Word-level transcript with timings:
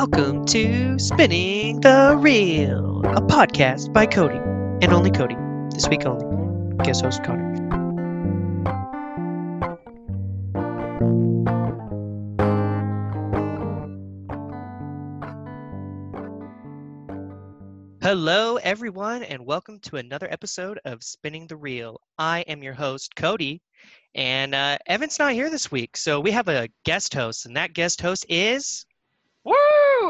Welcome 0.00 0.44
to 0.44 0.96
Spinning 0.96 1.80
the 1.80 2.14
Reel, 2.16 3.00
a 3.04 3.20
podcast 3.20 3.92
by 3.92 4.06
Cody 4.06 4.36
and 4.80 4.92
only 4.92 5.10
Cody. 5.10 5.34
This 5.74 5.88
week 5.88 6.06
only. 6.06 6.24
Guest 6.84 7.02
host 7.04 7.24
Connor. 7.24 7.52
Hello, 18.00 18.58
everyone, 18.58 19.24
and 19.24 19.44
welcome 19.44 19.80
to 19.80 19.96
another 19.96 20.30
episode 20.30 20.78
of 20.84 21.02
Spinning 21.02 21.48
the 21.48 21.56
Reel. 21.56 22.00
I 22.16 22.42
am 22.42 22.62
your 22.62 22.74
host, 22.74 23.16
Cody, 23.16 23.60
and 24.14 24.54
uh, 24.54 24.78
Evan's 24.86 25.18
not 25.18 25.32
here 25.32 25.50
this 25.50 25.72
week, 25.72 25.96
so 25.96 26.20
we 26.20 26.30
have 26.30 26.46
a 26.46 26.68
guest 26.84 27.12
host, 27.14 27.46
and 27.46 27.56
that 27.56 27.72
guest 27.72 28.00
host 28.00 28.24
is. 28.28 28.86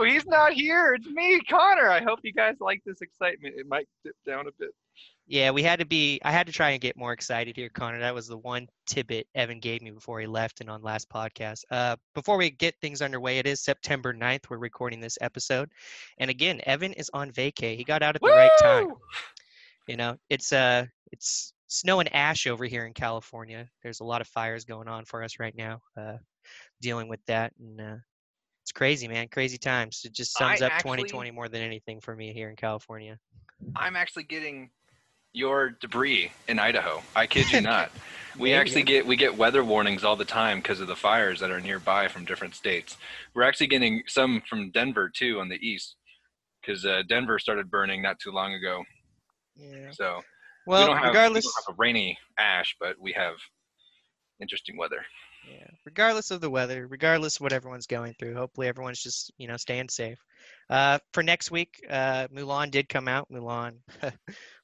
He's 0.02 0.27
not 0.27 0.52
here. 0.52 0.95
It's 0.95 1.07
me, 1.07 1.41
Connor. 1.48 1.91
I 1.91 2.02
hope 2.02 2.20
you 2.23 2.33
guys 2.33 2.57
like 2.61 2.83
this 2.84 3.01
excitement. 3.01 3.55
It 3.57 3.66
might 3.69 3.88
dip 4.05 4.16
down 4.27 4.47
a 4.47 4.51
bit. 4.59 4.71
Yeah, 5.27 5.51
we 5.51 5.62
had 5.62 5.79
to 5.80 5.84
be. 5.84 6.21
I 6.24 6.33
had 6.33 6.47
to 6.47 6.52
try 6.52 6.71
and 6.71 6.80
get 6.80 6.97
more 6.97 7.12
excited 7.12 7.55
here, 7.55 7.69
Connor. 7.69 8.01
That 8.01 8.15
was 8.15 8.27
the 8.27 8.38
one 8.38 8.66
tidbit 8.87 9.27
Evan 9.34 9.61
gave 9.61 9.83
me 9.83 9.91
before 9.91 10.21
he 10.21 10.27
left 10.27 10.61
and 10.61 10.71
on 10.71 10.83
last 10.83 11.11
podcast. 11.11 11.65
Uh, 11.71 11.97
before 12.15 12.38
we 12.38 12.51
get 12.51 12.74
things 12.80 13.02
underway, 13.02 13.38
it 13.38 13.47
is 13.47 13.61
September 13.61 14.15
9th. 14.15 14.48
We're 14.48 14.57
recording 14.57 15.01
this 15.01 15.19
episode, 15.21 15.71
and 16.16 16.30
again, 16.30 16.62
Evan 16.65 16.95
is 16.95 17.10
on 17.12 17.30
vacay. 17.30 17.77
He 17.77 17.85
got 17.85 18.02
out 18.02 18.16
at 18.16 18.23
the 18.23 18.29
Woo! 18.29 18.35
right 18.35 18.59
time. 18.60 18.95
You 19.87 19.96
know, 19.96 20.16
it's 20.30 20.52
uh, 20.52 20.87
it's 21.13 21.52
snow 21.66 22.01
and 22.01 22.15
ash 22.15 22.46
over 22.46 22.65
here 22.65 22.87
in 22.87 22.95
California. 22.95 23.69
There's 23.82 24.01
a 24.01 24.04
lot 24.04 24.23
of 24.23 24.29
fires 24.29 24.65
going 24.65 24.88
on 24.88 25.04
for 25.04 25.23
us 25.23 25.38
right 25.38 25.54
now. 25.54 25.82
Uh, 25.95 26.16
dealing 26.80 27.09
with 27.09 27.21
that, 27.26 27.52
and 27.59 27.80
uh, 27.80 27.96
it's 28.69 28.73
crazy, 28.77 29.09
man. 29.09 29.29
Crazy 29.29 29.57
times. 29.57 30.02
It 30.05 30.13
just 30.13 30.37
sums 30.37 30.61
I 30.61 30.66
up 30.66 30.73
actually- 30.73 30.99
2020 30.99 31.30
more 31.30 31.49
than 31.49 31.63
anything 31.63 32.02
for 32.02 32.15
me 32.15 32.35
here 32.35 32.51
in 32.51 32.57
California. 32.57 33.19
I'm 33.75 33.97
actually 33.97 34.25
getting 34.25 34.69
your 35.33 35.71
debris 35.71 36.30
in 36.49 36.59
Idaho. 36.59 37.02
I 37.16 37.27
kid 37.35 37.51
you 37.51 37.63
not. 37.63 37.91
We 38.38 38.51
Yeah, 38.51 38.59
actually 38.59 38.83
yeah. 38.83 38.87
get 39.01 39.07
we 39.07 39.16
get 39.16 39.38
weather 39.38 39.65
warnings 39.65 40.05
all 40.05 40.16
the 40.16 40.27
time 40.27 40.59
because 40.59 40.80
of 40.80 40.87
the 40.87 40.95
fires 40.97 41.41
that 41.41 41.51
are 41.51 41.60
nearby 41.63 42.09
from 42.09 42.27
different 42.27 42.55
states. 42.55 42.99
We're 43.35 43.43
actually 43.45 43.69
getting 43.69 44.02
some 44.07 44.43
from 44.47 44.71
Denver 44.71 45.09
too 45.09 45.41
on 45.41 45.49
the 45.49 45.57
east 45.66 45.97
because 46.60 46.85
uh, 46.85 47.03
Denver 47.09 47.38
started 47.38 47.71
burning 47.71 48.03
not 48.03 48.19
too 48.21 48.32
long 48.32 48.53
ago. 48.53 48.85
Yeah. 49.57 49.93
So 49.93 50.21
Well, 50.66 50.88
we 50.88 50.93
have, 50.93 51.03
we 51.05 51.09
regardless. 51.09 51.45
don't 51.47 51.55
have 51.66 51.75
a 51.75 51.77
rainy 51.79 52.19
ash, 52.38 52.77
but 52.79 52.97
we 53.01 53.13
have 53.15 53.37
interesting 54.43 54.77
weather. 54.77 55.07
Yeah, 55.49 55.66
regardless 55.85 56.30
of 56.30 56.41
the 56.41 56.51
weather, 56.51 56.87
regardless 56.87 57.37
of 57.37 57.43
what 57.43 57.52
everyone's 57.52 57.87
going 57.87 58.15
through, 58.18 58.35
hopefully 58.35 58.66
everyone's 58.68 59.02
just 59.02 59.32
you 59.38 59.49
know 59.49 59.57
staying 59.57 59.88
safe. 59.88 60.18
Uh, 60.68 60.99
for 61.13 61.23
next 61.23 61.51
week, 61.51 61.80
uh, 61.88 62.29
Mulan 62.29 62.71
did 62.71 62.88
come 62.88 63.09
out. 63.09 63.29
Mulan, 63.32 63.79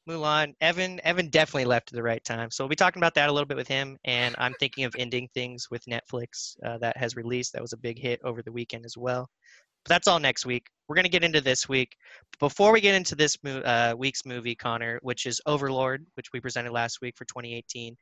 Mulan. 0.08 0.54
Evan, 0.60 1.00
Evan 1.04 1.30
definitely 1.30 1.64
left 1.64 1.90
at 1.92 1.96
the 1.96 2.02
right 2.02 2.22
time. 2.24 2.50
So 2.50 2.64
we'll 2.64 2.68
be 2.68 2.76
talking 2.76 3.00
about 3.00 3.14
that 3.14 3.28
a 3.28 3.32
little 3.32 3.46
bit 3.46 3.56
with 3.56 3.68
him. 3.68 3.96
And 4.04 4.34
I'm 4.38 4.54
thinking 4.60 4.84
of 4.84 4.94
ending 4.98 5.28
things 5.32 5.68
with 5.70 5.84
Netflix 5.86 6.56
uh, 6.64 6.78
that 6.78 6.96
has 6.96 7.16
released. 7.16 7.52
That 7.54 7.62
was 7.62 7.72
a 7.72 7.78
big 7.78 7.98
hit 7.98 8.20
over 8.24 8.42
the 8.42 8.52
weekend 8.52 8.84
as 8.84 8.96
well. 8.96 9.28
But 9.84 9.90
that's 9.90 10.08
all 10.08 10.18
next 10.18 10.44
week. 10.44 10.66
We're 10.88 10.96
gonna 10.96 11.08
get 11.08 11.24
into 11.24 11.40
this 11.40 11.68
week. 11.68 11.96
Before 12.40 12.72
we 12.72 12.80
get 12.80 12.94
into 12.94 13.14
this 13.14 13.38
mo- 13.42 13.60
uh, 13.60 13.94
week's 13.96 14.26
movie, 14.26 14.54
Connor, 14.54 14.98
which 15.02 15.24
is 15.24 15.40
Overlord, 15.46 16.04
which 16.14 16.26
we 16.32 16.40
presented 16.40 16.72
last 16.72 16.98
week 17.00 17.16
for 17.16 17.24
2018 17.24 17.96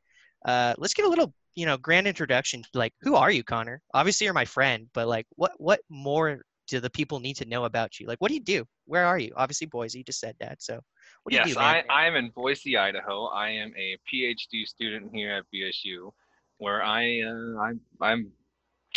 uh, 0.45 0.75
let's 0.79 0.95
get 0.95 1.05
a 1.05 1.09
little 1.09 1.33
you 1.55 1.67
know 1.67 1.77
grand 1.77 2.07
introduction 2.07 2.63
like 2.75 2.93
who 3.03 3.15
are 3.15 3.31
you 3.31 3.45
connor 3.45 3.81
obviously 3.93 4.25
you're 4.25 4.35
my 4.35 4.45
friend 4.45 4.89
but 4.95 5.07
like 5.07 5.27
what 5.37 5.53
what 5.59 5.81
more 5.91 6.41
do 6.67 6.81
the 6.81 6.89
people 6.89 7.21
need 7.21 7.37
to 7.37 7.45
know 7.45 7.65
about 7.65 8.01
you 8.01 8.07
like 8.07 8.19
what 8.21 8.29
do 8.29 8.35
you 8.35 8.41
do 8.41 8.65
where 8.87 9.05
are 9.05 9.19
you 9.19 9.33
obviously 9.37 9.67
boise 9.67 9.99
you 9.99 10.05
just 10.05 10.21
said 10.21 10.35
that 10.41 10.63
so 10.63 10.81
what 11.23 11.31
do 11.31 11.37
yes, 11.37 11.49
you 11.49 11.55
do 11.55 11.61
man? 11.61 11.85
I, 11.89 12.03
I 12.03 12.07
am 12.07 12.17
in 12.17 12.31
Boise, 12.31 12.77
Idaho. 12.77 13.27
I 13.27 13.51
am 13.51 13.73
a 13.77 13.97
PhD 14.13 14.67
student 14.67 15.11
here 15.15 15.33
at 15.33 15.45
BSU, 15.55 16.13
where 16.59 16.83
I 16.83 17.21
uh, 17.23 17.61
I'm 17.61 17.81
I'm 18.01 18.33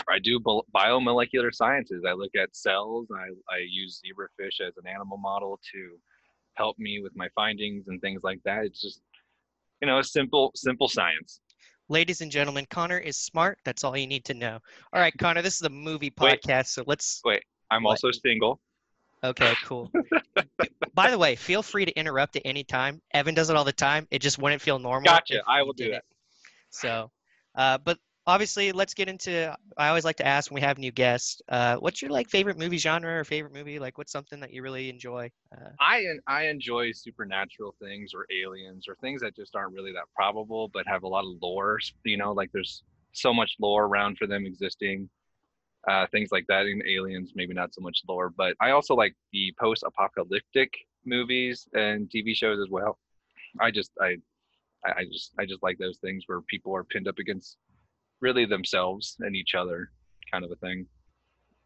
I 0.09 0.19
do 0.19 0.39
bio- 0.39 0.65
biomolecular 0.75 1.53
sciences. 1.53 2.03
I 2.07 2.13
look 2.13 2.35
at 2.35 2.55
cells. 2.55 3.07
I 3.13 3.27
I 3.53 3.59
use 3.69 4.01
zebrafish 4.03 4.59
as 4.65 4.73
an 4.77 4.87
animal 4.87 5.17
model 5.17 5.59
to 5.73 5.97
help 6.55 6.79
me 6.79 7.01
with 7.01 7.15
my 7.15 7.29
findings 7.35 7.87
and 7.87 8.01
things 8.01 8.21
like 8.23 8.39
that. 8.45 8.65
It's 8.65 8.81
just 8.81 9.01
you 9.81 9.87
know 9.87 10.01
simple 10.01 10.51
simple 10.55 10.87
science. 10.87 11.41
ladies 11.89 12.21
and 12.21 12.31
gentlemen 12.31 12.65
connor 12.69 12.97
is 12.97 13.17
smart 13.17 13.57
that's 13.65 13.83
all 13.83 13.95
you 13.97 14.07
need 14.07 14.25
to 14.25 14.33
know 14.33 14.57
all 14.93 14.99
right 15.01 15.13
connor 15.19 15.41
this 15.41 15.55
is 15.55 15.61
a 15.61 15.69
movie 15.69 16.11
Wait. 16.19 16.41
podcast 16.41 16.67
so 16.67 16.83
let's 16.87 17.21
Wait, 17.25 17.43
I'm 17.71 17.83
What? 17.83 17.91
also 17.91 18.11
single. 18.11 18.59
okay 19.23 19.55
cool 19.63 19.91
by 20.93 21.09
the 21.11 21.17
way 21.17 21.35
feel 21.35 21.61
free 21.63 21.85
to 21.85 21.91
interrupt 21.99 22.35
at 22.35 22.41
any 22.45 22.63
time 22.63 23.01
evan 23.13 23.33
does 23.35 23.49
it 23.49 23.55
all 23.55 23.63
the 23.63 23.73
time 23.73 24.07
it 24.11 24.19
just 24.21 24.37
wouldn't 24.39 24.61
feel 24.61 24.79
normal 24.79 25.05
Gotcha. 25.11 25.41
I 25.47 25.61
will 25.63 25.73
do 25.73 25.89
that. 25.91 25.97
it. 25.97 26.03
So, 26.69 27.09
uh, 27.55 27.77
but 27.77 27.97
obviously, 28.27 28.71
let's 28.71 28.93
get 28.93 29.07
into. 29.07 29.55
I 29.77 29.89
always 29.89 30.05
like 30.05 30.17
to 30.17 30.27
ask 30.27 30.51
when 30.51 30.55
we 30.55 30.61
have 30.61 30.77
new 30.77 30.91
guests, 30.91 31.41
uh, 31.49 31.77
what's 31.77 32.01
your 32.01 32.11
like 32.11 32.29
favorite 32.29 32.57
movie 32.57 32.77
genre 32.77 33.19
or 33.19 33.23
favorite 33.23 33.53
movie? 33.53 33.79
Like, 33.79 33.97
what's 33.97 34.11
something 34.11 34.39
that 34.39 34.51
you 34.51 34.61
really 34.61 34.89
enjoy? 34.89 35.29
Uh, 35.55 35.69
I 35.79 36.05
I 36.27 36.47
enjoy 36.47 36.91
supernatural 36.91 37.75
things 37.81 38.11
or 38.13 38.25
aliens 38.31 38.87
or 38.87 38.95
things 38.95 39.21
that 39.21 39.35
just 39.35 39.55
aren't 39.55 39.73
really 39.73 39.91
that 39.93 40.05
probable 40.15 40.69
but 40.73 40.87
have 40.87 41.03
a 41.03 41.07
lot 41.07 41.25
of 41.25 41.31
lore. 41.41 41.79
You 42.03 42.17
know, 42.17 42.31
like 42.31 42.51
there's 42.51 42.83
so 43.13 43.33
much 43.33 43.55
lore 43.59 43.85
around 43.85 44.17
for 44.17 44.27
them 44.27 44.45
existing. 44.45 45.09
Uh, 45.87 46.07
things 46.11 46.29
like 46.31 46.45
that 46.47 46.65
in 46.65 46.81
aliens, 46.87 47.33
maybe 47.35 47.53
not 47.53 47.71
so 47.71 47.79
much 47.79 48.01
lore, 48.07 48.31
but 48.35 48.55
I 48.59 48.71
also 48.71 48.95
like 48.95 49.13
the 49.31 49.53
post-apocalyptic 49.59 50.73
movies 51.05 51.67
and 51.73 52.09
TV 52.09 52.33
shows 52.33 52.59
as 52.59 52.71
well. 52.71 52.97
I 53.59 53.69
just 53.69 53.91
I 54.01 54.17
I 54.83 55.05
just 55.11 55.33
I 55.39 55.45
just 55.45 55.63
like 55.63 55.77
those 55.77 55.97
things 55.97 56.23
where 56.25 56.41
people 56.41 56.75
are 56.75 56.83
pinned 56.83 57.07
up 57.07 57.19
against 57.19 57.57
really 58.21 58.45
themselves 58.45 59.17
and 59.19 59.35
each 59.35 59.55
other, 59.55 59.89
kind 60.31 60.43
of 60.43 60.51
a 60.51 60.55
thing. 60.55 60.85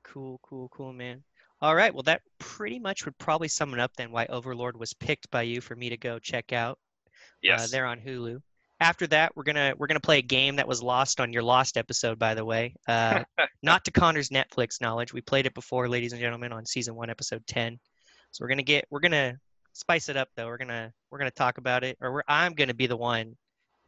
cool, 0.04 0.40
cool, 0.44 0.70
cool, 0.70 0.94
man. 0.94 1.24
All 1.62 1.76
right, 1.76 1.94
well, 1.94 2.04
that 2.04 2.22
pretty 2.40 2.80
much 2.80 3.06
would 3.06 3.18
probably 3.18 3.50
sum 3.50 3.74
it 3.74 3.80
up 3.80 3.92
then. 3.98 4.12
Why 4.12 4.26
Overlord 4.28 4.78
was 4.80 4.94
picked 4.94 5.30
by 5.30 5.42
you 5.42 5.60
for 5.60 5.76
me 5.76 5.90
to 5.90 5.98
go 5.98 6.18
check 6.18 6.54
out. 6.54 6.80
Yes. 7.42 7.66
Uh, 7.66 7.68
they're 7.72 7.86
on 7.86 8.00
Hulu. 8.00 8.40
After 8.80 9.08
that, 9.08 9.36
we're 9.36 9.44
gonna 9.44 9.74
we're 9.78 9.88
gonna 9.88 10.00
play 10.00 10.20
a 10.20 10.24
game 10.24 10.56
that 10.56 10.68
was 10.68 10.82
lost 10.82 11.20
on 11.20 11.34
your 11.34 11.44
lost 11.44 11.76
episode, 11.76 12.18
by 12.18 12.34
the 12.34 12.46
way. 12.46 12.76
Uh, 12.88 13.24
not 13.64 13.84
to 13.86 13.92
Connor's 13.92 14.30
Netflix 14.30 14.80
knowledge. 14.80 15.14
We 15.14 15.20
played 15.20 15.46
it 15.46 15.54
before, 15.54 15.90
ladies 15.90 16.14
and 16.14 16.22
gentlemen, 16.22 16.54
on 16.54 16.66
season 16.66 16.96
one, 16.96 17.10
episode 17.10 17.46
ten. 17.46 17.78
So 18.32 18.44
we're 18.44 18.50
gonna 18.50 18.64
get 18.64 18.86
we're 18.90 19.02
gonna 19.02 19.38
spice 19.74 20.08
it 20.08 20.16
up 20.16 20.30
though. 20.38 20.48
We're 20.48 20.58
gonna 20.58 20.94
we're 21.12 21.20
gonna 21.20 21.32
talk 21.32 21.58
about 21.58 21.84
it, 21.84 21.98
or 22.00 22.14
we're, 22.14 22.24
I'm 22.30 22.54
gonna 22.54 22.74
be 22.74 22.88
the 22.88 22.96
one 22.96 23.36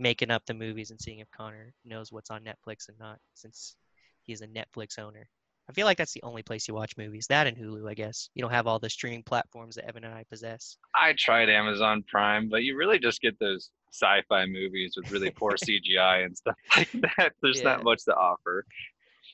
making 0.02 0.32
up 0.32 0.44
the 0.46 0.54
movies 0.54 0.92
and 0.92 1.00
seeing 1.00 1.20
if 1.20 1.30
Connor 1.32 1.74
knows 1.86 2.12
what's 2.12 2.32
on 2.32 2.44
Netflix 2.44 2.90
and 2.90 2.98
not, 3.00 3.20
since 3.36 3.76
he's 4.24 4.42
a 4.42 4.48
Netflix 4.48 4.98
owner. 5.00 5.28
I 5.70 5.74
feel 5.74 5.86
like 5.86 5.98
that's 5.98 6.14
the 6.14 6.24
only 6.24 6.44
place 6.44 6.68
you 6.68 6.74
watch 6.74 6.98
movies. 6.98 7.28
That 7.30 7.48
and 7.48 7.56
Hulu, 7.56 7.90
I 7.90 7.94
guess. 7.94 8.30
You 8.34 8.42
don't 8.42 8.52
have 8.52 8.68
all 8.68 8.80
the 8.80 8.90
streaming 8.90 9.24
platforms 9.24 9.76
that 9.76 9.88
Evan 9.88 10.04
and 10.04 10.14
I 10.14 10.26
possess. 10.30 10.76
I 10.96 11.14
tried 11.14 11.50
Amazon 11.50 12.04
Prime, 12.10 12.50
but 12.50 12.64
you 12.64 12.76
really 12.76 13.00
just 13.00 13.22
get 13.22 13.38
those 13.40 13.70
sci-fi 13.94 14.48
movies 14.48 14.96
with 14.98 15.10
really 15.12 15.30
poor 15.30 15.52
CGI 15.56 16.26
and 16.26 16.36
stuff 16.36 16.56
like 16.78 16.90
that. 17.18 17.34
There's 17.42 17.60
Yeah. 17.60 17.76
not 17.76 17.84
much 17.84 18.04
to 18.06 18.16
offer. 18.16 18.66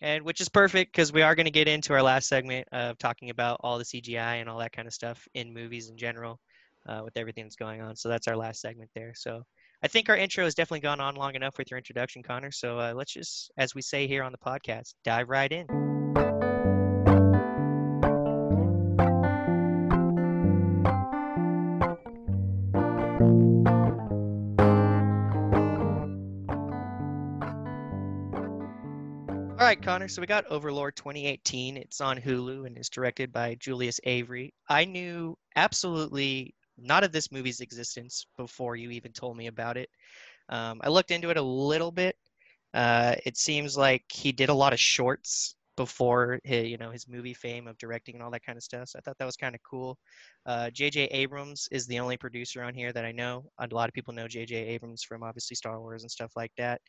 and 0.01 0.23
which 0.23 0.41
is 0.41 0.49
perfect 0.49 0.91
because 0.91 1.11
we 1.13 1.21
are 1.23 1.33
going 1.33 1.45
to 1.45 1.51
get 1.51 1.67
into 1.67 1.93
our 1.93 2.03
last 2.03 2.27
segment 2.27 2.67
of 2.71 2.97
talking 2.97 3.29
about 3.31 3.57
all 3.61 3.77
the 3.79 3.85
CGI 3.85 4.35
and 4.41 4.49
all 4.49 4.59
that 4.59 4.73
kind 4.73 4.87
of 4.87 4.93
stuff 4.93 5.27
in 5.33 5.53
movies 5.53 5.89
in 5.89 5.97
general, 5.97 6.39
uh, 6.87 7.01
with 7.03 7.17
everything 7.17 7.45
that's 7.45 7.55
going 7.55 7.81
on. 7.81 7.95
So 7.95 8.09
that's 8.09 8.27
our 8.27 8.35
last 8.35 8.61
segment 8.61 8.91
there. 8.93 9.13
So 9.15 9.43
I 9.83 9.87
think 9.87 10.09
our 10.09 10.17
intro 10.17 10.43
has 10.43 10.55
definitely 10.55 10.79
gone 10.79 10.99
on 10.99 11.15
long 11.15 11.35
enough 11.35 11.59
with 11.59 11.69
your 11.69 11.77
introduction, 11.77 12.23
Connor. 12.23 12.51
So 12.51 12.79
uh, 12.79 12.93
let's 12.95 13.13
just, 13.13 13.51
as 13.57 13.75
we 13.75 13.83
say 13.83 14.07
here 14.07 14.23
on 14.23 14.31
the 14.31 14.37
podcast, 14.39 14.95
dive 15.03 15.29
right 15.29 15.51
in. 15.51 15.67
All 29.59 29.65
right, 29.65 29.79
Connor. 29.79 30.07
So 30.07 30.21
we 30.21 30.27
got 30.27 30.45
Overlord 30.47 30.95
2018. 30.95 31.77
It's 31.77 32.01
on 32.01 32.17
Hulu 32.17 32.65
and 32.65 32.77
is 32.79 32.89
directed 32.89 33.31
by 33.31 33.55
Julius 33.55 33.99
Avery. 34.05 34.55
I 34.69 34.85
knew 34.85 35.37
absolutely 35.55 36.55
not 36.77 37.03
of 37.03 37.11
this 37.11 37.31
movie's 37.31 37.59
existence 37.59 38.25
before 38.37 38.75
you 38.75 38.91
even 38.91 39.11
told 39.11 39.37
me 39.37 39.47
about 39.47 39.77
it. 39.77 39.89
Um, 40.49 40.79
I 40.83 40.89
looked 40.89 41.11
into 41.11 41.29
it 41.29 41.37
a 41.37 41.41
little 41.41 41.91
bit. 41.91 42.15
Uh, 42.73 43.15
it 43.25 43.37
seems 43.37 43.77
like 43.77 44.03
he 44.11 44.31
did 44.31 44.49
a 44.49 44.53
lot 44.53 44.73
of 44.73 44.79
shorts 44.79 45.55
before 45.77 46.39
his, 46.43 46.67
you 46.67 46.77
know 46.77 46.89
his 46.89 47.07
movie 47.07 47.35
fame 47.35 47.67
of 47.67 47.77
directing 47.77 48.15
and 48.15 48.23
all 48.23 48.31
that 48.31 48.43
kind 48.43 48.57
of 48.57 48.63
stuff. 48.63 48.89
So 48.89 48.99
I 48.99 49.01
thought 49.01 49.17
that 49.19 49.25
was 49.25 49.37
kind 49.37 49.55
of 49.55 49.61
cool. 49.69 49.97
Uh, 50.45 50.69
J.J. 50.71 51.05
Abrams 51.05 51.69
is 51.71 51.85
the 51.85 51.99
only 51.99 52.17
producer 52.17 52.63
on 52.63 52.73
here 52.73 52.91
that 52.91 53.05
I 53.05 53.11
know. 53.11 53.45
A 53.59 53.67
lot 53.71 53.87
of 53.87 53.93
people 53.93 54.13
know 54.13 54.27
J.J. 54.27 54.55
Abrams 54.55 55.03
from 55.03 55.23
obviously 55.23 55.55
Star 55.55 55.79
Wars 55.79 56.01
and 56.01 56.11
stuff 56.11 56.31
like 56.35 56.51
that. 56.57 56.81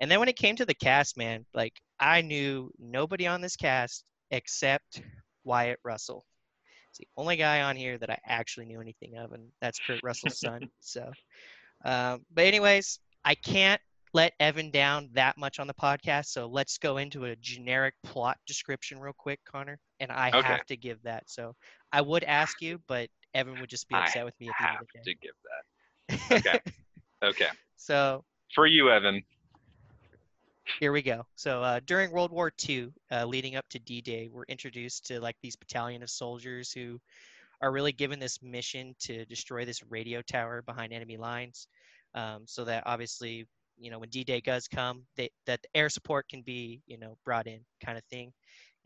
And 0.00 0.10
then 0.10 0.18
when 0.18 0.28
it 0.28 0.36
came 0.36 0.56
to 0.56 0.64
the 0.64 0.74
cast, 0.74 1.16
man, 1.16 1.44
like 1.54 1.74
I 2.00 2.22
knew 2.22 2.72
nobody 2.78 3.26
on 3.26 3.42
this 3.42 3.56
cast 3.56 4.04
except 4.30 5.02
Wyatt 5.44 5.78
Russell. 5.84 6.24
It's 6.90 6.98
the 6.98 7.08
only 7.16 7.36
guy 7.36 7.62
on 7.62 7.76
here 7.76 7.98
that 7.98 8.10
I 8.10 8.18
actually 8.26 8.66
knew 8.66 8.80
anything 8.80 9.16
of, 9.16 9.32
and 9.32 9.48
that's 9.60 9.78
Kurt 9.80 10.00
Russell's 10.02 10.38
son. 10.40 10.68
So, 10.80 11.14
um, 11.84 12.24
but 12.34 12.44
anyways, 12.46 13.00
I 13.24 13.34
can't 13.34 13.80
let 14.12 14.32
Evan 14.40 14.70
down 14.70 15.08
that 15.14 15.36
much 15.38 15.58
on 15.60 15.66
the 15.66 15.74
podcast. 15.74 16.26
So 16.26 16.46
let's 16.46 16.78
go 16.78 16.98
into 16.98 17.24
a 17.24 17.36
generic 17.36 17.94
plot 18.04 18.38
description 18.46 18.98
real 19.00 19.14
quick, 19.16 19.40
Connor. 19.50 19.78
And 20.00 20.10
I 20.10 20.30
Okay. 20.34 20.58
have 20.58 20.64
to 20.66 20.76
give 20.76 21.02
that. 21.02 21.24
So 21.28 21.54
I 21.92 22.00
would 22.02 22.24
ask 22.24 22.60
you, 22.60 22.80
but 22.88 23.08
Evan 23.34 23.58
would 23.58 23.70
just 23.70 23.88
be 23.88 23.98
I 23.98 24.00
upset 24.00 24.24
with 24.24 24.34
me 24.40 24.50
at 24.50 24.56
the 24.58 24.68
have 24.68 24.72
end 24.72 24.80
of 24.82 24.88
the 24.92 24.98
to 25.04 25.14
give 25.22 25.34
day. 26.08 26.28
that. 26.30 26.36
Okay. 26.36 26.58
Okay. 27.22 27.48
so 27.76 28.24
For 28.54 28.66
you, 28.66 28.90
Evan. 28.90 29.22
Here 30.78 30.92
we 30.92 31.02
go. 31.02 31.24
So 31.36 31.62
uh, 31.62 31.80
during 31.86 32.10
World 32.10 32.30
War 32.30 32.52
II, 32.68 32.92
uh, 33.10 33.24
leading 33.24 33.56
up 33.56 33.68
to 33.70 33.78
D-Day, 33.78 34.28
we're 34.32 34.44
introduced 34.44 35.06
to 35.06 35.20
like 35.20 35.36
these 35.42 35.56
battalion 35.56 36.02
of 36.02 36.10
soldiers 36.10 36.72
who 36.72 36.98
are 37.62 37.72
really 37.72 37.92
given 37.92 38.18
this 38.18 38.42
mission 38.42 38.94
to 39.00 39.24
destroy 39.26 39.64
this 39.64 39.82
radio 39.90 40.22
tower 40.22 40.62
behind 40.62 40.92
enemy 40.92 41.16
lines, 41.16 41.66
um, 42.14 42.44
so 42.46 42.64
that 42.64 42.82
obviously, 42.86 43.46
you 43.78 43.90
know, 43.90 43.98
when 43.98 44.08
D-Day 44.08 44.40
does 44.40 44.68
come, 44.68 45.02
they, 45.16 45.30
that 45.46 45.60
air 45.74 45.88
support 45.88 46.28
can 46.28 46.42
be, 46.42 46.80
you 46.86 46.98
know, 46.98 47.16
brought 47.24 47.46
in, 47.46 47.60
kind 47.84 47.98
of 47.98 48.04
thing. 48.04 48.32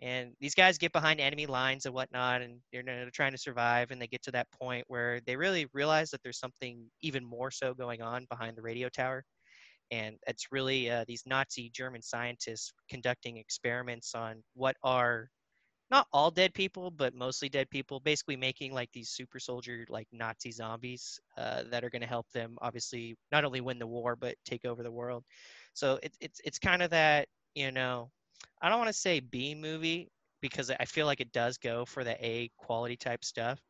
And 0.01 0.33
these 0.41 0.57
guys 0.57 0.77
get 0.77 0.93
behind 0.93 1.21
enemy 1.21 1.47
lines 1.47 1.87
and 1.87 1.95
whatnot, 1.95 2.43
and 2.43 2.59
they're, 2.73 2.83
they're 2.83 3.11
trying 3.11 3.31
to 3.33 3.39
survive. 3.39 3.93
And 3.93 4.03
they 4.03 4.09
get 4.09 4.23
to 4.25 4.33
that 4.33 4.51
point 4.51 4.85
where 4.89 5.21
they 5.25 5.37
really 5.37 5.67
realize 5.73 6.11
that 6.11 6.21
there's 6.25 6.41
something 6.41 6.85
even 7.01 7.25
more 7.25 7.53
so 7.53 7.75
going 7.75 8.03
on 8.03 8.27
behind 8.29 8.57
the 8.57 8.63
radio 8.63 8.89
tower 8.89 9.25
and 9.91 10.17
it's 10.27 10.53
really 10.53 10.91
uh, 10.91 11.05
these 11.07 11.23
Nazi 11.27 11.71
German 11.71 12.03
scientists 12.03 12.73
conducting 12.89 13.37
experiments 13.37 14.15
on 14.15 14.43
what 14.55 14.77
are 14.83 15.29
not 15.91 16.07
all 16.13 16.31
dead 16.31 16.55
people, 16.55 16.91
but 16.91 17.15
mostly 17.15 17.49
dead 17.49 17.69
people, 17.71 18.01
basically 18.01 18.37
making 18.37 18.73
like 18.73 18.91
these 18.93 19.11
super 19.11 19.39
soldier 19.39 19.85
like 19.89 20.09
Nazi 20.13 20.51
zombies 20.51 21.21
uh, 21.37 21.65
that 21.71 21.85
are 21.85 21.91
going 21.91 22.03
to 22.03 22.09
help 22.09 22.27
them 22.33 22.57
obviously 22.63 23.17
not 23.31 23.45
only 23.45 23.61
win 23.61 23.79
the 23.79 23.87
war 23.87 24.17
but 24.17 24.35
take 24.45 24.65
over 24.65 24.83
the 24.83 24.91
world. 24.91 25.25
So 25.75 25.99
it's 26.03 26.17
it's 26.21 26.41
it's 26.45 26.59
kind 26.59 26.83
of 26.83 26.91
that 26.91 27.29
you 27.55 27.71
know 27.71 28.11
I 28.63 28.69
don't 28.69 28.79
want 28.79 28.89
to 28.89 28.99
say 28.99 29.21
B 29.21 29.55
movie 29.55 30.11
because 30.41 30.71
I 30.71 30.85
feel 30.85 31.07
like 31.07 31.21
it 31.21 31.33
does 31.33 31.59
go 31.59 31.85
for 31.85 32.05
the 32.05 32.17
A 32.25 32.51
quality 32.59 32.97
type 32.97 33.25
stuff, 33.25 33.61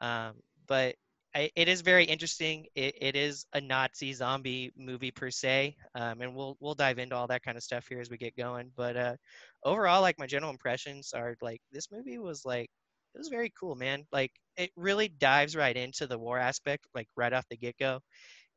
um, 0.00 0.34
but 0.66 0.94
It 1.34 1.68
is 1.68 1.80
very 1.80 2.04
interesting. 2.04 2.66
It, 2.76 2.94
it 3.00 3.16
is 3.16 3.44
a 3.52 3.60
Nazi 3.60 4.12
zombie 4.12 4.72
movie 4.76 5.10
per 5.10 5.30
se, 5.30 5.76
um, 5.96 6.20
and 6.20 6.34
we'll 6.36 6.56
we'll 6.60 6.74
dive 6.76 6.98
into 7.00 7.16
all 7.16 7.26
that 7.26 7.42
kind 7.42 7.56
of 7.56 7.64
stuff 7.64 7.88
here 7.88 8.00
as 8.00 8.08
we 8.08 8.16
get 8.18 8.36
going. 8.36 8.70
But 8.76 8.96
uh, 8.96 9.16
overall, 9.64 10.00
like 10.00 10.16
my 10.18 10.26
general 10.28 10.52
impressions 10.52 11.12
are 11.12 11.34
like 11.42 11.60
this 11.72 11.90
movie 11.90 12.18
was 12.18 12.44
like 12.44 12.70
it 13.14 13.18
was 13.18 13.28
very 13.28 13.52
cool, 13.58 13.74
man. 13.74 14.06
Like 14.12 14.30
it 14.56 14.70
really 14.76 15.08
dives 15.08 15.56
right 15.56 15.76
into 15.76 16.06
the 16.06 16.18
war 16.18 16.38
aspect, 16.38 16.86
like 16.94 17.08
right 17.16 17.32
off 17.32 17.48
the 17.50 17.56
get 17.56 17.76
go, 17.78 17.98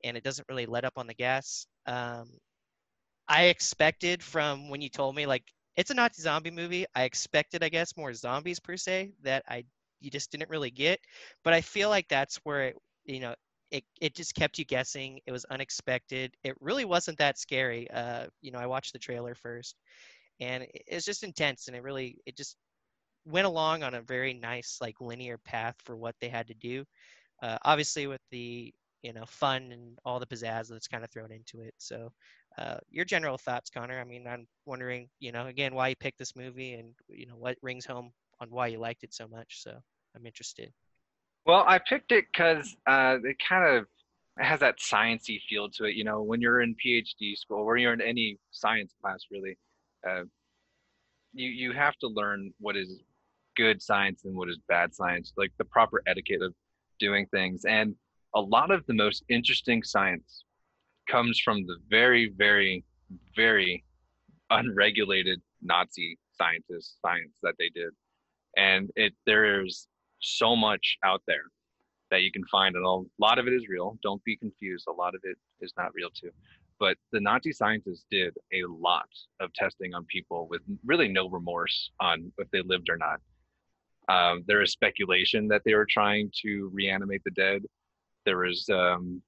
and 0.03 0.17
it 0.17 0.23
doesn't 0.23 0.47
really 0.49 0.65
let 0.67 0.85
up 0.85 0.93
on 0.97 1.07
the 1.07 1.15
gas. 1.15 1.67
Um, 1.87 2.31
I 3.27 3.45
expected 3.45 4.23
from 4.23 4.69
when 4.69 4.81
you 4.81 4.89
told 4.89 5.15
me 5.15 5.25
like 5.25 5.43
it's 5.75 5.91
a 5.91 5.93
Nazi 5.93 6.21
zombie 6.21 6.51
movie. 6.51 6.85
I 6.95 7.03
expected, 7.03 7.63
I 7.63 7.69
guess, 7.69 7.95
more 7.97 8.13
zombies 8.13 8.59
per 8.59 8.77
se 8.77 9.13
that 9.23 9.43
I 9.47 9.65
you 9.99 10.11
just 10.11 10.31
didn't 10.31 10.49
really 10.49 10.71
get. 10.71 10.99
But 11.43 11.53
I 11.53 11.61
feel 11.61 11.89
like 11.89 12.07
that's 12.07 12.37
where 12.43 12.69
it, 12.69 12.75
you 13.05 13.19
know, 13.19 13.35
it 13.71 13.83
it 14.01 14.15
just 14.15 14.35
kept 14.35 14.57
you 14.59 14.65
guessing. 14.65 15.19
It 15.25 15.31
was 15.31 15.45
unexpected. 15.45 16.35
It 16.43 16.55
really 16.61 16.85
wasn't 16.85 17.17
that 17.19 17.37
scary. 17.37 17.89
Uh, 17.91 18.27
you 18.41 18.51
know, 18.51 18.59
I 18.59 18.67
watched 18.67 18.93
the 18.93 18.99
trailer 18.99 19.35
first, 19.35 19.75
and 20.39 20.63
it- 20.63 20.83
it's 20.87 21.05
just 21.05 21.23
intense, 21.23 21.67
and 21.67 21.75
it 21.77 21.83
really 21.83 22.19
it 22.25 22.37
just 22.37 22.57
went 23.25 23.47
along 23.47 23.83
on 23.83 23.93
a 23.95 24.01
very 24.01 24.33
nice 24.33 24.77
like 24.81 24.99
linear 25.01 25.37
path 25.37 25.75
for 25.83 25.95
what 25.95 26.15
they 26.19 26.29
had 26.29 26.47
to 26.47 26.53
do. 26.55 26.85
Uh, 27.41 27.57
obviously, 27.65 28.07
with 28.07 28.21
the 28.31 28.73
you 29.03 29.13
know 29.13 29.25
fun 29.27 29.71
and 29.71 29.97
all 30.05 30.19
the 30.19 30.27
pizzazz 30.27 30.69
that's 30.69 30.87
kind 30.89 31.03
of 31.05 31.11
thrown 31.11 31.31
into 31.31 31.61
it. 31.61 31.73
So, 31.79 32.11
uh, 32.57 32.77
your 32.91 33.05
general 33.05 33.37
thoughts, 33.37 33.71
Connor? 33.71 33.99
I 33.99 34.05
mean, 34.05 34.27
I'm 34.27 34.47
wondering, 34.65 35.09
you 35.19 35.31
know, 35.33 35.47
again, 35.47 35.75
why 35.75 35.89
you 35.89 35.95
picked 35.97 36.19
this 36.19 36.35
movie, 36.35 36.73
and 36.75 36.93
you 37.09 37.27
know 37.27 37.37
what 37.37 37.57
rings 37.63 37.85
home 37.87 38.11
on 38.39 38.49
why 38.49 38.67
you 38.67 38.79
liked 38.79 39.03
it 39.03 39.13
so 39.13 39.27
much. 39.27 39.61
So, 39.63 39.77
I'm 40.15 40.25
interested. 40.25 40.71
Well, 41.45 41.63
I 41.67 41.79
picked 41.79 42.11
it 42.11 42.25
because 42.31 42.75
uh, 42.87 43.17
it 43.23 43.37
kind 43.47 43.77
of 43.77 43.85
has 44.37 44.59
that 44.59 44.79
sciencey 44.79 45.39
feel 45.47 45.69
to 45.71 45.85
it. 45.85 45.95
You 45.95 46.03
know, 46.03 46.21
when 46.21 46.41
you're 46.41 46.61
in 46.61 46.75
PhD 46.75 47.37
school, 47.37 47.59
or 47.59 47.77
you're 47.77 47.93
in 47.93 48.01
any 48.01 48.37
science 48.51 48.93
class, 49.01 49.25
really, 49.31 49.57
uh, 50.07 50.23
you 51.33 51.49
you 51.49 51.71
have 51.71 51.95
to 51.97 52.07
learn 52.07 52.53
what 52.59 52.75
is 52.75 53.01
good 53.55 53.81
science 53.81 54.23
and 54.25 54.35
what 54.35 54.49
is 54.49 54.57
bad 54.67 54.93
science, 54.93 55.33
like 55.37 55.51
the 55.57 55.65
proper 55.65 56.01
etiquette 56.07 56.41
of 56.41 56.53
doing 56.99 57.25
things. 57.27 57.65
And 57.65 57.95
a 58.35 58.41
lot 58.41 58.71
of 58.71 58.85
the 58.85 58.93
most 58.93 59.23
interesting 59.29 59.83
science 59.83 60.43
comes 61.09 61.39
from 61.39 61.65
the 61.65 61.77
very, 61.89 62.33
very, 62.37 62.83
very 63.35 63.83
unregulated 64.49 65.41
Nazi 65.61 66.17
scientists 66.37 66.97
science 67.01 67.37
that 67.41 67.55
they 67.57 67.69
did. 67.69 67.89
And 68.57 68.89
it 68.95 69.13
there's 69.25 69.87
so 70.19 70.55
much 70.55 70.97
out 71.03 71.21
there 71.27 71.45
that 72.09 72.21
you 72.21 72.31
can 72.31 72.43
find 72.45 72.75
and 72.75 72.85
a 72.85 73.01
lot 73.19 73.39
of 73.39 73.47
it 73.47 73.53
is 73.53 73.67
real. 73.67 73.97
Don't 74.01 74.23
be 74.23 74.35
confused. 74.35 74.85
A 74.87 74.91
lot 74.91 75.15
of 75.15 75.21
it 75.23 75.37
is 75.61 75.73
not 75.77 75.93
real 75.93 76.09
too. 76.09 76.31
But 76.79 76.97
the 77.11 77.19
nazi 77.19 77.51
scientists 77.51 78.05
did 78.11 78.33
a 78.53 78.63
lot 78.67 79.09
of 79.39 79.53
testing 79.53 79.93
on 79.93 80.05
people 80.05 80.47
with 80.49 80.61
really 80.85 81.07
no 81.07 81.29
remorse 81.29 81.91
on 81.99 82.31
if 82.37 82.49
they 82.51 82.61
lived 82.61 82.89
or 82.89 82.97
not. 82.97 83.19
Um, 84.09 84.43
there 84.47 84.61
is 84.61 84.71
speculation 84.71 85.47
that 85.49 85.63
they 85.65 85.73
were 85.73 85.87
trying 85.89 86.31
to 86.43 86.69
reanimate 86.73 87.23
the 87.25 87.31
dead. 87.31 87.63
There 88.25 88.37
was 88.37 88.69
um, 88.69 89.21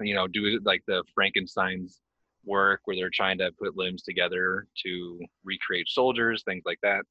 you 0.00 0.14
know 0.14 0.26
do 0.26 0.60
like 0.64 0.82
the 0.86 1.02
frankenstein's 1.14 2.00
work 2.44 2.80
where 2.84 2.96
they're 2.96 3.10
trying 3.12 3.38
to 3.38 3.50
put 3.58 3.76
limbs 3.76 4.02
together 4.02 4.66
to 4.84 5.20
recreate 5.44 5.88
soldiers 5.88 6.42
things 6.44 6.62
like 6.64 6.78
that 6.82 7.02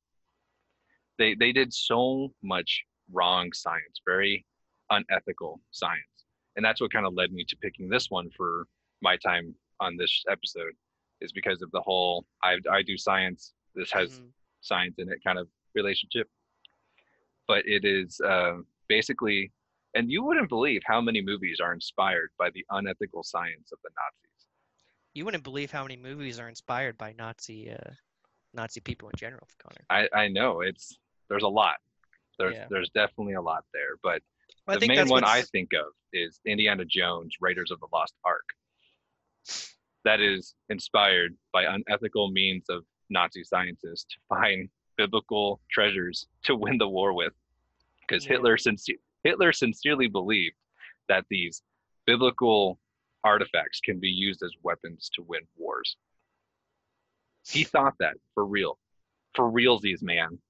they 1.17 1.35
they 1.35 1.51
did 1.51 1.73
so 1.73 2.33
much 2.43 2.83
wrong 3.11 3.51
science, 3.53 4.01
very 4.05 4.45
unethical 4.89 5.61
science. 5.71 6.01
And 6.55 6.65
that's 6.65 6.81
what 6.81 6.91
kind 6.91 7.05
of 7.05 7.13
led 7.13 7.31
me 7.31 7.43
to 7.45 7.55
picking 7.57 7.89
this 7.89 8.09
one 8.09 8.29
for 8.35 8.67
my 9.01 9.15
time 9.17 9.53
on 9.79 9.95
this 9.95 10.23
episode 10.29 10.73
is 11.21 11.31
because 11.31 11.61
of 11.61 11.69
the 11.71 11.81
whole 11.81 12.25
I 12.43 12.57
I 12.71 12.81
do 12.81 12.97
science, 12.97 13.53
this 13.75 13.91
has 13.91 14.19
Mhm. 14.19 14.31
science 14.61 14.95
in 14.97 15.09
it 15.11 15.23
kind 15.23 15.37
of 15.39 15.47
relationship. 15.75 16.27
But 17.47 17.65
it 17.65 17.85
is 17.85 18.19
uh, 18.21 18.57
basically 18.87 19.51
and 19.93 20.11
you 20.11 20.21
wouldn't 20.23 20.49
believe 20.49 20.81
how 20.85 21.01
many 21.01 21.21
movies 21.21 21.59
are 21.59 21.73
inspired 21.73 22.29
by 22.37 22.49
the 22.51 22.65
unethical 22.69 23.23
science 23.23 23.71
of 23.71 23.79
the 23.83 23.89
Nazis. 23.89 24.45
You 25.13 25.25
wouldn't 25.25 25.43
believe 25.43 25.71
how 25.71 25.83
many 25.83 25.95
movies 25.97 26.39
are 26.39 26.49
inspired 26.49 26.97
by 26.97 27.13
Nazi 27.13 27.71
uh, 27.71 27.91
Nazi 28.53 28.79
people 28.81 29.09
in 29.09 29.15
general, 29.17 29.47
Connor. 29.59 29.85
I, 29.89 30.09
I 30.25 30.27
know 30.27 30.61
it's 30.61 30.97
there's 31.29 31.43
a 31.43 31.47
lot. 31.47 31.75
There's 32.39 32.55
Yeah. 32.55 32.67
there's 32.69 32.89
definitely 32.91 33.33
a 33.33 33.41
lot 33.41 33.65
there. 33.73 33.97
But 34.03 34.21
Well, 34.67 34.79
the 34.79 34.87
main 34.87 35.07
one 35.09 35.23
I 35.23 35.41
think 35.43 35.73
of 35.73 35.93
is 36.13 36.39
Indiana 36.45 36.85
Jones, 36.85 37.35
Raiders 37.41 37.71
of 37.71 37.79
the 37.79 37.87
Lost 37.91 38.13
Ark. 38.23 38.53
That 40.03 40.21
is 40.21 40.55
inspired 40.69 41.37
by 41.51 41.63
unethical 41.63 42.29
means 42.31 42.69
of 42.69 42.85
Nazi 43.09 43.43
scientists 43.43 44.05
to 44.05 44.17
find 44.29 44.69
biblical 44.97 45.61
treasures 45.69 46.27
to 46.43 46.55
win 46.55 46.77
the 46.77 46.87
war 46.87 47.13
with. 47.13 47.33
Because 48.01 48.25
Yeah. 48.25 48.33
Hitler, 48.33 48.57
sincer- 48.57 48.99
Hitler 49.23 49.51
sincerely 49.51 50.07
believed 50.07 50.55
that 51.07 51.25
these 51.29 51.61
biblical 52.05 52.79
artifacts 53.23 53.79
can 53.81 53.99
be 53.99 54.09
used 54.09 54.41
as 54.43 54.53
weapons 54.61 55.09
to 55.15 55.21
win 55.23 55.45
wars. 55.55 55.97
He 57.45 57.63
thought 57.63 57.97
that 57.99 58.17
for 58.33 58.45
real. 58.45 58.79
For 59.33 59.49
realsies, 59.51 60.01
man. 60.01 60.41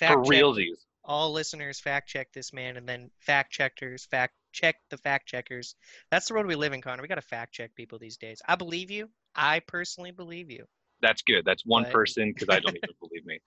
Fact 0.00 0.14
for 0.26 0.32
check 0.32 0.42
realsies. 0.42 0.78
all 1.04 1.30
listeners 1.32 1.78
fact 1.80 2.08
check 2.08 2.28
this 2.32 2.52
man 2.52 2.76
and 2.76 2.88
then 2.88 3.10
fact 3.20 3.52
checkers 3.52 4.06
fact 4.06 4.32
check 4.52 4.76
the 4.90 4.96
fact 4.98 5.26
checkers 5.28 5.74
that's 6.10 6.26
the 6.28 6.34
world 6.34 6.46
we 6.46 6.56
live 6.56 6.72
in 6.72 6.80
connor 6.82 7.02
we 7.02 7.08
got 7.08 7.14
to 7.16 7.22
fact 7.22 7.52
check 7.52 7.74
people 7.76 7.98
these 7.98 8.16
days 8.16 8.40
i 8.48 8.54
believe 8.56 8.90
you 8.90 9.08
i 9.36 9.60
personally 9.60 10.10
believe 10.10 10.50
you 10.50 10.64
that's 11.02 11.22
good. 11.22 11.46
That's 11.46 11.62
one 11.64 11.84
But- 11.84 11.92
person 11.92 12.30
because 12.34 12.48
I 12.54 12.60
don't 12.60 12.76
even 12.76 12.94
believe 13.00 13.24
me. 13.24 13.38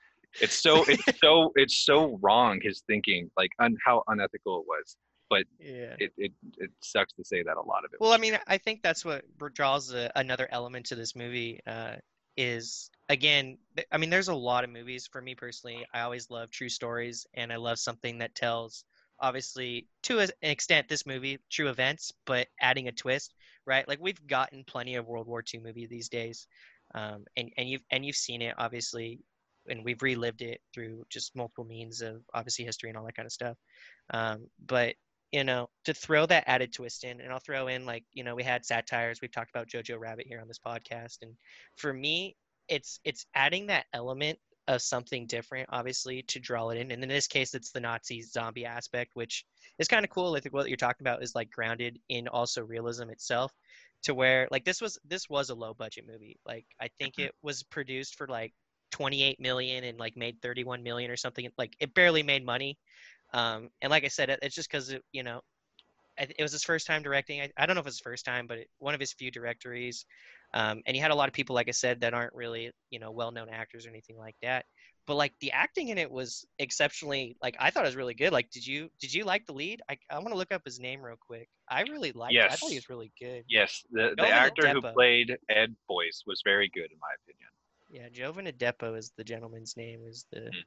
It's 0.41 0.55
so 0.59 0.83
it's 0.87 1.03
so 1.23 1.51
it's 1.55 1.77
so 1.85 2.17
wrong 2.19 2.59
his 2.63 2.81
thinking, 2.87 3.29
like 3.37 3.51
un, 3.59 3.77
how 3.85 4.01
unethical 4.07 4.61
it 4.61 4.65
was. 4.67 4.97
But 5.29 5.43
yeah 5.59 5.93
It, 5.99 6.11
it 6.17 6.31
it 6.57 6.71
sucks 6.81 7.13
to 7.13 7.23
say 7.23 7.43
that 7.43 7.55
a 7.57 7.61
lot 7.61 7.85
of 7.85 7.93
it. 7.93 7.99
well 7.99 8.11
i 8.11 8.17
mean 8.17 8.39
i 8.47 8.57
think 8.57 8.81
that's 8.81 9.05
what 9.05 9.23
draws 9.53 9.93
a, 9.93 10.11
another 10.15 10.47
element 10.51 10.87
to 10.87 10.95
this 10.95 11.15
movie 11.15 11.59
uh, 11.67 11.97
is 12.37 12.89
again 13.09 13.57
i 13.91 13.97
mean 13.97 14.09
there's 14.09 14.27
a 14.27 14.35
lot 14.35 14.63
of 14.63 14.69
movies 14.69 15.07
for 15.11 15.21
me 15.21 15.35
personally 15.35 15.85
i 15.93 16.01
always 16.01 16.29
love 16.29 16.49
true 16.49 16.69
stories 16.69 17.25
and 17.35 17.51
i 17.51 17.55
love 17.55 17.77
something 17.77 18.17
that 18.17 18.33
tells 18.35 18.85
obviously 19.19 19.87
to 20.01 20.19
an 20.19 20.29
extent 20.41 20.87
this 20.87 21.05
movie 21.05 21.37
true 21.51 21.69
events 21.69 22.11
but 22.25 22.47
adding 22.61 22.87
a 22.87 22.91
twist 22.91 23.35
right 23.65 23.87
like 23.87 23.99
we've 24.01 24.25
gotten 24.27 24.63
plenty 24.65 24.95
of 24.95 25.07
world 25.07 25.27
war 25.27 25.43
ii 25.53 25.59
movie 25.59 25.85
these 25.85 26.09
days 26.09 26.47
um, 26.95 27.25
and, 27.37 27.51
and 27.57 27.69
you've 27.69 27.83
and 27.91 28.05
you've 28.05 28.15
seen 28.15 28.41
it 28.41 28.55
obviously 28.57 29.19
and 29.67 29.83
we've 29.83 30.01
relived 30.01 30.41
it 30.41 30.61
through 30.73 31.05
just 31.09 31.35
multiple 31.35 31.63
means 31.63 32.01
of 32.01 32.21
obviously 32.33 32.65
history 32.65 32.89
and 32.89 32.97
all 32.97 33.05
that 33.05 33.15
kind 33.15 33.25
of 33.25 33.31
stuff. 33.31 33.57
Um, 34.13 34.47
but 34.65 34.95
you 35.33 35.43
know, 35.43 35.69
to 35.85 35.93
throw 35.95 36.27
that 36.27 36.45
added 36.47 36.73
twist 36.73 37.03
in, 37.05 37.21
and 37.21 37.33
I'll 37.33 37.39
throw 37.39 37.67
in 37.67 37.85
like, 37.87 38.05
you 38.13 38.23
know, 38.23 38.35
we 38.35 38.43
had 38.43 38.65
satires. 38.65 39.19
We've 39.21 39.31
talked 39.33 39.51
about 39.51 39.67
Jojo 39.67 39.99
Rabbit 39.99 40.27
here 40.27 40.39
on 40.41 40.47
this 40.47 40.59
podcast, 40.65 41.17
and 41.23 41.35
for 41.77 41.93
me, 41.93 42.37
it's 42.69 42.99
it's 43.05 43.25
adding 43.35 43.67
that 43.67 43.87
element 43.93 44.39
of 44.69 44.81
something 44.81 45.27
different, 45.27 45.67
obviously, 45.73 46.23
to 46.23 46.39
draw 46.39 46.69
it 46.69 46.77
in. 46.77 46.91
And 46.91 47.03
in 47.03 47.09
this 47.09 47.27
case, 47.27 47.55
it's 47.55 47.71
the 47.71 47.81
Nazi 47.81 48.21
zombie 48.21 48.65
aspect, 48.65 49.11
which 49.15 49.45
is 49.79 49.89
kind 49.89 50.05
of 50.05 50.11
cool. 50.11 50.35
I 50.35 50.39
think 50.39 50.53
what 50.53 50.69
you're 50.69 50.77
talking 50.77 51.05
about 51.05 51.23
is 51.23 51.35
like 51.35 51.51
grounded 51.51 51.99
in 52.09 52.27
also 52.29 52.63
realism 52.63 53.09
itself, 53.09 53.51
to 54.03 54.13
where 54.13 54.47
like 54.51 54.65
this 54.65 54.81
was 54.81 54.99
this 55.05 55.29
was 55.29 55.49
a 55.49 55.55
low 55.55 55.73
budget 55.73 56.05
movie. 56.07 56.39
Like 56.45 56.65
I 56.79 56.89
think 56.99 57.17
Mhm. 57.17 57.25
it 57.25 57.35
was 57.41 57.63
produced 57.63 58.15
for 58.15 58.27
like 58.27 58.53
28 58.91 59.39
million 59.39 59.83
and 59.83 59.97
like 59.99 60.15
made 60.15 60.41
31 60.41 60.83
million 60.83 61.09
or 61.11 61.17
something. 61.17 61.49
Like 61.57 61.75
it 61.79 61.93
barely 61.95 62.23
made 62.23 62.45
money. 62.45 62.77
Um, 63.33 63.69
and 63.81 63.89
like 63.91 64.03
I 64.03 64.09
said, 64.09 64.29
it, 64.29 64.39
it's 64.41 64.55
just 64.55 64.69
because 64.71 64.93
you 65.11 65.23
know 65.23 65.41
I 66.19 66.25
th- 66.25 66.35
it 66.37 66.43
was 66.43 66.51
his 66.51 66.63
first 66.63 66.85
time 66.87 67.01
directing. 67.01 67.41
I, 67.41 67.49
I 67.57 67.65
don't 67.65 67.75
know 67.75 67.81
if 67.81 67.87
it's 67.87 67.95
his 67.97 68.01
first 68.01 68.25
time, 68.25 68.45
but 68.47 68.59
it, 68.59 68.69
one 68.79 68.93
of 68.93 68.99
his 68.99 69.13
few 69.13 69.31
directories. 69.31 70.05
Um, 70.53 70.81
and 70.85 70.95
he 70.95 71.01
had 71.01 71.09
a 71.11 71.15
lot 71.15 71.27
of 71.27 71.33
people, 71.33 71.55
like 71.55 71.67
I 71.67 71.71
said, 71.71 72.01
that 72.01 72.13
aren't 72.13 72.33
really 72.35 72.71
you 72.91 72.99
know 72.99 73.11
well-known 73.11 73.49
actors 73.49 73.85
or 73.85 73.89
anything 73.89 74.17
like 74.17 74.35
that. 74.43 74.65
But 75.07 75.15
like 75.15 75.33
the 75.41 75.51
acting 75.51 75.89
in 75.89 75.97
it 75.97 76.09
was 76.09 76.45
exceptionally 76.59 77.35
like 77.41 77.55
I 77.59 77.71
thought 77.71 77.83
it 77.83 77.87
was 77.87 77.95
really 77.95 78.13
good. 78.13 78.31
Like, 78.31 78.51
did 78.51 78.65
you 78.65 78.89
did 78.99 79.13
you 79.13 79.25
like 79.25 79.45
the 79.45 79.53
lead? 79.53 79.81
I 79.89 79.97
I 80.11 80.17
want 80.19 80.29
to 80.29 80.37
look 80.37 80.51
up 80.51 80.61
his 80.63 80.79
name 80.79 81.01
real 81.01 81.17
quick. 81.19 81.49
I 81.69 81.81
really 81.81 82.11
liked. 82.11 82.35
it. 82.35 82.45
I 82.45 82.55
thought 82.55 82.69
he 82.69 82.75
was 82.75 82.89
really 82.89 83.11
good. 83.19 83.43
Yes, 83.47 83.83
the, 83.91 84.09
the 84.15 84.15
Jovan 84.17 84.31
actor 84.31 84.69
who 84.69 84.81
played 84.81 85.35
Ed 85.49 85.75
Boyce 85.87 86.23
was 86.27 86.41
very 86.45 86.69
good 86.69 86.91
in 86.91 86.99
my 87.01 87.09
opinion. 87.23 87.49
Yeah, 87.89 88.09
Jovan 88.09 88.45
Adepo 88.47 88.97
is 88.97 89.11
the 89.17 89.23
gentleman's 89.23 89.75
name. 89.75 90.01
Is 90.07 90.25
the 90.31 90.39
Mhm. 90.39 90.63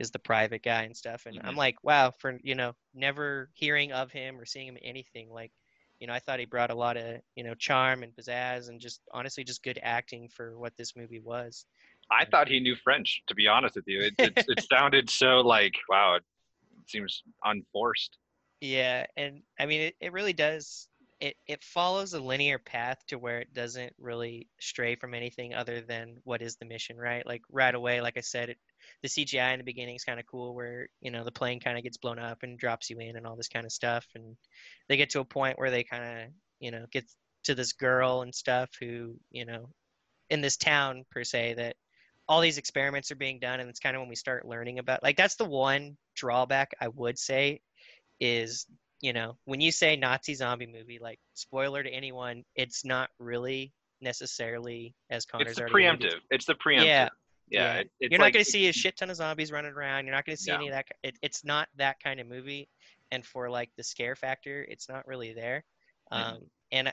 Is 0.00 0.10
the 0.10 0.18
private 0.18 0.62
guy 0.62 0.82
and 0.84 0.96
stuff. 0.96 1.26
And 1.26 1.40
I'm 1.44 1.54
Mhm. 1.54 1.56
like, 1.56 1.84
wow, 1.84 2.10
for 2.10 2.38
you 2.42 2.54
know, 2.56 2.74
never 2.94 3.50
hearing 3.54 3.92
of 3.92 4.10
him 4.10 4.40
or 4.40 4.46
seeing 4.46 4.66
him 4.68 4.78
anything, 4.82 5.30
like, 5.30 5.52
you 6.00 6.06
know, 6.06 6.14
I 6.14 6.18
thought 6.18 6.40
he 6.40 6.46
brought 6.46 6.70
a 6.70 6.74
lot 6.74 6.96
of 6.96 7.20
you 7.36 7.44
know 7.44 7.54
charm 7.54 8.02
and 8.02 8.14
pizzazz 8.16 8.68
and 8.68 8.80
just 8.80 9.02
honestly 9.12 9.44
just 9.44 9.62
good 9.62 9.78
acting 9.82 10.28
for 10.28 10.58
what 10.58 10.76
this 10.76 10.96
movie 10.96 11.20
was. 11.20 11.66
I 12.10 12.24
thought 12.24 12.48
he 12.48 12.60
knew 12.60 12.74
French, 12.74 13.22
to 13.28 13.34
be 13.34 13.46
honest 13.46 13.76
with 13.76 13.86
you. 13.86 14.00
It 14.02 14.14
it, 14.20 14.34
it 14.48 14.60
sounded 14.62 15.10
so 15.10 15.40
like 15.40 15.74
wow, 15.88 16.16
it 16.16 16.24
seems 16.88 17.22
unforced. 17.44 18.16
Yeah, 18.60 19.06
and 19.16 19.42
I 19.58 19.66
mean, 19.66 19.80
it, 19.82 19.96
it 20.00 20.12
really 20.12 20.32
does. 20.32 20.88
It, 21.20 21.36
it 21.46 21.62
follows 21.62 22.14
a 22.14 22.20
linear 22.20 22.58
path 22.58 22.98
to 23.08 23.18
where 23.18 23.40
it 23.40 23.52
doesn't 23.52 23.94
really 23.98 24.48
stray 24.58 24.96
from 24.96 25.14
anything 25.14 25.54
other 25.54 25.80
than 25.80 26.16
what 26.24 26.42
is 26.42 26.56
the 26.56 26.64
mission, 26.64 26.96
right? 26.96 27.26
Like 27.26 27.42
right 27.50 27.74
away, 27.74 28.00
like 28.00 28.16
I 28.16 28.20
said, 28.20 28.50
it, 28.50 28.58
the 29.02 29.08
CGI 29.08 29.52
in 29.52 29.58
the 29.58 29.64
beginning 29.64 29.96
is 29.96 30.04
kind 30.04 30.20
of 30.20 30.26
cool, 30.26 30.54
where 30.54 30.88
you 31.00 31.10
know 31.10 31.24
the 31.24 31.32
plane 31.32 31.60
kind 31.60 31.76
of 31.76 31.84
gets 31.84 31.96
blown 31.96 32.18
up 32.18 32.38
and 32.42 32.58
drops 32.58 32.90
you 32.90 32.98
in 32.98 33.16
and 33.16 33.26
all 33.26 33.36
this 33.36 33.48
kind 33.48 33.66
of 33.66 33.72
stuff, 33.72 34.06
and 34.14 34.36
they 34.88 34.96
get 34.96 35.10
to 35.10 35.20
a 35.20 35.24
point 35.24 35.58
where 35.58 35.70
they 35.70 35.84
kind 35.84 36.04
of 36.04 36.28
you 36.60 36.70
know 36.70 36.84
get 36.92 37.04
to 37.44 37.54
this 37.54 37.72
girl 37.72 38.22
and 38.22 38.34
stuff 38.34 38.68
who 38.80 39.14
you 39.30 39.44
know 39.44 39.68
in 40.28 40.40
this 40.40 40.56
town 40.56 41.04
per 41.10 41.24
se 41.24 41.54
that 41.54 41.76
all 42.28 42.40
these 42.40 42.58
experiments 42.58 43.10
are 43.10 43.16
being 43.16 43.40
done, 43.40 43.60
and 43.60 43.68
it's 43.68 43.80
kind 43.80 43.96
of 43.96 44.00
when 44.00 44.08
we 44.08 44.14
start 44.14 44.46
learning 44.46 44.78
about 44.78 45.02
like 45.02 45.16
that's 45.16 45.36
the 45.36 45.44
one 45.44 45.96
drawback 46.14 46.70
I 46.80 46.88
would 46.88 47.18
say 47.18 47.60
is 48.20 48.66
you 49.00 49.12
know 49.12 49.36
when 49.44 49.60
you 49.60 49.72
say 49.72 49.96
Nazi 49.96 50.34
zombie 50.34 50.66
movie, 50.66 50.98
like 51.00 51.18
spoiler 51.34 51.82
to 51.82 51.90
anyone, 51.90 52.44
it's 52.54 52.84
not 52.84 53.10
really 53.18 53.72
necessarily 54.00 54.94
as 55.10 55.26
Connor's 55.26 55.48
it's 55.48 55.58
the 55.58 55.64
preemptive. 55.64 56.20
It's 56.30 56.46
the 56.46 56.54
preemptive. 56.54 56.86
Yeah, 56.86 57.08
Yeah. 57.50 57.74
yeah. 57.74 57.80
it- 57.80 57.90
it's 58.00 58.10
You're 58.12 58.18
not 58.18 58.24
like- 58.26 58.34
going 58.34 58.44
to 58.44 58.50
see 58.50 58.68
a 58.68 58.72
shit 58.72 58.96
ton 58.96 59.10
of 59.10 59.16
zombies 59.16 59.50
running 59.52 59.72
around. 59.72 60.06
You're 60.06 60.14
not 60.14 60.24
going 60.24 60.36
to 60.36 60.42
see 60.42 60.50
No. 60.50 60.56
any 60.56 60.68
of 60.68 60.72
that. 60.74 60.86
It, 61.02 61.18
it's 61.22 61.44
not 61.44 61.68
that 61.76 62.00
kind 62.02 62.20
of 62.20 62.26
movie, 62.26 62.68
and 63.10 63.24
for 63.26 63.50
like 63.50 63.70
the 63.76 63.82
scare 63.82 64.16
factor, 64.16 64.64
it's 64.68 64.88
not 64.88 65.06
really 65.06 65.32
there. 65.32 65.64
Mhm. 66.12 66.16
Um, 66.16 66.50
and 66.72 66.92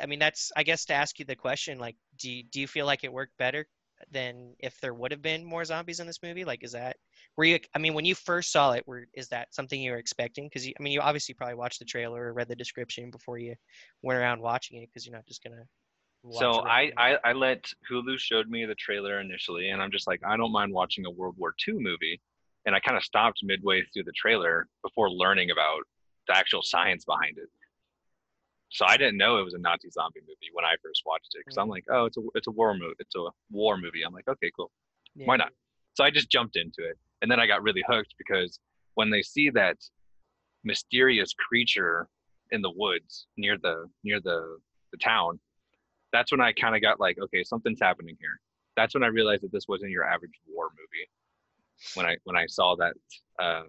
I 0.00 0.06
mean 0.06 0.18
that's 0.18 0.50
I 0.56 0.62
guess 0.62 0.84
to 0.86 0.94
ask 0.94 1.18
you 1.18 1.24
the 1.24 1.36
question, 1.36 1.78
like, 1.78 1.96
do 2.18 2.30
you, 2.30 2.42
do 2.44 2.60
you 2.60 2.66
feel 2.66 2.86
like 2.86 3.04
it 3.04 3.12
worked 3.12 3.36
better 3.38 3.66
than 4.10 4.54
if 4.58 4.80
there 4.80 4.94
would 4.94 5.12
have 5.12 5.22
been 5.22 5.44
more 5.44 5.64
zombies 5.64 6.00
in 6.00 6.06
this 6.06 6.22
movie? 6.22 6.44
Like, 6.44 6.64
is 6.64 6.72
that 6.72 6.96
were 7.36 7.44
you? 7.44 7.58
I 7.74 7.78
mean, 7.78 7.94
when 7.94 8.04
you 8.04 8.14
first 8.14 8.50
saw 8.50 8.72
it, 8.72 8.86
were 8.86 9.06
is 9.14 9.28
that 9.28 9.54
something 9.54 9.80
you 9.80 9.90
were 9.92 9.98
expecting? 9.98 10.46
Because 10.46 10.66
I 10.66 10.82
mean, 10.82 10.92
you 10.92 11.00
obviously 11.00 11.34
probably 11.34 11.54
watched 11.56 11.78
the 11.78 11.84
trailer 11.84 12.24
or 12.24 12.32
read 12.32 12.48
the 12.48 12.56
description 12.56 13.10
before 13.10 13.38
you 13.38 13.54
went 14.02 14.18
around 14.18 14.40
watching 14.40 14.82
it, 14.82 14.88
because 14.88 15.06
you're 15.06 15.14
not 15.14 15.26
just 15.26 15.42
gonna. 15.44 15.62
So 16.30 16.60
I. 16.60 16.92
I 16.96 17.18
I 17.24 17.32
let 17.32 17.64
Hulu 17.90 18.18
showed 18.18 18.48
me 18.48 18.64
the 18.64 18.76
trailer 18.76 19.20
initially, 19.20 19.70
and 19.70 19.82
I'm 19.82 19.90
just 19.90 20.06
like, 20.06 20.20
I 20.24 20.36
don't 20.36 20.52
mind 20.52 20.72
watching 20.72 21.04
a 21.06 21.10
World 21.10 21.34
War 21.36 21.54
II 21.66 21.74
movie, 21.78 22.20
and 22.64 22.74
I 22.74 22.80
kind 22.80 22.96
of 22.96 23.02
stopped 23.02 23.40
midway 23.42 23.82
through 23.92 24.04
the 24.04 24.12
trailer 24.12 24.68
before 24.82 25.10
learning 25.10 25.50
about 25.50 25.82
the 26.28 26.36
actual 26.36 26.62
science 26.62 27.04
behind 27.04 27.38
it. 27.38 27.48
So 28.70 28.86
I 28.86 28.96
didn't 28.96 29.18
know 29.18 29.38
it 29.38 29.44
was 29.44 29.54
a 29.54 29.58
Nazi 29.58 29.90
zombie 29.90 30.20
movie 30.20 30.50
when 30.52 30.64
I 30.64 30.74
first 30.82 31.02
watched 31.04 31.34
it, 31.34 31.42
because 31.44 31.58
I'm 31.58 31.68
like, 31.68 31.84
oh, 31.90 32.06
it's 32.06 32.16
a 32.16 32.22
it's 32.34 32.46
a 32.46 32.52
war 32.52 32.72
movie. 32.74 32.94
It's 33.00 33.14
a 33.16 33.28
war 33.50 33.76
movie. 33.76 34.02
I'm 34.06 34.14
like, 34.14 34.28
okay, 34.28 34.50
cool. 34.56 34.70
Why 35.26 35.36
not? 35.36 35.50
So 35.94 36.04
I 36.04 36.10
just 36.10 36.30
jumped 36.30 36.56
into 36.56 36.88
it, 36.88 36.96
and 37.20 37.30
then 37.30 37.40
I 37.40 37.46
got 37.46 37.62
really 37.62 37.82
hooked 37.88 38.14
because 38.16 38.58
when 38.94 39.10
they 39.10 39.22
see 39.22 39.50
that 39.50 39.76
mysterious 40.64 41.34
creature 41.34 42.08
in 42.52 42.62
the 42.62 42.70
woods 42.70 43.26
near 43.36 43.58
the 43.58 43.88
near 44.04 44.20
the 44.20 44.58
the 44.92 44.98
town, 44.98 45.40
that's 46.12 46.30
when 46.30 46.40
I 46.40 46.52
kind 46.52 46.76
of 46.76 46.82
got 46.82 47.00
like, 47.00 47.18
okay, 47.20 47.42
something's 47.42 47.80
happening 47.80 48.16
here. 48.20 48.40
That's 48.76 48.94
when 48.94 49.02
I 49.02 49.08
realized 49.08 49.42
that 49.42 49.52
this 49.52 49.66
wasn't 49.68 49.90
your 49.90 50.04
average 50.04 50.32
war 50.48 50.68
movie. 50.70 51.08
When 51.94 52.06
I 52.06 52.16
when 52.24 52.36
I 52.36 52.46
saw 52.46 52.76
that, 52.76 52.94
uh, 53.38 53.64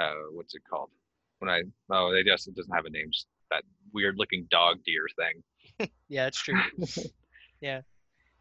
uh, 0.00 0.14
what's 0.32 0.54
it 0.54 0.62
called? 0.68 0.90
When 1.38 1.50
I 1.50 1.62
oh, 1.90 2.12
they 2.12 2.22
just 2.22 2.48
it 2.48 2.56
doesn't 2.56 2.74
have 2.74 2.86
a 2.86 2.90
name. 2.90 3.10
just 3.12 3.26
That 3.50 3.62
weird 3.92 4.16
looking 4.18 4.46
dog 4.50 4.78
deer 4.84 5.06
thing. 5.16 5.42
Yeah, 6.08 6.26
it's 6.26 6.42
true. 6.42 6.58
yeah, 7.60 7.82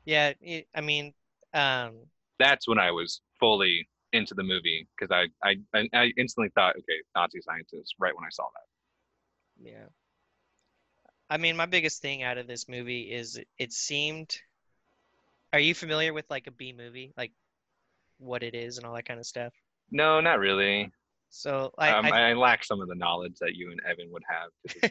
yeah. 0.06 0.34
It, 0.42 0.68
I 0.74 0.82
mean, 0.82 1.14
um, 1.54 1.98
That's 2.40 2.68
when 2.68 2.80
I 2.80 2.90
was 2.90 3.22
fully 3.40 3.88
into 4.14 4.34
the 4.34 4.42
movie 4.42 4.88
because 4.98 5.12
I, 5.12 5.28
I 5.48 5.58
I 5.78 5.90
I 5.94 6.14
instantly 6.18 6.50
thought, 6.56 6.76
okay, 6.78 7.00
Nazi 7.16 7.42
scientists. 7.42 7.94
Right 8.00 8.16
when 8.16 8.26
I 8.26 8.32
saw 8.32 8.46
that. 8.56 9.70
yeah. 9.70 9.86
I 11.30 11.38
mean, 11.38 11.58
my 11.58 11.66
biggest 11.66 12.02
thing 12.02 12.24
out 12.24 12.38
of 12.38 12.48
this 12.48 12.68
movie 12.70 13.02
is 13.02 13.40
it, 13.58 13.74
seemed. 13.74 14.36
Are 15.54 15.60
you 15.60 15.74
familiar 15.74 16.14
with 16.14 16.26
like 16.30 16.48
a 16.48 16.52
B 16.52 16.74
movie, 16.74 17.14
like 17.18 17.32
what 18.18 18.44
it 18.44 18.54
is 18.54 18.78
and 18.78 18.86
all 18.86 18.94
that 18.96 19.06
kind 19.06 19.20
of 19.20 19.26
stuff? 19.26 19.54
No, 19.92 20.20
not 20.20 20.40
really. 20.40 20.92
So 21.30 21.72
I, 21.78 21.92
um, 21.92 22.06
I 22.06 22.30
I, 22.30 22.34
lack 22.34 22.64
some 22.64 22.82
of 22.82 22.88
the 22.88 22.96
knowledge 22.96 23.38
that 23.40 23.56
you 23.56 23.72
and 23.72 23.82
Evan 23.86 24.12
would 24.12 24.24
have 24.30 24.50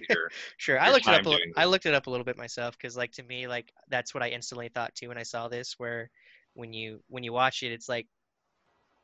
your 0.08 0.30
Sure, 0.58 0.78
I 0.78 0.90
looked 0.90 1.08
it 1.08 1.14
up. 1.14 1.26
A, 1.26 1.38
I 1.56 1.64
looked 1.64 1.86
it 1.86 1.94
up 1.94 2.06
a 2.06 2.10
little 2.10 2.24
bit 2.24 2.36
myself 2.36 2.76
because, 2.76 2.96
like, 2.96 3.12
to 3.12 3.22
me, 3.22 3.46
like 3.46 3.72
that's 3.88 4.12
what 4.12 4.22
I 4.22 4.28
instantly 4.28 4.68
thought 4.68 4.94
too 4.94 5.08
when 5.08 5.18
I 5.18 5.22
saw 5.22 5.48
this. 5.48 5.74
Where 5.78 6.10
when 6.54 6.72
you 6.72 7.00
when 7.08 7.24
you 7.24 7.32
watch 7.32 7.62
it, 7.62 7.72
it's 7.72 7.88
like 7.88 8.06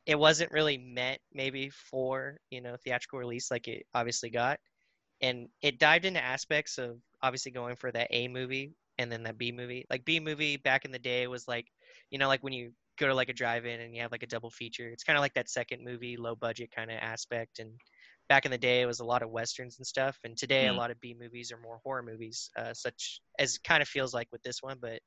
it 0.05 0.19
wasn't 0.19 0.53
really 0.53 0.79
meant 0.79 1.21
maybe 1.33 1.71
for 1.71 2.39
you 2.51 2.61
know 2.61 2.77
theatrical 2.85 3.19
release 3.19 3.51
like 3.51 3.69
it 3.69 3.87
obviously 3.95 4.31
got, 4.31 4.59
and 5.21 5.49
it 5.63 5.79
dived 5.79 6.05
into 6.05 6.23
aspects 6.23 6.79
of 6.79 6.99
obviously 7.23 7.53
going 7.53 7.77
for 7.77 7.91
that 7.93 8.09
A 8.11 8.29
movie 8.29 8.75
and 8.99 9.11
then 9.11 9.23
that 9.25 9.39
B 9.39 9.53
movie. 9.53 9.87
Like 9.91 10.05
B 10.05 10.21
movie 10.21 10.57
back 10.57 10.85
in 10.85 10.91
the 10.93 10.99
day 10.99 11.27
was 11.27 11.49
like 11.49 11.69
you 12.11 12.19
know 12.19 12.29
like 12.29 12.43
when 12.43 12.53
you 12.53 12.73
go 12.99 13.07
to 13.09 13.15
like 13.15 13.31
a 13.31 13.33
drive-in 13.33 13.81
and 13.81 13.95
you 13.95 14.03
have 14.03 14.13
like 14.13 14.23
a 14.23 14.27
double 14.27 14.51
feature. 14.51 14.89
It's 14.91 15.05
kind 15.05 15.17
of 15.17 15.23
like 15.23 15.35
that 15.35 15.49
second 15.49 15.83
movie, 15.85 16.17
low 16.17 16.37
budget 16.37 16.71
kind 16.75 16.91
of 16.91 16.99
aspect 16.99 17.59
and 17.59 17.79
back 18.29 18.45
in 18.45 18.51
the 18.51 18.59
day 18.59 18.81
it 18.83 18.87
was 18.87 19.01
a 19.01 19.05
lot 19.05 19.23
of 19.23 19.31
westerns 19.31 19.79
and 19.79 19.87
stuff 19.87 20.19
and 20.25 20.37
today 20.37 20.67
a 20.67 20.73
Mm. 20.73 20.75
lot 20.75 20.91
of 20.91 21.01
b 21.01 21.15
movies 21.19 21.53
are 21.53 21.59
more 21.59 21.81
horror 21.85 22.03
movies 22.03 22.51
uh, 22.57 22.73
such 22.73 23.21
as 23.39 23.59
kind 23.59 23.83
of 23.83 23.89
feels 23.89 24.15
like 24.15 24.29
with 24.33 24.43
this 24.43 24.63
one 24.63 24.79
but 24.81 25.01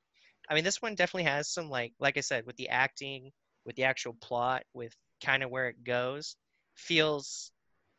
i 0.49 0.53
mean 0.55 0.63
this 0.63 0.81
one 0.81 0.95
definitely 0.95 1.23
has 1.23 1.49
some 1.51 1.69
like 1.69 1.93
like 1.99 2.17
i 2.17 2.21
said 2.21 2.45
with 2.45 2.55
the 2.57 2.69
acting 2.69 3.31
with 3.65 3.75
the 3.75 3.83
actual 3.83 4.13
plot 4.13 4.63
with 4.73 4.93
kind 5.23 5.43
of 5.43 5.49
where 5.49 5.69
it 5.69 5.83
goes 5.83 6.35
feels 6.75 7.51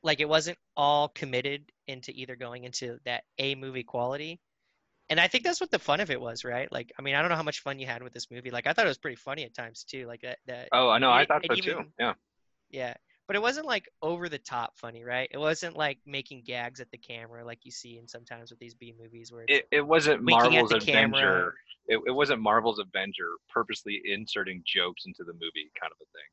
like 0.06 0.20
it 0.20 0.28
wasn't 0.28 0.56
all 0.76 1.08
committed 1.08 1.70
into 1.86 2.10
either 2.12 2.36
going 2.36 2.64
into 2.64 2.98
that 3.04 3.24
a 3.38 3.54
movie 3.54 3.82
quality 3.82 4.40
and 5.10 5.20
i 5.20 5.28
think 5.28 5.44
that's 5.44 5.60
what 5.60 5.70
the 5.70 5.78
fun 5.78 6.00
of 6.00 6.10
it 6.10 6.20
was 6.20 6.44
right 6.44 6.70
like 6.72 6.90
i 6.98 7.02
mean 7.02 7.14
i 7.14 7.20
don't 7.20 7.30
know 7.30 7.36
how 7.36 7.42
much 7.42 7.60
fun 7.60 7.78
you 7.78 7.86
had 7.86 8.02
with 8.02 8.12
this 8.12 8.30
movie 8.30 8.50
like 8.50 8.66
i 8.66 8.72
thought 8.72 8.86
it 8.86 8.88
was 8.88 8.98
pretty 8.98 9.16
funny 9.16 9.44
at 9.44 9.54
times 9.54 9.84
too 9.84 10.06
like 10.06 10.20
that, 10.22 10.38
that 10.46 10.68
Oh, 10.72 10.88
I 10.88 10.98
know. 10.98 11.10
I 11.10 11.24
thought 11.26 11.44
so 11.48 11.54
too. 11.54 11.80
Yeah. 11.98 12.14
yeah. 12.70 12.94
But 13.28 13.34
it 13.34 13.42
wasn't 13.42 13.66
like 13.66 13.88
over 14.02 14.28
the 14.28 14.38
top 14.38 14.76
funny, 14.76 15.02
right? 15.02 15.28
It 15.32 15.38
wasn't 15.38 15.76
like 15.76 15.98
making 16.06 16.44
gags 16.46 16.78
at 16.78 16.88
the 16.92 16.98
camera 16.98 17.44
like 17.44 17.58
you 17.64 17.72
see 17.72 17.98
in 17.98 18.06
sometimes 18.06 18.50
with 18.50 18.60
these 18.60 18.74
B 18.74 18.94
movies 18.96 19.32
where 19.32 19.44
It, 19.48 19.66
it 19.72 19.80
wasn't 19.84 20.22
Marvel's. 20.22 20.72
Avenger. 20.72 21.54
It, 21.88 22.00
it 22.06 22.12
wasn't 22.12 22.40
Marvel's 22.40 22.78
Avenger 22.78 23.30
purposely 23.52 24.00
inserting 24.04 24.62
jokes 24.64 25.06
into 25.06 25.24
the 25.24 25.32
movie 25.32 25.70
kind 25.80 25.90
of 25.90 25.98
a 26.00 26.06
thing. 26.14 26.30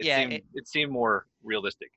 It 0.00 0.06
Yeah, 0.06 0.18
seemed, 0.18 0.32
it- 0.34 0.44
it, 0.54 0.68
seemed 0.68 0.92
more 0.92 1.26
realistic. 1.42 1.90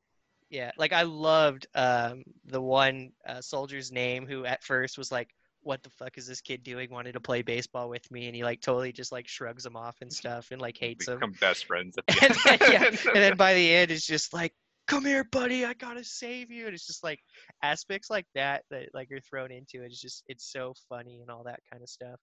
Yeah, 0.52 0.72
like 0.78 0.94
I 0.94 1.04
loved 1.04 1.66
um 1.74 2.24
the 2.46 2.62
one 2.62 3.14
uh, 3.26 3.42
soldier's 3.42 3.92
name 3.92 4.28
who 4.28 4.46
at 4.46 4.64
first 4.64 4.98
was 4.98 5.12
like 5.12 5.30
what 5.64 5.84
the 5.84 5.90
fuck 5.92 6.18
is 6.18 6.28
this 6.28 6.42
kid 6.42 6.64
doing? 6.64 6.90
Wanted 6.90 7.14
to 7.14 7.20
play 7.20 7.42
baseball 7.42 7.90
with 7.90 8.10
me, 8.12 8.28
and 8.28 8.36
he 8.36 8.44
like 8.44 8.62
totally 8.62 8.92
just 8.92 9.12
like 9.12 9.28
shrugs 9.28 9.66
him 9.66 9.76
off 9.76 9.96
and 10.02 10.12
stuff, 10.12 10.50
and 10.52 10.62
like 10.62 10.78
hates 10.78 11.08
him. 11.08 11.20
Become 11.20 11.36
best 11.40 11.66
friends. 11.66 11.98
At 11.98 12.24
and 12.24 12.36
then, 12.44 12.72
yeah, 12.72 12.86
and 12.86 13.16
then 13.16 13.38
by 13.38 13.54
the 13.54 13.74
end, 13.74 13.92
it's 13.92 14.06
just 14.06 14.34
like, 14.34 14.54
"Come 14.88 15.06
here, 15.06 15.24
buddy, 15.24 15.64
I 15.64 15.74
gotta 15.74 16.04
save 16.04 16.52
you." 16.52 16.66
And 16.66 16.74
it's 16.74 16.88
just 16.88 17.04
like 17.04 17.20
aspects 17.64 18.10
like 18.10 18.26
that 18.36 18.64
that 18.72 18.90
like 18.94 19.10
you're 19.10 19.22
thrown 19.22 19.52
into. 19.52 19.84
It's 19.84 20.02
just 20.02 20.24
it's 20.28 20.52
so 20.52 20.74
funny 20.90 21.22
and 21.22 21.30
all 21.30 21.44
that 21.44 21.60
kind 21.72 21.84
of 21.84 21.90
stuff. 21.90 22.20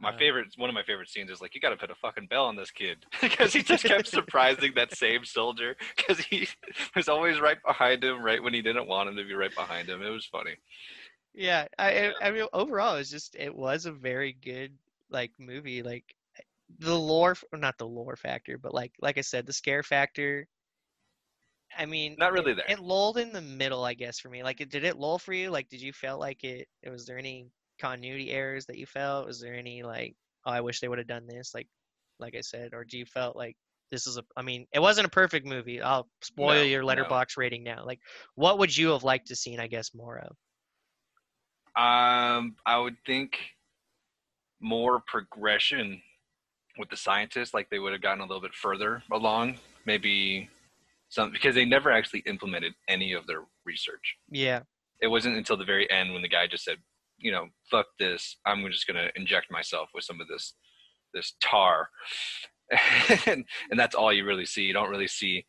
My 0.00 0.12
Um, 0.12 0.18
favorite, 0.18 0.48
one 0.56 0.68
of 0.68 0.74
my 0.74 0.82
favorite 0.82 1.08
scenes 1.08 1.30
is 1.30 1.40
like, 1.40 1.54
you 1.54 1.60
got 1.60 1.70
to 1.70 1.76
put 1.76 1.90
a 1.90 1.94
fucking 1.94 2.26
bell 2.26 2.46
on 2.46 2.56
this 2.56 2.70
kid 2.70 3.06
because 3.22 3.54
he 3.54 3.62
just 3.62 3.84
kept 3.86 4.06
surprising 4.06 4.72
that 4.74 4.92
same 4.92 5.24
soldier 5.24 5.76
because 5.96 6.18
he 6.18 6.48
was 6.96 7.08
always 7.08 7.40
right 7.40 7.58
behind 7.64 8.04
him, 8.04 8.22
right 8.22 8.42
when 8.42 8.52
he 8.54 8.60
didn't 8.62 8.88
want 8.88 9.08
him 9.08 9.16
to 9.16 9.24
be 9.24 9.34
right 9.34 9.54
behind 9.54 9.88
him. 9.88 10.02
It 10.02 10.10
was 10.10 10.26
funny. 10.26 10.56
Yeah, 11.34 11.66
I 11.78 12.08
I 12.08 12.14
I 12.28 12.30
mean 12.30 12.46
overall, 12.52 12.96
it's 12.96 13.10
just 13.10 13.34
it 13.36 13.54
was 13.54 13.86
a 13.86 13.92
very 13.92 14.32
good 14.32 14.78
like 15.10 15.32
movie. 15.38 15.82
Like 15.82 16.14
the 16.78 16.98
lore, 16.98 17.36
not 17.52 17.78
the 17.78 17.86
lore 17.88 18.16
factor, 18.16 18.58
but 18.58 18.74
like 18.74 18.94
like 19.00 19.18
I 19.18 19.22
said, 19.22 19.46
the 19.46 19.52
scare 19.52 19.82
factor. 19.82 20.48
I 21.76 21.86
mean, 21.86 22.18
Not 22.18 22.32
really 22.32 22.54
it, 22.54 22.54
there. 22.54 22.64
It 22.66 22.78
lulled 22.80 23.18
in 23.18 23.32
the 23.32 23.40
middle, 23.42 23.84
I 23.84 23.94
guess, 23.94 24.18
for 24.20 24.28
me. 24.30 24.42
Like, 24.42 24.60
it- 24.60 24.70
did 24.70 24.84
it 24.84 24.96
lull 24.96 25.18
for 25.18 25.32
you? 25.32 25.50
Like, 25.50 25.68
did 25.68 25.80
you 25.82 25.92
feel 25.92 26.18
like 26.18 26.44
it? 26.44 26.68
Was 26.86 27.06
there 27.06 27.18
any 27.18 27.50
continuity 27.84 28.30
errors 28.30 28.66
that 28.66 28.78
you 28.78 28.86
felt? 28.86 29.26
Was 29.26 29.40
there 29.40 29.54
any 29.54 29.82
like, 29.82 30.14
oh, 30.46 30.52
I 30.52 30.60
wish 30.60 30.80
they 30.80 30.88
would 30.88 30.98
have 30.98 31.06
done 31.06 31.26
this? 31.26 31.52
Like, 31.54 31.68
like 32.18 32.34
I 32.36 32.40
said, 32.40 32.70
or 32.72 32.84
do 32.84 32.98
you 32.98 33.04
felt 33.06 33.36
like 33.36 33.56
this 33.90 34.06
is 34.06 34.16
a? 34.16 34.22
I 34.36 34.42
mean, 34.42 34.66
it 34.72 34.80
wasn't 34.80 35.06
a 35.06 35.10
perfect 35.10 35.46
movie. 35.46 35.80
I'll 35.80 36.08
spoil 36.22 36.56
No, 36.56 36.62
your 36.62 36.82
no. 36.82 36.86
letterbox 36.86 37.36
rating 37.36 37.62
now. 37.64 37.84
Like, 37.84 38.00
what 38.34 38.58
would 38.58 38.76
you 38.76 38.88
have 38.90 39.04
liked 39.04 39.28
to 39.28 39.36
seen? 39.36 39.60
I 39.60 39.66
guess 39.66 39.90
more 39.94 40.18
of. 40.18 40.36
Um, 41.76 42.54
I 42.64 42.78
would 42.78 42.96
think 43.04 43.36
more 44.60 45.02
progression 45.06 46.00
with 46.78 46.88
the 46.88 46.96
scientists, 46.96 47.52
like 47.52 47.68
they 47.70 47.78
would 47.78 47.92
have 47.92 48.02
gotten 48.02 48.20
a 48.20 48.26
little 48.26 48.40
bit 48.40 48.54
further 48.54 49.02
along. 49.12 49.56
Maybe 49.84 50.48
some 51.08 51.30
because 51.30 51.54
they 51.54 51.64
never 51.64 51.90
actually 51.90 52.20
implemented 52.26 52.74
any 52.88 53.12
of 53.12 53.26
their 53.26 53.42
research. 53.64 54.16
Yeah. 54.30 54.60
It 55.02 55.08
wasn't 55.08 55.36
until 55.36 55.56
the 55.56 55.64
very 55.64 55.90
end 55.90 56.12
when 56.12 56.22
the 56.22 56.28
guy 56.28 56.46
just 56.46 56.64
said, 56.64 56.78
you 57.24 57.32
know, 57.32 57.48
fuck 57.70 57.86
this. 57.98 58.38
I'm 58.46 58.64
just 58.70 58.86
gonna 58.86 59.10
inject 59.16 59.50
myself 59.50 59.90
with 59.94 60.04
some 60.04 60.20
of 60.20 60.28
this 60.28 60.54
this 61.14 61.34
tar, 61.42 61.90
and, 63.26 63.44
and 63.70 63.80
that's 63.80 63.96
all 63.96 64.12
you 64.12 64.24
really 64.26 64.46
see. 64.46 64.62
You 64.62 64.74
don't 64.74 64.90
really 64.90 65.08
see 65.08 65.46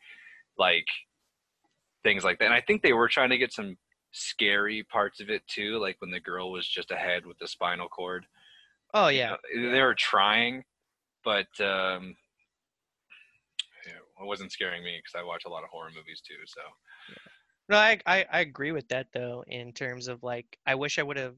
like 0.58 0.88
things 2.03 2.24
like 2.24 2.39
that. 2.39 2.46
And 2.46 2.53
I 2.53 2.62
think 2.62 2.82
they 2.82 2.94
were 2.94 3.10
trying 3.10 3.29
to 3.32 3.38
get 3.38 3.53
some 3.53 3.77
scary 4.12 4.84
parts 4.84 5.20
of 5.20 5.29
it 5.29 5.46
too, 5.48 5.77
like 5.79 5.98
when 6.00 6.12
the 6.12 6.20
girl 6.20 6.51
was 6.51 6.67
just 6.67 6.91
ahead 6.91 7.25
with 7.25 7.38
the 7.39 7.48
spinal 7.48 7.89
cord. 7.89 8.25
Oh 8.94 9.10
You 9.10 9.20
yeah. 9.20 9.29
know, 9.29 9.72
they 9.72 9.82
were 9.82 9.96
trying, 9.96 10.63
but 11.24 11.48
um, 11.62 12.15
it 13.86 14.25
wasn't 14.25 14.51
scaring 14.51 14.84
me 14.84 14.98
because 15.00 15.20
I 15.20 15.24
watch 15.24 15.46
a 15.46 15.50
lot 15.50 15.63
of 15.63 15.70
horror 15.70 15.91
movies 15.96 16.22
too. 16.22 16.46
So 16.46 16.62
No, 17.70 17.77
I, 17.77 18.00
I 18.05 18.25
I 18.32 18.39
agree 18.41 18.72
with 18.72 18.88
that 18.89 19.12
though. 19.13 19.44
In 19.48 19.74
terms 19.74 20.08
of 20.08 20.24
like, 20.24 20.60
I 20.65 20.75
wish 20.75 21.00
I 21.00 21.03
would 21.03 21.17
have, 21.17 21.38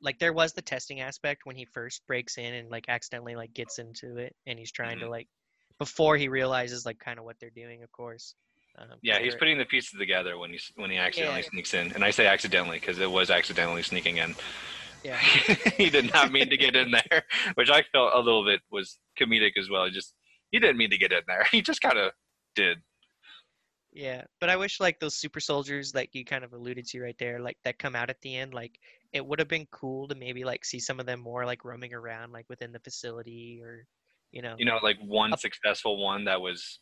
like, 0.00 0.18
there 0.18 0.32
was 0.32 0.52
the 0.52 0.62
testing 0.62 1.00
aspect 1.00 1.42
when 1.44 1.56
he 1.56 1.64
first 1.64 2.02
breaks 2.06 2.38
in 2.38 2.54
and 2.54 2.70
like 2.70 2.86
accidentally 2.88 3.36
like 3.36 3.52
gets 3.54 3.78
into 3.78 4.16
it, 4.18 4.34
and 4.46 4.58
he's 4.58 4.72
trying 4.72 4.98
to 5.00 5.08
like, 5.08 5.28
before 5.78 6.16
he 6.16 6.28
realizes 6.28 6.84
like 6.84 6.98
kind 6.98 7.18
of 7.18 7.24
what 7.24 7.36
they're 7.40 7.50
doing, 7.50 7.82
of 7.82 7.90
course. 7.92 8.34
Um, 8.78 8.98
yeah, 9.02 9.18
he's 9.18 9.34
putting 9.34 9.58
the 9.58 9.64
pieces 9.64 9.98
together 9.98 10.38
when 10.38 10.50
he 10.50 10.60
when 10.76 10.90
he 10.90 10.96
accidentally 10.96 11.40
Yeah. 11.40 11.48
sneaks 11.50 11.74
in, 11.74 11.92
and 11.92 12.04
I 12.04 12.10
say 12.10 12.26
accidentally 12.26 12.78
because 12.78 12.98
it 12.98 13.10
was 13.10 13.30
accidentally 13.30 13.82
sneaking 13.82 14.18
in. 14.18 14.34
Yeah. 15.02 15.18
he 15.76 15.90
did 15.90 16.12
not 16.12 16.30
mean 16.30 16.50
to 16.50 16.56
get 16.56 16.76
in 16.76 16.90
there, 16.90 17.24
which 17.54 17.70
I 17.70 17.82
felt 17.92 18.12
a 18.14 18.18
little 18.18 18.44
bit 18.44 18.60
was 18.70 18.98
comedic 19.18 19.52
as 19.58 19.68
well. 19.70 19.86
He 19.86 19.90
Just 19.90 20.14
he 20.50 20.58
didn't 20.58 20.76
mean 20.76 20.90
to 20.90 20.98
get 20.98 21.12
in 21.12 21.22
there. 21.26 21.46
He 21.52 21.62
just 21.62 21.80
kind 21.80 21.98
of 21.98 22.12
did. 22.54 22.78
Yeah, 23.92 24.22
but 24.40 24.50
I 24.50 24.56
wish 24.56 24.78
like 24.78 25.00
those 25.00 25.16
super 25.16 25.40
soldiers 25.40 25.94
like 25.94 26.14
you 26.14 26.24
kind 26.24 26.44
of 26.44 26.52
alluded 26.52 26.86
to 26.86 27.00
right 27.00 27.16
there, 27.18 27.40
like 27.40 27.58
that 27.64 27.78
come 27.78 27.96
out 27.96 28.08
at 28.08 28.20
the 28.20 28.36
end, 28.36 28.54
like 28.54 28.78
it 29.12 29.24
would 29.24 29.40
have 29.40 29.48
been 29.48 29.66
cool 29.72 30.06
to 30.08 30.14
maybe 30.14 30.44
like 30.44 30.64
see 30.64 30.78
some 30.78 31.00
of 31.00 31.06
them 31.06 31.20
more 31.20 31.44
like 31.44 31.64
roaming 31.64 31.92
around 31.92 32.32
like 32.32 32.48
within 32.48 32.70
the 32.70 32.78
facility 32.78 33.60
or 33.62 33.86
you 34.30 34.42
know. 34.42 34.54
You 34.58 34.64
know, 34.64 34.78
like 34.82 34.98
one 35.04 35.36
successful 35.36 36.00
one 36.02 36.24
that 36.26 36.40
was 36.40 36.78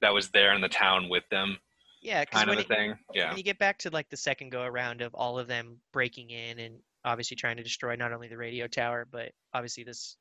that 0.00 0.14
was 0.14 0.30
there 0.30 0.54
in 0.54 0.62
the 0.62 0.68
town 0.68 1.08
with 1.10 1.24
them, 1.30 1.58
yeah, 2.00 2.24
kind 2.24 2.50
of 2.50 2.58
a 2.58 2.62
thing. 2.62 2.94
Yeah. 3.14 3.28
when 3.28 3.36
you 3.36 3.42
get 3.42 3.58
back 3.58 3.78
to 3.78 3.90
like 3.90 4.08
the 4.08 4.16
second 4.16 4.50
go 4.50 4.62
around 4.62 5.02
of 5.02 5.14
all 5.14 5.38
of 5.38 5.48
them 5.48 5.78
breaking 5.92 6.30
in 6.30 6.58
and 6.58 6.76
obviously 7.04 7.36
trying 7.36 7.56
to 7.56 7.62
destroy 7.62 7.96
not 7.96 8.12
only 8.12 8.28
the 8.28 8.36
radio 8.36 8.66
tower 8.66 9.06
but 9.10 9.32
obviously 9.54 9.84
this 9.84 10.16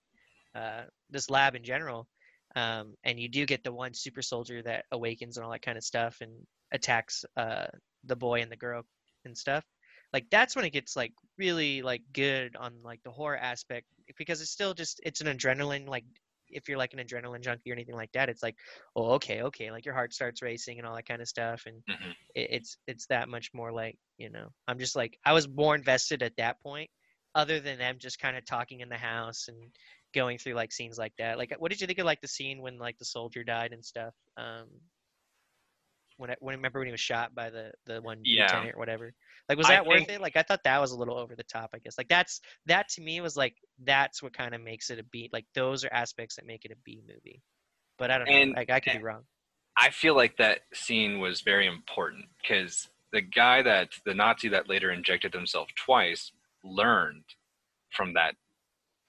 uh, 0.55 0.83
this 1.09 1.29
lab 1.29 1.55
in 1.55 1.63
general 1.63 2.07
um, 2.55 2.95
and 3.03 3.19
you 3.19 3.29
do 3.29 3.45
get 3.45 3.63
the 3.63 3.71
one 3.71 3.93
super 3.93 4.21
soldier 4.21 4.61
that 4.63 4.85
awakens 4.91 5.37
and 5.37 5.45
all 5.45 5.51
that 5.51 5.61
kind 5.61 5.77
of 5.77 5.83
stuff 5.83 6.21
and 6.21 6.45
attacks 6.71 7.25
uh, 7.35 7.67
the 8.03 8.15
boy 8.15 8.41
and 8.41 8.51
the 8.51 8.57
girl 8.57 8.83
and 9.25 9.37
stuff 9.37 9.65
like 10.13 10.29
that's 10.29 10.55
when 10.55 10.65
it 10.65 10.71
gets 10.71 10.95
like 10.95 11.13
really 11.37 11.81
like 11.81 12.01
good 12.13 12.55
on 12.55 12.81
like 12.83 13.01
the 13.03 13.11
horror 13.11 13.37
aspect 13.37 13.87
because 14.17 14.41
it's 14.41 14.51
still 14.51 14.73
just 14.73 14.99
it's 15.03 15.21
an 15.21 15.27
adrenaline 15.27 15.87
like 15.87 16.05
if 16.49 16.69
you're 16.69 16.77
like 16.77 16.93
an 16.93 16.99
adrenaline 16.99 17.41
junkie 17.41 17.69
or 17.69 17.73
anything 17.73 17.95
like 17.95 18.11
that 18.13 18.29
it's 18.29 18.41
like 18.43 18.55
oh 18.95 19.11
okay 19.13 19.41
okay 19.41 19.69
like 19.71 19.85
your 19.85 19.93
heart 19.93 20.13
starts 20.13 20.41
racing 20.41 20.77
and 20.77 20.87
all 20.87 20.95
that 20.95 21.07
kind 21.07 21.21
of 21.21 21.27
stuff 21.27 21.63
and 21.65 21.83
Mhm. 21.87 22.15
it, 22.35 22.47
it's 22.51 22.77
it's 22.87 23.07
that 23.07 23.27
much 23.29 23.49
more 23.53 23.71
like 23.71 23.97
you 24.17 24.29
know 24.29 24.49
i'm 24.67 24.79
just 24.79 24.95
like 24.95 25.17
i 25.25 25.33
was 25.33 25.47
more 25.47 25.75
invested 25.75 26.23
at 26.23 26.35
that 26.37 26.61
point 26.61 26.89
other 27.35 27.59
than 27.59 27.77
them 27.77 27.97
just 27.99 28.19
kind 28.19 28.37
of 28.37 28.45
talking 28.45 28.79
in 28.79 28.89
the 28.89 28.97
house 28.97 29.47
and 29.47 29.71
going 30.21 30.37
through 30.37 30.53
like 30.61 30.71
scenes 30.71 30.97
like 30.97 31.13
that? 31.17 31.37
Like 31.37 31.53
what 31.59 31.69
did 31.71 31.79
you 31.81 31.87
think 31.87 31.99
of 31.99 32.05
like 32.05 32.21
the 32.21 32.27
scene 32.37 32.61
when 32.61 32.77
like 32.77 32.97
the 32.97 33.05
soldier 33.05 33.43
died 33.43 33.71
and 33.73 33.83
stuff? 33.85 34.13
Um 34.37 34.67
when 36.19 36.31
I, 36.31 36.35
when 36.39 36.55
remember 36.55 36.79
when 36.79 36.87
he 36.87 36.91
was 36.91 36.99
shot 37.11 37.35
by 37.35 37.49
the 37.49 37.71
the 37.85 38.01
one 38.01 38.19
Yeah. 38.23 38.43
lieutenant 38.45 38.75
or 38.75 38.79
whatever? 38.79 39.13
Like 39.47 39.57
was 39.57 39.67
I 39.67 39.75
that 39.75 39.85
worth 39.85 39.99
think- 39.99 40.09
it? 40.09 40.21
Like 40.21 40.35
i 40.35 40.41
thought 40.43 40.63
that 40.63 40.81
was 40.81 40.91
a 40.91 40.97
little 40.97 41.17
over 41.17 41.35
the 41.35 41.43
top 41.43 41.69
i 41.75 41.79
guess. 41.79 41.97
Like 41.97 42.09
that's 42.09 42.41
that 42.65 42.89
to 42.95 43.01
me 43.01 43.21
was 43.21 43.35
like 43.37 43.55
that's 43.83 44.21
what 44.23 44.33
kind 44.33 44.55
of 44.55 44.61
makes 44.61 44.89
it 44.89 44.99
a 44.99 45.03
b 45.03 45.29
like 45.31 45.45
those 45.53 45.85
are 45.85 45.93
aspects 45.93 46.35
that 46.35 46.45
make 46.45 46.65
it 46.65 46.71
a 46.71 46.77
b 46.83 47.01
movie. 47.07 47.41
But 47.99 48.11
i 48.11 48.17
don't 48.17 48.27
And- 48.27 48.51
know 48.51 48.57
like 48.59 48.69
i 48.71 48.79
could 48.79 48.93
be 48.97 49.03
wrong. 49.03 49.23
I 49.79 49.91
feel 49.91 50.15
like 50.15 50.37
that 50.37 50.61
scene 50.73 51.19
was 51.19 51.41
very 51.41 51.67
important 51.67 52.25
because 52.41 52.89
the 53.13 53.21
guy 53.21 53.61
that 53.61 53.89
the 54.05 54.15
Nazi 54.15 54.47
that 54.49 54.67
later 54.67 54.89
injected 54.91 55.33
himself 55.35 55.67
twice 55.75 56.31
learned 56.63 57.25
from 57.91 58.13
that 58.15 58.33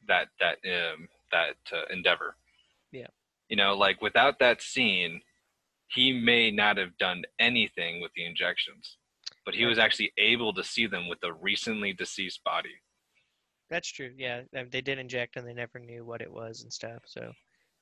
that 0.08 0.28
that 0.40 0.58
um, 0.66 1.08
that 1.32 1.56
uh, 1.72 1.82
endeavor. 1.92 2.34
Yeah. 2.92 3.06
You 3.48 3.56
know, 3.56 3.74
like 3.74 4.02
without 4.02 4.38
that 4.40 4.60
scene, 4.60 5.20
he 5.88 6.12
may 6.12 6.50
not 6.50 6.76
have 6.76 6.96
done 6.98 7.22
anything 7.38 8.00
with 8.00 8.12
the 8.14 8.26
injections, 8.26 8.96
but 9.44 9.54
he 9.54 9.64
was 9.66 9.78
actually 9.78 10.12
able 10.18 10.52
to 10.54 10.64
see 10.64 10.86
them 10.86 11.08
with 11.08 11.20
the 11.20 11.32
recently 11.32 11.92
deceased 11.92 12.42
body. 12.44 12.74
That's 13.70 13.90
true. 13.90 14.10
Yeah, 14.16 14.42
they 14.70 14.80
did 14.80 14.98
inject 14.98 15.36
and 15.36 15.46
they 15.46 15.52
never 15.54 15.78
knew 15.78 16.04
what 16.04 16.20
it 16.22 16.32
was 16.32 16.62
and 16.62 16.72
stuff. 16.72 17.02
So, 17.06 17.20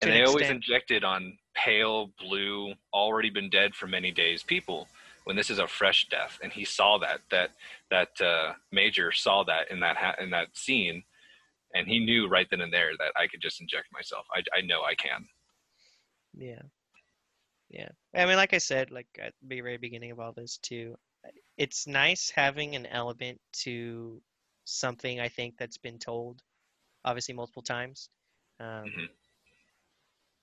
and 0.02 0.10
an 0.10 0.16
they 0.16 0.24
always 0.24 0.42
extent- 0.42 0.64
injected 0.64 1.04
on 1.04 1.38
pale 1.54 2.10
blue 2.18 2.74
already 2.92 3.30
been 3.30 3.48
dead 3.50 3.74
for 3.74 3.86
many 3.86 4.10
days 4.10 4.42
people 4.42 4.88
when 5.24 5.36
this 5.36 5.50
is 5.50 5.58
a 5.58 5.66
fresh 5.66 6.06
death 6.08 6.38
and 6.42 6.52
he 6.52 6.64
saw 6.64 6.98
that 6.98 7.20
that 7.30 7.50
that 7.90 8.20
uh, 8.20 8.52
major 8.70 9.10
saw 9.10 9.42
that 9.44 9.70
in 9.70 9.80
that 9.80 9.96
ha- 9.96 10.14
in 10.20 10.30
that 10.30 10.48
scene 10.56 11.02
and 11.76 11.88
he 11.88 11.98
knew 11.98 12.28
right 12.28 12.48
then 12.50 12.60
and 12.62 12.72
there 12.72 12.92
that 12.98 13.12
i 13.16 13.26
could 13.26 13.40
just 13.40 13.60
inject 13.60 13.88
myself 13.92 14.26
i, 14.34 14.42
I 14.56 14.62
know 14.62 14.82
i 14.82 14.94
can 14.94 15.26
yeah, 16.34 16.62
yeah. 17.70 17.88
I 18.14 18.26
mean, 18.26 18.36
like 18.36 18.54
I 18.54 18.58
said, 18.58 18.90
like 18.90 19.08
at 19.20 19.34
the 19.42 19.60
very 19.60 19.76
beginning 19.76 20.10
of 20.12 20.20
all 20.20 20.32
this 20.32 20.58
too, 20.58 20.96
it's 21.56 21.86
nice 21.86 22.30
having 22.30 22.76
an 22.76 22.86
element 22.86 23.40
to 23.64 24.22
something 24.64 25.20
I 25.20 25.28
think 25.28 25.56
that's 25.58 25.78
been 25.78 25.98
told, 25.98 26.42
obviously 27.04 27.34
multiple 27.34 27.62
times. 27.62 28.08
Um, 28.60 28.86
Mhm. 28.86 29.10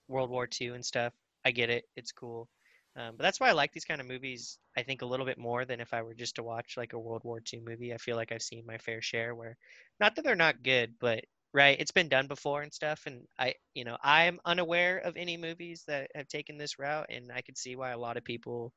World 0.07 0.29
War 0.29 0.47
II 0.47 0.69
and 0.69 0.85
stuff. 0.85 1.13
I 1.45 1.51
get 1.51 1.69
it. 1.69 1.89
It's 1.97 2.11
cool. 2.13 2.49
Um, 2.95 3.15
but 3.17 3.23
that's 3.23 3.39
why 3.39 3.49
I 3.49 3.53
like 3.53 3.71
these 3.73 3.85
kind 3.85 3.99
of 3.99 4.07
movies. 4.07 4.59
I 4.77 4.83
think 4.83 5.01
a 5.01 5.05
little 5.05 5.25
bit 5.25 5.39
more 5.39 5.65
than 5.65 5.79
if 5.79 5.93
I 5.93 6.03
were 6.03 6.13
just 6.13 6.35
to 6.35 6.43
watch 6.43 6.75
like 6.77 6.93
a 6.93 6.99
World 6.99 7.23
War 7.23 7.41
II 7.51 7.61
movie. 7.61 7.93
I 7.93 7.97
feel 7.97 8.15
like 8.15 8.31
I've 8.31 8.43
seen 8.43 8.65
my 8.67 8.77
fair 8.77 9.01
share. 9.01 9.33
Where, 9.33 9.57
not 9.99 10.15
that 10.15 10.23
they're 10.23 10.35
not 10.35 10.63
good, 10.63 10.93
but 10.99 11.23
right, 11.53 11.79
it's 11.79 11.91
been 11.91 12.09
done 12.09 12.27
before 12.27 12.61
and 12.61 12.71
stuff. 12.71 13.03
And 13.07 13.23
I, 13.39 13.55
you 13.73 13.83
know, 13.83 13.97
I'm 14.03 14.39
unaware 14.45 14.99
of 14.99 15.17
any 15.17 15.37
movies 15.37 15.83
that 15.87 16.11
have 16.13 16.27
taken 16.27 16.57
this 16.57 16.77
route, 16.77 17.07
and 17.09 17.31
I 17.33 17.41
could 17.41 17.57
see 17.57 17.75
why 17.75 17.91
a 17.91 17.97
lot 17.97 18.17
of 18.17 18.23
people, 18.23 18.73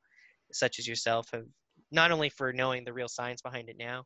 such 0.52 0.78
as 0.78 0.88
yourself, 0.88 1.28
have 1.32 1.46
not 1.90 2.10
only 2.10 2.30
for 2.30 2.52
knowing 2.52 2.84
the 2.84 2.92
real 2.94 3.08
science 3.08 3.42
behind 3.42 3.68
it 3.68 3.76
now. 3.78 4.04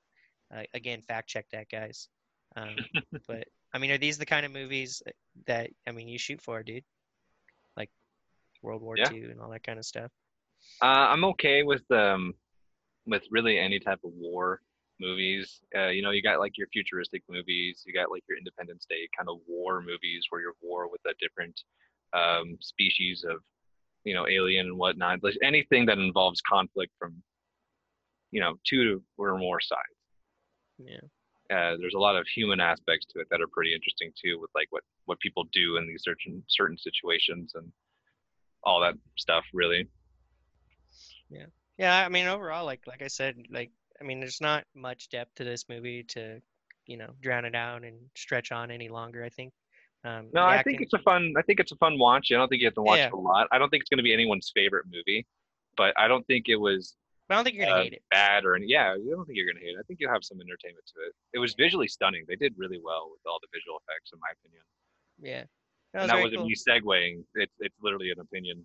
Uh, 0.55 0.63
again, 0.75 1.03
fact 1.03 1.29
check 1.29 1.47
that, 1.53 1.69
guys. 1.71 2.09
Um, 2.57 2.77
but 3.29 3.45
I 3.73 3.79
mean, 3.79 3.93
are 3.93 3.99
these 3.99 4.19
the 4.19 4.27
kind 4.27 4.45
of 4.45 4.53
movies 4.53 5.03
that 5.47 5.71
I 5.87 5.93
mean 5.93 6.09
you 6.09 6.19
shoot 6.19 6.41
for, 6.41 6.65
dude? 6.65 6.85
World 8.63 8.83
War 8.83 8.97
Yeah. 8.97 9.11
II 9.11 9.25
and 9.25 9.41
all 9.41 9.51
that 9.51 9.63
kind 9.63 9.79
of 9.79 9.85
stuff. 9.85 10.11
uh, 10.83 11.07
i'm 11.13 11.25
okay 11.25 11.63
with 11.63 11.83
um 11.91 12.35
with 13.07 13.23
really 13.31 13.59
any 13.59 13.79
type 13.81 14.01
of 14.05 14.13
war 14.15 14.61
movies. 15.01 15.61
Uh, 15.75 15.89
you 15.89 16.03
know, 16.03 16.11
you 16.11 16.23
got 16.23 16.39
like 16.39 16.59
your 16.59 16.67
futuristic 16.69 17.23
movies, 17.29 17.83
you 17.87 17.95
got 17.95 18.11
like 18.11 18.23
your 18.29 18.37
Independence 18.37 18.85
Day 18.89 19.09
kind 19.17 19.29
of 19.31 19.39
war 19.49 19.81
movies 19.81 20.27
where 20.29 20.43
you're 20.43 20.53
war 20.61 20.91
with 20.91 21.01
a 21.07 21.15
different 21.19 21.59
um, 22.13 22.59
species 22.61 23.25
of, 23.29 23.39
you 24.05 24.13
know, 24.15 24.29
alien 24.29 24.67
and 24.67 24.77
whatnot. 24.79 25.25
Like 25.25 25.39
anything 25.43 25.87
that 25.87 25.97
involves 25.99 26.43
conflict 26.43 26.93
from, 26.99 27.15
you 28.31 28.41
know, 28.43 28.57
two 28.69 29.03
or 29.17 29.39
more 29.39 29.61
sides. 29.61 29.99
Yeah. 30.79 31.01
Uh, 31.57 31.77
there's 31.79 31.95
a 31.95 31.99
lot 31.99 32.17
of 32.17 32.27
human 32.29 32.61
aspects 32.61 33.07
to 33.07 33.21
it 33.21 33.29
that 33.31 33.41
are 33.41 33.49
pretty 33.49 33.75
interesting 33.75 34.13
too, 34.23 34.39
with 34.39 34.51
like 34.55 34.67
what 34.69 34.85
what 35.07 35.19
people 35.21 35.45
do 35.53 35.79
in 35.79 35.89
these 35.89 36.03
certain 36.05 36.43
certain 36.49 36.77
situations 36.77 37.53
and 37.55 37.73
all 38.65 38.81
that 38.81 38.95
stuff. 39.17 39.45
Really. 39.53 39.89
Yeah, 41.31 41.47
Yeah, 41.79 42.05
I 42.05 42.09
mean 42.09 42.27
overall, 42.27 42.65
like 42.65 42.87
like 42.87 43.03
I 43.03 43.07
said, 43.09 43.37
like 43.51 43.71
I 44.01 44.05
mean, 44.05 44.19
there's 44.21 44.41
not 44.41 44.65
much 44.75 45.11
depth 45.11 45.35
to 45.37 45.45
this 45.45 45.67
movie 45.69 46.03
to, 46.09 46.41
you 46.87 46.97
know, 46.97 47.11
drown 47.21 47.45
it 47.45 47.55
out 47.55 47.85
and 47.85 47.97
stretch 48.17 48.51
on 48.53 48.71
any 48.71 48.89
longer. 48.89 49.23
I 49.25 49.29
think. 49.29 49.53
Um, 50.03 50.29
No, 50.33 50.43
I 50.45 50.63
think 50.63 50.81
it's 50.81 50.95
a 50.95 50.99
fun. 50.99 51.35
I 51.37 51.43
think 51.43 51.61
it's 51.61 51.73
a 51.73 51.77
fun 51.77 51.99
watch. 51.99 52.29
I 52.33 52.37
don't 52.37 52.49
think 52.49 52.63
you 52.63 52.67
have 52.67 52.75
to 52.75 52.83
watch 52.83 52.97
Yeah. 52.99 53.09
it 53.09 53.13
a 53.13 53.17
lot. 53.17 53.49
I 53.53 53.59
don't 53.59 53.69
think 53.69 53.83
it's 53.83 53.91
going 53.91 53.99
to 53.99 54.03
be 54.03 54.15
anyone's 54.15 54.51
favorite 54.55 54.87
movie, 54.91 55.27
but 55.77 55.93
I 55.99 56.09
don't 56.09 56.27
think 56.27 56.49
it 56.49 56.57
was 56.57 56.97
But 57.29 57.35
I 57.35 57.37
don't 57.37 57.45
think 57.45 57.57
you're 57.59 57.67
gonna 57.67 57.81
uh, 57.81 57.83
hate 57.85 57.93
it. 57.93 58.03
bad 58.11 58.47
or 58.47 58.57
any, 58.57 58.65
yeah. 58.67 58.93
I 58.95 58.97
don't 58.97 59.27
think 59.27 59.37
you're 59.37 59.45
going 59.47 59.59
to 59.61 59.63
hate 59.63 59.77
it. 59.77 59.79
I 59.79 59.83
think 59.87 60.01
you'll 60.01 60.11
have 60.11 60.25
some 60.25 60.41
entertainment 60.41 60.87
to 60.97 61.07
it. 61.07 61.13
It 61.35 61.39
was 61.39 61.53
visually 61.53 61.87
stunning. 61.87 62.25
They 62.27 62.37
did 62.37 62.55
really 62.57 62.81
well 62.83 63.11
with 63.13 63.21
all 63.27 63.39
the 63.43 63.49
visual 63.53 63.77
effects, 63.85 64.11
in 64.15 64.19
my 64.21 64.33
opinion. 64.41 64.63
Yeah. 65.21 65.45
That 65.93 66.03
and 66.03 66.11
that 66.11 66.17
wasn't 66.17 66.39
cool. 66.39 66.47
me 66.47 66.55
segueing. 66.55 67.25
It's 67.35 67.53
it's 67.61 67.75
literally 67.83 68.11
an 68.11 68.21
opinion. 68.21 68.65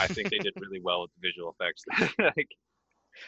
I 0.00 0.06
think 0.06 0.30
they 0.30 0.38
did 0.38 0.52
really 0.60 0.80
well 0.80 1.02
with 1.02 1.10
the 1.20 1.28
visual 1.28 1.54
effects. 1.58 2.14
like, 2.36 2.48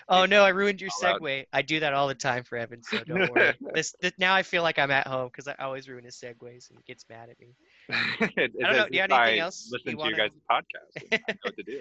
Oh 0.08 0.24
no, 0.24 0.44
I 0.44 0.50
ruined 0.50 0.80
your 0.80 0.90
all 1.02 1.10
out. 1.10 1.20
segue. 1.20 1.44
I 1.52 1.62
do 1.62 1.80
that 1.80 1.94
all 1.94 2.08
the 2.08 2.14
time 2.14 2.44
for 2.44 2.56
Evan, 2.56 2.82
so 2.82 2.98
don't 3.04 3.30
worry. 3.34 3.54
this, 3.74 3.94
this 4.00 4.12
now 4.18 4.34
I 4.34 4.42
feel 4.42 4.62
like 4.62 4.78
I'm 4.78 4.90
at 4.90 5.06
home 5.06 5.28
because 5.28 5.48
I 5.48 5.54
always 5.62 5.88
ruin 5.88 6.04
his 6.04 6.16
segues 6.16 6.70
and 6.70 6.78
he 6.78 6.84
gets 6.86 7.04
mad 7.08 7.28
at 7.30 7.38
me. 7.38 7.54
it, 8.36 8.52
I 8.62 8.66
don't 8.66 8.76
know, 8.76 8.88
do 8.88 8.94
you 8.94 9.00
have 9.02 9.10
anything 9.10 9.40
else 9.40 9.68
Listen 9.72 9.92
you 9.92 9.96
to 9.96 10.08
your 10.08 10.16
wanna- 10.16 10.30
guys' 10.30 10.40
podcast. 10.50 11.20
I 11.28 11.32
know 11.32 11.38
what 11.42 11.56
to 11.56 11.62
do. 11.62 11.80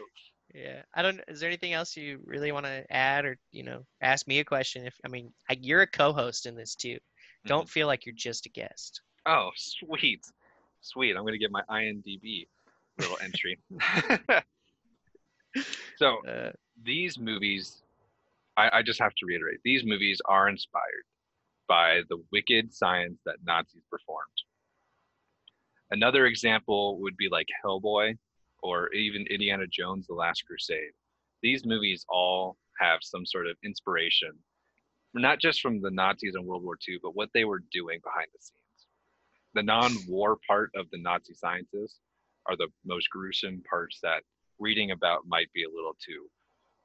Yeah, 0.54 0.82
I 0.94 1.02
don't. 1.02 1.20
Is 1.28 1.40
there 1.40 1.50
anything 1.50 1.74
else 1.74 1.98
you 1.98 2.20
really 2.26 2.52
want 2.52 2.68
to 2.68 2.86
add, 2.94 3.26
or 3.26 3.38
you 3.52 3.64
know, 3.64 3.86
ask 4.02 4.28
me 4.28 4.38
a 4.38 4.46
question? 4.46 4.86
If 4.86 4.94
I 5.04 5.08
mean, 5.08 5.34
I, 5.50 5.58
you're 5.60 5.82
a 5.82 5.88
co-host 5.88 6.46
in 6.46 6.56
this 6.56 6.76
too. 6.76 7.00
Don't 7.48 7.62
mm-hmm. 7.62 7.70
feel 7.70 7.88
like 7.88 8.06
you're 8.06 8.14
just 8.16 8.46
a 8.46 8.50
guest. 8.50 9.02
Oh, 9.26 9.50
sweet. 9.56 10.22
Sweet. 10.84 11.16
I'm 11.16 11.24
going 11.24 11.34
to 11.34 11.40
get 11.40 11.52
my 11.52 11.64
IMDb 11.70 12.48
little 13.00 13.18
entry. 13.24 13.58
so, 15.98 16.26
Uh, 16.28 16.52
these 16.84 17.18
movies, 17.18 17.84
I, 18.58 18.80
I 18.80 18.82
just 18.84 19.00
have 19.00 19.16
to 19.16 19.26
reiterate, 19.26 19.60
these 19.64 19.84
movies 19.86 20.22
are 20.26 20.50
inspired 20.50 21.06
by 21.68 22.02
the 22.10 22.18
wicked 22.32 22.74
science 22.74 23.22
that 23.26 23.38
Nazis 23.46 23.84
performed. 23.90 24.44
Another 25.92 26.26
example 26.26 27.00
would 27.00 27.16
be 27.18 27.30
like 27.30 27.48
Hellboy 27.64 28.18
or 28.62 28.92
even 28.94 29.26
Indiana 29.28 29.66
Jones 29.68 30.08
The 30.08 30.16
Last 30.16 30.44
Crusade. 30.46 30.92
These 31.42 31.66
movies 31.66 32.06
all 32.10 32.58
have 32.80 33.00
some 33.02 33.26
sort 33.26 33.48
of 33.48 33.56
inspiration, 33.64 34.32
not 35.14 35.40
just 35.40 35.62
from 35.62 35.82
the 35.82 35.92
Nazis 35.92 36.36
in 36.36 36.46
World 36.46 36.64
War 36.64 36.78
II, 36.88 36.98
but 37.02 37.16
what 37.16 37.30
they 37.34 37.46
were 37.46 37.62
doing 37.72 38.00
behind 38.04 38.28
the 38.34 38.40
scenes. 38.42 38.63
The 39.54 39.64
non 39.64 39.92
war 40.08 40.38
part 40.48 40.72
of 40.76 40.90
the 40.92 41.00
Nazi 41.00 41.34
scientists 41.34 42.00
are 42.48 42.56
the 42.56 42.68
most 42.86 43.10
gruesome 43.10 43.64
parts 43.70 44.00
that 44.04 44.24
reading 44.60 44.92
about 44.92 45.28
might 45.28 45.52
be 45.54 45.64
a 45.64 45.70
little 45.70 45.96
too 46.04 46.28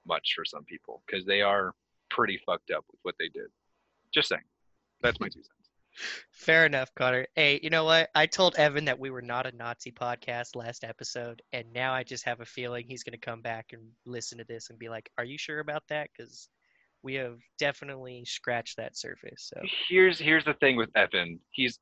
much 0.06 0.32
for 0.34 0.44
some 0.44 0.64
people 0.64 1.02
because 1.06 1.24
they 1.24 1.42
are 1.42 1.72
pretty 2.10 2.40
fucked 2.46 2.70
up 2.70 2.84
with 2.90 3.00
what 3.02 3.14
they 3.18 3.28
did. 3.28 3.48
Just 4.12 4.28
saying. 4.28 4.42
That's 5.02 5.20
my 5.20 5.28
two 5.28 5.42
cents. 5.42 5.68
fair 6.30 6.66
enough, 6.66 6.94
Connor. 6.94 7.26
Hey, 7.34 7.60
you 7.62 7.70
know 7.70 7.84
what? 7.84 8.10
I 8.14 8.26
told 8.26 8.56
Evan 8.56 8.84
that 8.86 8.98
we 8.98 9.10
were 9.10 9.22
not 9.22 9.46
a 9.46 9.56
Nazi 9.56 9.90
podcast 9.90 10.56
last 10.56 10.84
episode, 10.84 11.42
and 11.52 11.72
now 11.72 11.92
I 11.92 12.02
just 12.02 12.24
have 12.24 12.40
a 12.40 12.46
feeling 12.46 12.84
he's 12.86 13.02
going 13.02 13.18
to 13.18 13.18
come 13.18 13.40
back 13.40 13.66
and 13.72 13.82
listen 14.06 14.38
to 14.38 14.44
this 14.44 14.70
and 14.70 14.78
be 14.78 14.88
like, 14.88 15.10
"Are 15.18 15.24
you 15.24 15.38
sure 15.38 15.60
about 15.60 15.82
that?" 15.88 16.10
Because 16.16 16.48
we 17.02 17.14
have 17.14 17.38
definitely 17.58 18.24
scratched 18.24 18.76
that 18.76 18.96
surface. 18.96 19.50
So 19.54 19.60
Here's 19.88 20.18
here's 20.18 20.44
the 20.44 20.54
thing 20.54 20.76
with 20.76 20.90
Evan. 20.96 21.40
He's 21.50 21.78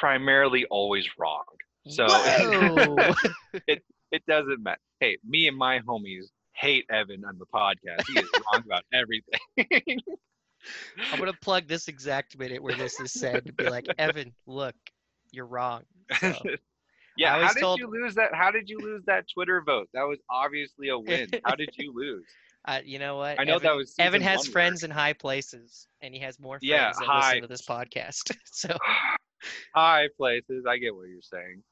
primarily 0.00 0.64
always 0.66 1.06
wrong. 1.18 1.44
So 1.88 2.06
Whoa! 2.08 2.96
it 3.68 4.26
doesn't 4.28 4.62
matter. 4.62 4.80
Hey, 5.00 5.18
me 5.26 5.48
and 5.48 5.56
my 5.56 5.80
homies 5.80 6.26
hate 6.54 6.84
Evan 6.90 7.24
on 7.24 7.38
the 7.38 7.46
podcast. 7.46 8.06
He 8.06 8.20
is 8.20 8.28
wrong 8.52 8.62
about 8.64 8.84
everything. 8.92 9.40
I'm 11.12 11.18
gonna 11.18 11.32
plug 11.42 11.66
this 11.66 11.88
exact 11.88 12.38
minute 12.38 12.62
where 12.62 12.74
this 12.76 13.00
is 13.00 13.12
said 13.12 13.46
to 13.46 13.52
be 13.52 13.68
like, 13.68 13.86
Evan, 13.98 14.32
look, 14.46 14.76
you're 15.32 15.46
wrong. 15.46 15.82
So, 16.20 16.34
yeah, 17.16 17.42
how 17.44 17.52
did 17.52 17.60
told- 17.60 17.78
you 17.80 17.90
lose 17.90 18.14
that? 18.14 18.32
How 18.34 18.50
did 18.52 18.68
you 18.68 18.78
lose 18.78 19.02
that 19.06 19.24
Twitter 19.32 19.60
vote? 19.66 19.88
That 19.92 20.04
was 20.04 20.18
obviously 20.30 20.88
a 20.90 20.98
win. 20.98 21.28
How 21.44 21.56
did 21.56 21.70
you 21.76 21.92
lose? 21.94 22.24
uh, 22.66 22.78
you 22.84 23.00
know 23.00 23.16
what? 23.16 23.40
I 23.40 23.44
know 23.44 23.56
Evan, 23.56 23.64
that 23.64 23.74
was 23.76 23.94
Evan 23.98 24.22
has 24.22 24.38
one 24.38 24.46
work. 24.46 24.52
friends 24.52 24.84
in 24.84 24.90
high 24.92 25.14
places, 25.14 25.88
and 26.00 26.14
he 26.14 26.20
has 26.20 26.38
more 26.38 26.60
friends 26.60 26.62
Yeah, 26.70 26.92
that 26.96 27.04
high- 27.04 27.28
listen 27.30 27.42
to 27.42 27.48
this 27.48 27.66
podcast. 27.66 28.36
so, 28.44 28.68
High 29.74 30.08
places. 30.16 30.64
I 30.68 30.78
get 30.78 30.94
what 30.94 31.08
you're 31.08 31.20
saying. 31.22 31.62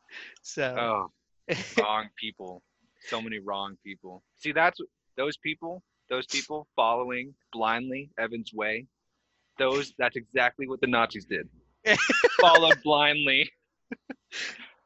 so 0.43 1.11
Oh, 1.49 1.55
wrong 1.83 2.09
people. 2.17 2.63
So 3.09 3.21
many 3.21 3.39
wrong 3.39 3.77
people. 3.85 4.23
See, 4.39 4.53
that's 4.53 4.79
those 5.17 5.37
people. 5.37 5.83
Those 6.09 6.27
people 6.27 6.67
following 6.77 7.35
blindly 7.53 8.11
Evan's 8.19 8.53
way. 8.53 8.87
Those. 9.59 9.95
That's 9.99 10.17
exactly 10.17 10.67
what 10.67 10.81
the 10.81 10.87
Nazis 10.87 11.25
did. 11.25 11.49
Followed 12.41 12.83
blindly. 12.83 13.51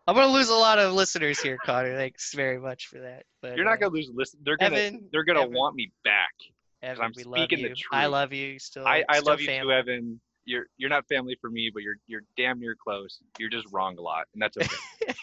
I'm 0.07 0.15
gonna 0.15 0.33
lose 0.33 0.51
a 0.51 0.55
lot 0.55 0.79
of 0.79 0.93
listeners 0.93 1.41
here, 1.41 1.57
Connor. 1.65 1.97
Thanks 1.97 2.35
very 2.35 2.59
much 2.59 2.89
for 2.89 3.01
that. 3.01 3.25
But 3.41 3.57
You're 3.57 3.67
uh, 3.67 3.71
not 3.71 3.81
gonna 3.81 3.95
lose. 3.95 4.11
Listen, 4.15 4.41
they're 4.45 4.57
gonna. 4.59 4.77
Evan, 4.77 5.09
they're 5.13 5.25
gonna 5.25 5.43
Evan. 5.43 5.55
want 5.55 5.75
me 5.77 5.93
back. 6.05 6.35
Evan, 6.83 7.05
I'm 7.05 7.13
we 7.17 7.25
love 7.25 7.39
speaking 7.39 7.63
the 7.65 7.71
you. 7.71 7.75
I 7.91 8.07
love 8.07 8.33
you. 8.33 8.59
Still, 8.59 8.87
I, 8.87 9.03
I 9.09 9.15
still 9.17 9.33
love 9.33 9.41
you 9.41 9.47
family. 9.47 9.73
too, 9.73 9.73
Evan. 9.73 10.21
You're 10.45 10.67
you're 10.77 10.91
not 10.91 11.07
family 11.09 11.37
for 11.41 11.51
me, 11.51 11.71
but 11.73 11.83
you're 11.83 11.97
you're 12.07 12.25
damn 12.37 12.61
near 12.61 12.77
close. 12.77 13.19
You're 13.39 13.51
just 13.51 13.67
wrong 13.73 13.97
a 13.99 14.03
lot, 14.03 14.27
and 14.33 14.43
that's 14.43 14.57
okay. 14.57 15.15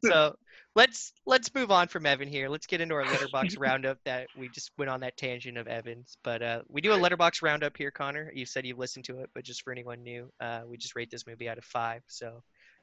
so 0.04 0.34
let's 0.74 1.12
let's 1.26 1.54
move 1.54 1.70
on 1.70 1.88
from 1.88 2.06
Evan 2.06 2.28
here. 2.28 2.48
Let's 2.48 2.66
get 2.66 2.80
into 2.80 2.94
our 2.94 3.04
letterbox 3.04 3.56
roundup 3.58 3.98
that 4.04 4.28
we 4.36 4.48
just 4.48 4.70
went 4.78 4.90
on 4.90 5.00
that 5.00 5.16
tangent 5.16 5.58
of 5.58 5.66
Evans. 5.66 6.16
But 6.22 6.42
uh, 6.42 6.62
we 6.68 6.80
do 6.80 6.92
a 6.92 6.96
letterbox 6.96 7.42
roundup 7.42 7.76
here, 7.76 7.90
Connor. 7.90 8.30
You 8.34 8.46
said 8.46 8.66
you've 8.66 8.78
listened 8.78 9.04
to 9.06 9.20
it, 9.20 9.30
but 9.34 9.44
just 9.44 9.62
for 9.62 9.72
anyone 9.72 10.02
new, 10.02 10.30
uh, 10.40 10.62
we 10.66 10.76
just 10.76 10.96
rate 10.96 11.10
this 11.10 11.26
movie 11.26 11.48
out 11.48 11.58
of 11.58 11.64
five. 11.64 12.02
So 12.08 12.42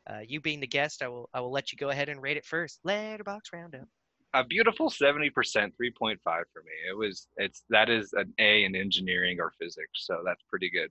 uh, 0.10 0.20
you 0.28 0.42
being 0.42 0.60
the 0.60 0.68
guest, 0.68 1.02
I 1.02 1.08
will 1.08 1.30
I 1.34 1.42
will 1.42 1.52
let 1.52 1.72
you 1.72 1.78
go 1.78 1.90
ahead 1.90 2.10
and 2.10 2.22
rate 2.22 2.38
it 2.38 2.46
first. 2.46 2.80
Letterbox 2.84 3.50
roundup. 3.54 3.88
a 4.34 4.44
beautiful 4.44 4.90
70%, 4.90 5.32
3.5 5.32 6.18
for 6.24 6.34
me. 6.64 6.72
It 6.90 6.98
was 6.98 7.28
it's 7.38 7.64
that 7.70 7.90
is 7.90 8.14
an 8.14 8.34
A 8.40 8.64
in 8.64 8.76
engineering 8.76 9.40
or 9.40 9.52
physics, 9.60 10.06
so 10.06 10.22
that's 10.26 10.44
pretty 10.50 10.70
good. 10.70 10.90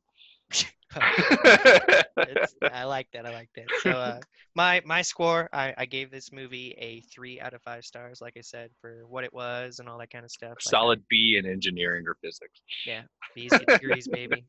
I 0.96 2.84
like 2.84 3.06
that. 3.12 3.24
I 3.24 3.30
like 3.30 3.48
that. 3.54 3.66
So 3.82 3.90
uh, 3.90 4.20
my 4.56 4.82
my 4.84 5.02
score, 5.02 5.48
I, 5.52 5.72
I 5.78 5.86
gave 5.86 6.10
this 6.10 6.32
movie 6.32 6.74
a 6.78 7.00
three 7.12 7.40
out 7.40 7.54
of 7.54 7.62
five 7.62 7.84
stars. 7.84 8.20
Like 8.20 8.34
I 8.36 8.40
said, 8.40 8.70
for 8.80 9.04
what 9.06 9.22
it 9.24 9.32
was 9.32 9.78
and 9.78 9.88
all 9.88 9.98
that 9.98 10.10
kind 10.10 10.24
of 10.24 10.30
stuff. 10.30 10.50
Like, 10.50 10.62
Solid 10.62 11.02
B 11.08 11.38
in 11.38 11.48
engineering 11.48 12.04
or 12.08 12.16
physics. 12.22 12.60
Yeah, 12.86 13.02
B's 13.34 13.50
get 13.52 13.66
degrees, 13.66 14.08
baby. 14.08 14.44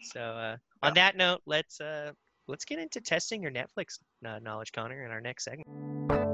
So 0.00 0.20
uh, 0.20 0.56
on 0.82 0.94
that 0.94 1.16
note, 1.16 1.42
let's 1.46 1.80
uh, 1.80 2.12
let's 2.48 2.64
get 2.64 2.78
into 2.78 3.00
testing 3.00 3.42
your 3.42 3.52
Netflix 3.52 3.98
uh, 4.26 4.38
knowledge, 4.38 4.72
Connor, 4.72 5.04
in 5.04 5.10
our 5.10 5.20
next 5.20 5.44
segment. 5.44 6.31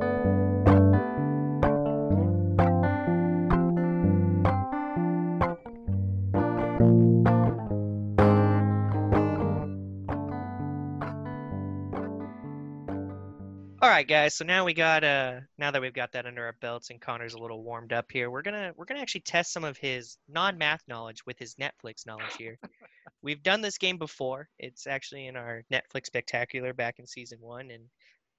Right, 13.98 14.06
guys. 14.06 14.36
So 14.36 14.44
now 14.44 14.64
we 14.64 14.74
got 14.74 15.02
uh 15.02 15.40
now 15.58 15.72
that 15.72 15.82
we've 15.82 15.92
got 15.92 16.12
that 16.12 16.24
under 16.24 16.44
our 16.44 16.54
belts 16.60 16.90
and 16.90 17.00
Connor's 17.00 17.34
a 17.34 17.38
little 17.38 17.64
warmed 17.64 17.92
up 17.92 18.12
here, 18.12 18.30
we're 18.30 18.42
gonna 18.42 18.72
we're 18.76 18.84
gonna 18.84 19.00
actually 19.00 19.22
test 19.22 19.52
some 19.52 19.64
of 19.64 19.76
his 19.76 20.18
non-math 20.28 20.82
knowledge 20.86 21.26
with 21.26 21.36
his 21.36 21.56
Netflix 21.56 22.06
knowledge 22.06 22.36
here. 22.38 22.60
we've 23.22 23.42
done 23.42 23.60
this 23.60 23.76
game 23.76 23.98
before. 23.98 24.48
It's 24.60 24.86
actually 24.86 25.26
in 25.26 25.34
our 25.34 25.64
Netflix 25.72 26.06
spectacular 26.06 26.72
back 26.72 27.00
in 27.00 27.08
season 27.08 27.38
one, 27.40 27.72
and 27.72 27.82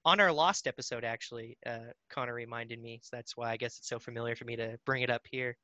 on 0.06 0.18
our 0.18 0.32
Lost 0.32 0.66
episode, 0.66 1.04
actually, 1.04 1.58
uh, 1.66 1.92
Connor 2.08 2.32
reminded 2.32 2.80
me. 2.80 2.98
So 3.02 3.16
that's 3.16 3.36
why 3.36 3.50
I 3.50 3.58
guess 3.58 3.76
it's 3.76 3.88
so 3.88 3.98
familiar 3.98 4.36
for 4.36 4.46
me 4.46 4.56
to 4.56 4.78
bring 4.86 5.02
it 5.02 5.10
up 5.10 5.26
here. 5.30 5.58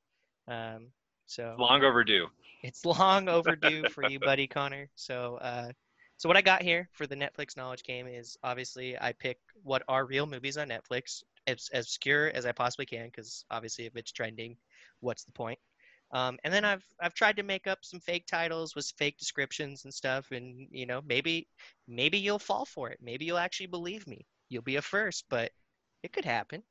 Um, 0.46 0.88
so 1.24 1.56
Long 1.58 1.82
overdue. 1.82 2.26
it's 2.62 2.84
long 2.84 3.30
overdue 3.30 3.88
for 3.88 4.06
you, 4.06 4.20
buddy 4.20 4.46
Connor. 4.46 4.90
So, 4.94 5.38
uh, 5.40 5.70
so 6.18 6.28
what 6.28 6.36
I 6.36 6.42
got 6.42 6.62
here 6.62 6.88
for 6.92 7.06
the 7.06 7.16
Netflix 7.16 7.56
knowledge 7.56 7.82
game 7.82 8.06
is 8.06 8.38
obviously 8.42 8.98
I 8.98 9.12
pick 9.12 9.38
what 9.62 9.82
are 9.88 10.06
real 10.06 10.26
movies 10.26 10.56
on 10.56 10.68
Netflix, 10.68 11.22
as, 11.46 11.68
as 11.72 11.84
obscure 11.84 12.30
as 12.34 12.46
I 12.46 12.52
possibly 12.52 12.86
can, 12.86 13.06
because 13.06 13.44
obviously 13.50 13.84
if 13.84 13.96
it's 13.96 14.12
trending, 14.12 14.56
what's 15.00 15.24
the 15.24 15.32
point? 15.32 15.58
Um, 16.12 16.38
and 16.44 16.54
then 16.54 16.64
I've 16.64 16.84
I've 17.00 17.14
tried 17.14 17.36
to 17.36 17.42
make 17.42 17.66
up 17.66 17.80
some 17.82 18.00
fake 18.00 18.26
titles 18.26 18.76
with 18.76 18.92
fake 18.96 19.18
descriptions 19.18 19.84
and 19.84 19.92
stuff, 19.92 20.30
and 20.30 20.68
you 20.70 20.86
know 20.86 21.02
maybe 21.04 21.48
maybe 21.88 22.16
you'll 22.16 22.38
fall 22.38 22.64
for 22.64 22.90
it. 22.90 22.98
Maybe 23.02 23.24
you'll 23.24 23.38
actually 23.38 23.66
believe 23.66 24.06
me. 24.06 24.24
You'll 24.48 24.62
be 24.62 24.76
a 24.76 24.82
first, 24.82 25.24
but 25.28 25.50
it 26.04 26.12
could 26.12 26.24
happen. 26.24 26.62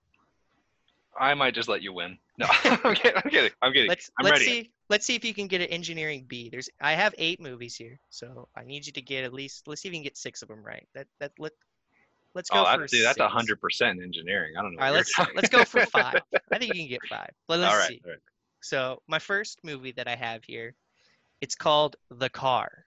I 1.19 1.34
might 1.34 1.53
just 1.53 1.67
let 1.67 1.81
you 1.81 1.91
win. 1.91 2.17
No, 2.38 2.47
I'm 2.63 2.95
kidding. 2.95 3.21
I'm 3.23 3.29
kidding. 3.29 3.51
I'm 3.62 3.73
kidding. 3.73 3.89
Let's 3.89 4.10
I'm 4.19 4.23
let's 4.23 4.39
ready. 4.39 4.45
see 4.45 4.71
let's 4.89 5.06
see 5.06 5.15
if 5.15 5.26
you 5.26 5.34
can 5.34 5.48
get 5.48 5.62
an 5.62 5.67
engineering 5.67 6.26
B. 6.28 6.50
There's 6.50 6.69
I 6.82 6.93
have 6.93 7.13
eight 7.17 7.41
movies 7.41 7.76
here, 7.76 8.00
so 8.10 8.48
I 8.56 8.63
need 8.63 8.86
you 8.86 8.93
to 8.93 9.02
get 9.02 9.24
at 9.24 9.34
least 9.34 9.67
let's 9.67 9.82
see 9.82 9.89
if 9.89 9.93
you 9.93 10.00
can 10.00 10.04
get 10.04 10.17
six 10.17 10.41
of 10.41 10.48
them 10.48 10.63
right. 10.63 10.88
That 10.93 11.08
that 11.19 11.32
let 11.39 11.54
let's 12.34 12.50
go 12.50 12.62
Oh, 12.62 12.74
for 12.74 12.82
that, 12.82 12.89
dude, 12.89 13.06
that's 13.06 13.19
a 13.19 13.28
hundred 13.28 13.60
percent 13.60 14.02
engineering. 14.02 14.56
I 14.58 14.62
don't 14.62 14.76
know. 14.76 14.80
All 14.80 14.86
right, 14.86 14.95
let's 14.95 15.13
talking 15.13 15.36
let's 15.36 15.50
go 15.50 15.63
for 15.65 15.86
five. 15.86 16.21
I 16.52 16.58
think 16.58 16.74
you 16.74 16.82
can 16.82 16.89
get 16.89 17.02
five. 17.10 17.32
But 17.48 17.60
let's 17.60 17.74
all 17.74 17.80
right. 17.80 17.88
see. 17.88 18.02
All 18.06 18.12
right. 18.12 18.19
So 18.62 19.02
my 19.08 19.19
first 19.19 19.60
movie 19.63 19.91
that 19.93 20.08
I 20.08 20.15
have 20.15 20.43
here, 20.43 20.74
it's 21.41 21.56
called 21.56 21.95
The 22.10 22.30
Car, 22.30 22.86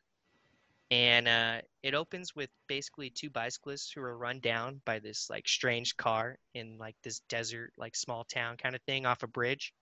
and 0.90 1.28
uh, 1.28 1.60
it 1.82 1.94
opens 1.94 2.34
with 2.34 2.50
basically 2.66 3.10
two 3.10 3.30
bicyclists 3.30 3.92
who 3.92 4.00
are 4.00 4.16
run 4.16 4.40
down 4.40 4.80
by 4.84 4.98
this 4.98 5.28
like 5.30 5.46
strange 5.46 5.96
car 5.96 6.36
in 6.54 6.78
like 6.78 6.96
this 7.04 7.20
desert 7.28 7.72
like 7.76 7.94
small 7.94 8.24
town 8.24 8.56
kind 8.56 8.74
of 8.74 8.82
thing 8.82 9.06
off 9.06 9.22
a 9.22 9.26
bridge, 9.26 9.72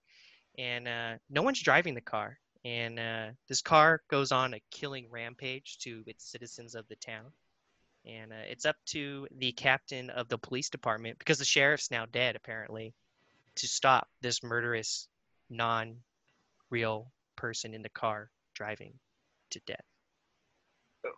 and 0.59 0.89
uh, 0.89 1.15
no 1.31 1.43
one's 1.43 1.63
driving 1.63 1.95
the 1.95 2.01
car, 2.01 2.39
and 2.65 2.99
uh, 2.99 3.27
this 3.49 3.63
car 3.63 4.03
goes 4.11 4.33
on 4.33 4.55
a 4.55 4.63
killing 4.71 5.09
rampage 5.11 5.79
to 5.81 6.03
its 6.07 6.31
citizens 6.31 6.75
of 6.75 6.87
the 6.89 6.97
town. 6.97 7.33
And 8.07 8.33
uh, 8.33 8.37
it's 8.49 8.65
up 8.67 8.77
to 8.87 9.27
the 9.39 9.53
captain 9.53 10.11
of 10.11 10.29
the 10.29 10.39
police 10.39 10.71
department 10.71 11.19
because 11.19 11.39
the 11.39 11.45
sheriff's 11.45 11.91
now 11.91 12.07
dead, 12.07 12.37
apparently, 12.37 12.95
to 13.57 13.69
stop 13.69 14.09
this 14.21 14.43
murderous 14.43 15.09
non 15.51 15.97
real 16.71 17.11
person 17.37 17.75
in 17.75 17.83
the 17.83 17.89
car 17.91 18.31
driving 18.55 18.95
to 19.51 19.61
death. 19.67 19.85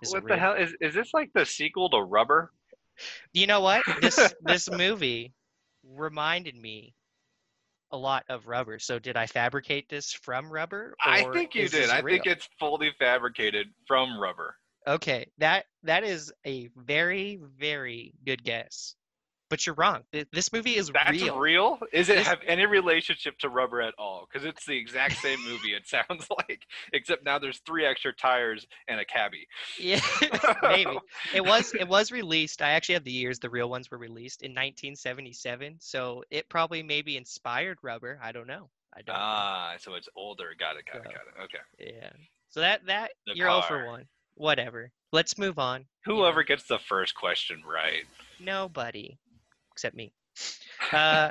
Is 0.03 0.14
What 0.14 0.27
the 0.27 0.37
real? 0.37 0.38
hell 0.38 0.55
is 0.55 0.74
is 0.81 0.94
this 0.94 1.12
like 1.14 1.33
the 1.35 1.46
sequel 1.46 1.90
to 1.90 1.98
Rubber? 2.01 2.53
You 3.33 3.46
know 3.46 3.61
what? 3.61 3.87
This 4.01 4.35
this 4.40 4.70
movie 4.70 5.33
reminded 5.85 6.57
me 6.57 6.94
a 7.90 7.96
lot 7.96 8.24
of 8.29 8.46
Rubber. 8.46 8.79
So 8.79 8.98
did 8.98 9.16
I 9.16 9.27
fabricate 9.27 9.88
this 9.88 10.12
from 10.12 10.51
Rubber? 10.51 10.94
I 11.05 11.24
think 11.33 11.55
you 11.55 11.68
did. 11.68 11.90
I 11.90 12.01
real? 12.01 12.16
think 12.16 12.27
it's 12.27 12.48
fully 12.59 12.92
fabricated 12.98 13.68
from 13.87 14.18
Rubber. 14.18 14.55
Okay, 14.87 15.27
that 15.38 15.66
that 15.83 16.05
is 16.05 16.33
a 16.46 16.70
very 16.77 17.40
very 17.59 18.14
good 18.24 18.42
guess. 18.42 18.94
But 19.50 19.64
you're 19.66 19.74
wrong. 19.76 20.02
This 20.32 20.52
movie 20.52 20.76
is 20.76 20.90
That's 20.90 21.11
real. 21.22 21.38
real. 21.38 21.78
Is 21.92 22.08
it 22.11 22.18
have 22.26 22.40
any 22.46 22.66
relationship 22.66 23.38
to 23.38 23.48
Rubber 23.48 23.80
at 23.80 23.94
all? 23.98 24.28
Because 24.30 24.46
it's 24.46 24.66
the 24.66 24.76
exact 24.76 25.16
same 25.18 25.42
movie. 25.44 25.72
It 25.72 25.87
sounds 25.87 26.26
like, 26.48 26.66
except 26.92 27.24
now 27.24 27.38
there's 27.38 27.58
three 27.66 27.87
extra 27.87 28.12
tires 28.14 28.66
and 28.88 29.00
a 29.00 29.04
cabbie. 29.06 29.46
Yeah, 29.78 30.00
maybe. 30.62 30.98
It 31.34 31.44
was 31.44 31.72
it 31.74 31.88
was 31.88 32.12
released. 32.12 32.61
I 32.61 32.70
actually 32.70 32.94
have 32.96 33.04
the 33.04 33.12
years 33.12 33.38
the 33.38 33.48
real 33.50 33.70
ones 33.70 33.90
were 33.90 33.98
released 33.98 34.42
in 34.42 34.50
1977. 34.52 35.76
So 35.80 36.24
it 36.30 36.48
probably 36.48 36.82
maybe 36.82 37.16
inspired 37.16 37.78
Rubber. 37.82 38.18
I 38.22 38.32
don't 38.32 38.46
know. 38.46 38.68
I 38.94 39.02
don't. 39.02 39.14
know. 39.14 39.20
Ah, 39.22 39.74
so 39.78 39.94
it's 39.94 40.08
older. 40.16 40.48
Got 40.58 40.76
it. 40.76 40.84
Got 40.92 41.02
it. 41.02 41.04
Got 41.04 41.12
it. 41.14 41.44
Okay. 41.44 41.94
Yeah. 41.96 42.11
So 42.50 42.61
that 42.61 42.87
that 42.87 43.12
The 43.26 43.34
you're 43.37 43.48
all 43.48 43.62
for 43.62 43.87
one. 43.87 44.04
Whatever. 44.34 44.90
Let's 45.11 45.38
move 45.38 45.58
on. 45.58 45.87
Whoever 46.04 46.42
gets 46.42 46.64
the 46.64 46.78
first 46.78 47.14
question 47.14 47.62
right. 47.66 48.04
Nobody, 48.40 49.18
except 49.78 49.94
me. 49.94 50.12
Uh, 50.92 51.30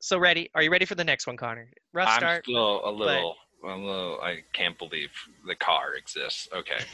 so 0.00 0.18
ready? 0.18 0.50
Are 0.54 0.62
you 0.64 0.70
ready 0.70 0.84
for 0.84 0.96
the 0.96 1.04
next 1.04 1.28
one, 1.28 1.36
Connor? 1.36 1.70
Rough 1.92 2.08
I'm 2.08 2.18
start. 2.18 2.44
still 2.44 2.80
a 2.84 2.90
little, 2.90 3.36
a 3.64 3.68
little. 3.68 4.18
I 4.20 4.38
can't 4.52 4.76
believe 4.76 5.10
the 5.46 5.54
car 5.54 5.94
exists. 5.94 6.48
Okay. 6.52 6.78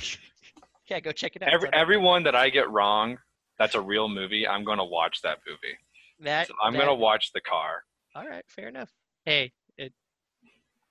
Yeah, 0.90 1.00
go 1.00 1.12
check 1.12 1.37
it 1.37 1.42
out. 1.42 1.52
Every 1.52 1.68
everyone 1.74 2.22
that 2.22 2.35
I 2.35 2.48
get 2.48 2.70
wrong, 2.70 3.18
that's 3.59 3.74
a 3.74 3.81
real 3.83 4.09
movie. 4.09 4.48
I'm 4.48 4.64
gonna 4.64 4.87
watch 4.87 5.20
that 5.20 5.37
movie. 5.46 5.76
that, 6.20 6.46
So 6.48 6.54
I'm 6.64 6.72
that- 6.72 6.78
gonna 6.78 6.94
watch 6.94 7.31
the 7.35 7.42
car. 7.42 7.83
All 8.14 8.26
right, 8.26 8.42
fair 8.48 8.68
enough. 8.68 8.88
Hey, 9.26 9.52
it, 9.76 9.92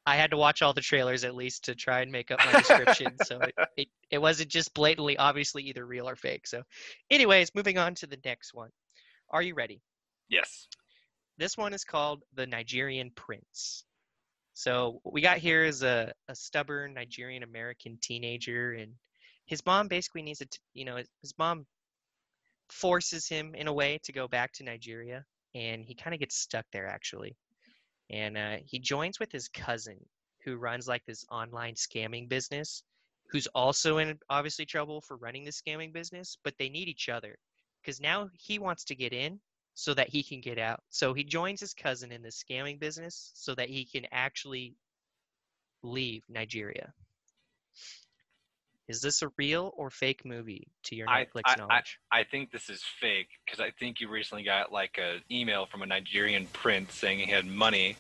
I 0.06 0.16
had 0.16 0.30
to 0.30 0.38
watch 0.38 0.62
all 0.62 0.74
the 0.74 0.82
trailers 0.82 1.24
at 1.24 1.34
least 1.34 1.64
to 1.66 1.74
try 1.74 2.02
and 2.02 2.12
make 2.12 2.30
up 2.30 2.38
my 2.46 2.60
description, 2.60 3.16
so 3.26 3.40
it, 3.40 3.56
it, 3.78 3.88
it 4.12 4.18
wasn't 4.20 4.50
just 4.52 4.72
blatantly, 4.76 5.18
obviously 5.18 5.64
either 5.64 5.84
real 5.84 6.08
or 6.08 6.16
fake. 6.16 6.46
So, 6.46 6.62
anyways, 7.10 7.56
moving 7.56 7.80
on 7.80 7.96
to 7.96 8.06
the 8.06 8.20
next 8.24 8.54
one. 8.54 8.70
Are 9.30 9.42
you 9.42 9.56
ready? 9.56 9.82
Yes. 10.30 10.68
This 11.38 11.58
one 11.58 11.74
is 11.74 11.84
called 11.84 12.24
The 12.34 12.48
Nigerian 12.48 13.12
Prince. 13.16 13.84
So, 14.54 15.00
what 15.04 15.14
we 15.14 15.22
got 15.22 15.38
here 15.38 15.64
is 15.66 15.84
a, 15.84 16.12
a 16.30 16.36
stubborn 16.36 16.94
Nigerian 16.94 17.44
American 17.44 17.98
teenager, 18.02 18.74
and 18.74 18.94
his 19.46 19.64
mom 19.66 19.88
basically 19.88 20.24
needs 20.24 20.40
to, 20.40 20.48
you 20.74 20.86
know, 20.86 20.98
his 21.22 21.34
mom 21.38 21.66
forces 22.70 23.28
him 23.28 23.54
in 23.54 23.68
a 23.68 23.74
way 23.74 24.00
to 24.04 24.12
go 24.12 24.28
back 24.28 24.52
to 24.54 24.64
Nigeria, 24.64 25.24
and 25.54 25.86
he 25.86 25.94
kind 25.94 26.14
of 26.14 26.20
gets 26.20 26.38
stuck 26.38 26.66
there 26.72 26.88
actually. 26.88 27.36
And 28.10 28.38
uh, 28.38 28.58
he 28.66 28.80
joins 28.80 29.20
with 29.20 29.32
his 29.32 29.48
cousin, 29.50 29.98
who 30.44 30.56
runs 30.56 30.88
like 30.88 31.06
this 31.06 31.26
online 31.30 31.76
scamming 31.76 32.30
business, 32.30 32.82
who's 33.30 33.48
also 33.48 33.98
in 33.98 34.18
obviously 34.30 34.66
trouble 34.66 35.02
for 35.02 35.18
running 35.18 35.44
the 35.44 35.52
scamming 35.52 35.94
business, 35.94 36.38
but 36.44 36.54
they 36.58 36.70
need 36.70 36.88
each 36.88 37.10
other 37.10 37.38
because 37.88 38.02
now 38.02 38.30
he 38.34 38.60
wants 38.60 38.84
to 38.84 38.96
get 38.96 39.14
in 39.14 39.40
so 39.74 39.94
that 39.94 40.10
he 40.10 40.22
can 40.22 40.42
get 40.42 40.60
out. 40.60 40.84
So 40.90 41.14
he 41.14 41.24
joins 41.24 41.62
his 41.62 41.74
cousin 41.74 42.12
in 42.12 42.22
the 42.22 42.30
scamming 42.30 42.80
business 42.80 43.32
so 43.34 43.56
that 43.56 43.70
he 43.70 43.86
can 43.86 44.06
actually 44.12 44.76
leave 45.84 46.24
Nigeria. 46.28 46.92
Is 48.90 49.02
this 49.02 49.22
a 49.22 49.30
real 49.38 49.74
or 49.78 49.90
fake 49.90 50.26
movie 50.26 50.68
to 50.84 50.96
your 50.98 51.08
Netflix 51.08 51.44
I- 51.46 51.54
I- 51.54 51.56
knowledge? 51.56 52.00
I 52.12 52.24
think 52.26 52.52
this 52.52 52.70
is 52.70 52.84
fake 52.84 53.30
because 53.46 53.62
I 53.62 53.72
think 53.72 54.02
you 54.02 54.10
recently 54.10 54.44
got 54.44 54.70
like 54.70 54.98
an 54.98 55.22
email 55.32 55.66
from 55.66 55.82
a 55.82 55.86
Nigerian 55.86 56.48
prince 56.48 56.94
saying 56.94 57.20
he 57.20 57.32
had 57.32 57.46
money, 57.46 57.96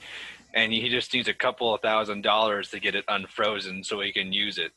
and 0.53 0.73
he 0.73 0.89
just 0.89 1.13
needs 1.13 1.29
a 1.29 1.33
couple 1.33 1.73
of 1.73 1.81
thousand 1.81 2.23
dollars 2.23 2.71
to 2.71 2.81
get 2.81 2.93
it 2.93 3.05
unfrozen 3.07 3.85
so 3.85 4.01
he 4.01 4.11
can 4.11 4.33
use 4.33 4.57
it. 4.57 4.73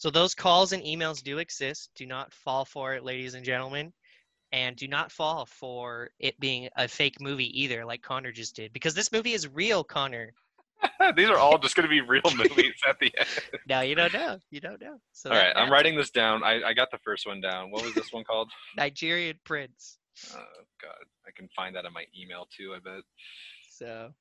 So 0.00 0.08
those 0.08 0.34
calls 0.34 0.72
and 0.72 0.82
emails 0.82 1.22
do 1.22 1.36
exist. 1.40 1.90
Do 1.94 2.06
not 2.06 2.32
fall 2.32 2.64
for 2.64 2.94
it, 2.94 3.04
ladies 3.04 3.34
and 3.34 3.44
gentlemen. 3.44 3.92
And 4.50 4.74
do 4.74 4.88
not 4.88 5.12
fall 5.12 5.44
for 5.44 6.08
it 6.18 6.40
being 6.40 6.70
a 6.78 6.88
fake 6.88 7.20
movie 7.20 7.60
either, 7.60 7.84
like 7.84 8.00
Connor 8.00 8.32
just 8.32 8.56
did. 8.56 8.72
Because 8.72 8.94
this 8.94 9.12
movie 9.12 9.34
is 9.34 9.46
real, 9.46 9.84
Connor. 9.84 10.32
These 11.16 11.28
are 11.28 11.36
all 11.36 11.58
just 11.58 11.76
going 11.76 11.86
to 11.86 11.90
be 11.90 12.00
real 12.00 12.22
movies 12.34 12.72
at 12.88 12.98
the 12.98 13.12
end. 13.18 13.28
Now 13.68 13.82
you 13.82 13.94
don't 13.94 14.14
know. 14.14 14.38
You 14.50 14.60
don't 14.60 14.80
know. 14.80 14.96
So 15.12 15.28
all 15.28 15.36
right, 15.36 15.52
I'm 15.54 15.70
writing 15.70 15.96
this 15.96 16.08
down. 16.08 16.42
I, 16.42 16.62
I 16.62 16.72
got 16.72 16.90
the 16.90 16.98
first 17.04 17.26
one 17.26 17.42
down. 17.42 17.70
What 17.70 17.84
was 17.84 17.92
this 17.92 18.10
one 18.10 18.24
called? 18.24 18.50
Nigerian 18.78 19.38
Prince. 19.44 19.98
Oh 20.34 20.62
God, 20.80 21.04
I 21.26 21.30
can 21.36 21.46
find 21.54 21.76
that 21.76 21.84
in 21.84 21.92
my 21.92 22.06
email 22.18 22.48
too. 22.56 22.72
I 22.74 22.78
bet. 22.78 23.02
So, 23.68 24.14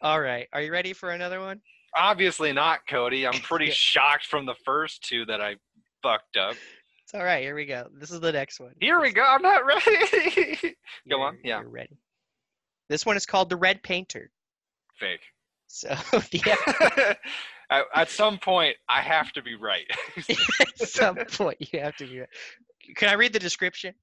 all 0.00 0.20
right. 0.20 0.48
Are 0.52 0.60
you 0.60 0.72
ready 0.72 0.92
for 0.92 1.10
another 1.12 1.38
one? 1.38 1.60
Obviously 1.96 2.52
not, 2.52 2.80
Cody. 2.88 3.26
I'm 3.26 3.32
pretty 3.42 3.70
shocked 3.70 4.26
from 4.26 4.46
the 4.46 4.54
first 4.64 5.02
two 5.02 5.24
that 5.26 5.40
I 5.40 5.56
fucked 6.02 6.36
up. 6.36 6.56
It's 7.04 7.14
all 7.14 7.24
right. 7.24 7.42
Here 7.42 7.54
we 7.54 7.66
go. 7.66 7.88
This 7.98 8.10
is 8.10 8.20
the 8.20 8.32
next 8.32 8.60
one. 8.60 8.72
Here 8.80 9.00
we 9.00 9.12
go. 9.12 9.22
I'm 9.22 9.42
not 9.42 9.66
ready. 9.66 10.76
Go 11.10 11.20
on, 11.20 11.38
yeah. 11.44 11.60
You're 11.60 11.68
ready. 11.68 11.98
This 12.88 13.04
one 13.04 13.16
is 13.16 13.26
called 13.26 13.50
The 13.50 13.56
Red 13.56 13.82
Painter. 13.82 14.30
Fake. 14.98 15.20
So, 15.66 15.94
yeah. 16.32 17.14
at, 17.70 17.84
at 17.94 18.08
some 18.08 18.38
point, 18.38 18.76
I 18.88 19.00
have 19.00 19.32
to 19.32 19.42
be 19.42 19.56
right. 19.56 19.86
at 20.60 20.88
some 20.88 21.16
point 21.16 21.58
you 21.72 21.80
have 21.80 21.96
to 21.96 22.06
be. 22.06 22.20
right. 22.20 22.28
Can 22.96 23.08
I 23.08 23.14
read 23.14 23.32
the 23.32 23.38
description? 23.38 23.94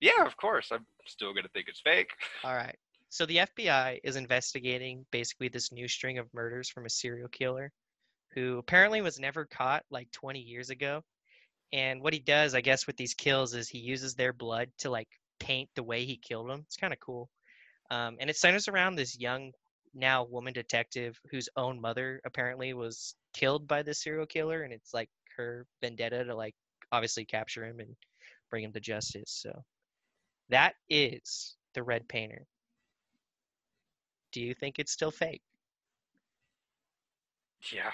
yeah, 0.00 0.26
of 0.26 0.36
course. 0.36 0.68
I'm 0.72 0.86
still 1.06 1.32
gonna 1.32 1.48
think 1.52 1.68
it's 1.68 1.80
fake. 1.80 2.10
All 2.44 2.54
right. 2.54 2.76
So 3.14 3.26
the 3.26 3.36
FBI 3.36 4.00
is 4.02 4.16
investigating 4.16 5.06
basically 5.12 5.46
this 5.46 5.70
new 5.70 5.86
string 5.86 6.18
of 6.18 6.34
murders 6.34 6.68
from 6.68 6.84
a 6.84 6.90
serial 6.90 7.28
killer 7.28 7.70
who 8.34 8.58
apparently 8.58 9.02
was 9.02 9.20
never 9.20 9.44
caught 9.44 9.84
like 9.88 10.10
20 10.10 10.40
years 10.40 10.70
ago. 10.70 11.00
And 11.72 12.02
what 12.02 12.12
he 12.12 12.18
does, 12.18 12.56
I 12.56 12.60
guess, 12.60 12.88
with 12.88 12.96
these 12.96 13.14
kills 13.14 13.54
is 13.54 13.68
he 13.68 13.78
uses 13.78 14.16
their 14.16 14.32
blood 14.32 14.70
to 14.78 14.90
like 14.90 15.06
paint 15.38 15.70
the 15.76 15.84
way 15.84 16.04
he 16.04 16.16
killed 16.16 16.50
them. 16.50 16.62
It's 16.66 16.76
kind 16.76 16.92
of 16.92 16.98
cool. 16.98 17.30
Um, 17.88 18.16
and 18.18 18.28
it 18.28 18.36
centers 18.36 18.66
around 18.66 18.96
this 18.96 19.16
young, 19.16 19.52
now 19.94 20.24
woman 20.24 20.52
detective 20.52 21.16
whose 21.30 21.48
own 21.54 21.80
mother 21.80 22.20
apparently 22.26 22.74
was 22.74 23.14
killed 23.32 23.68
by 23.68 23.84
this 23.84 24.02
serial 24.02 24.26
killer. 24.26 24.62
And 24.62 24.72
it's 24.72 24.92
like 24.92 25.08
her 25.36 25.66
vendetta 25.80 26.24
to 26.24 26.34
like 26.34 26.56
obviously 26.90 27.26
capture 27.26 27.64
him 27.64 27.78
and 27.78 27.94
bring 28.50 28.64
him 28.64 28.72
to 28.72 28.80
justice. 28.80 29.30
So 29.30 29.62
that 30.48 30.74
is 30.90 31.54
the 31.74 31.84
Red 31.84 32.08
Painter. 32.08 32.44
Do 34.34 34.40
you 34.40 34.52
think 34.52 34.80
it's 34.80 34.90
still 34.90 35.12
fake? 35.12 35.42
Yeah. 37.72 37.90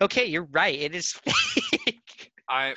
Okay, 0.00 0.24
you're 0.24 0.48
right. 0.50 0.76
It 0.76 0.94
is 0.94 1.12
fake. 1.24 2.32
I. 2.48 2.74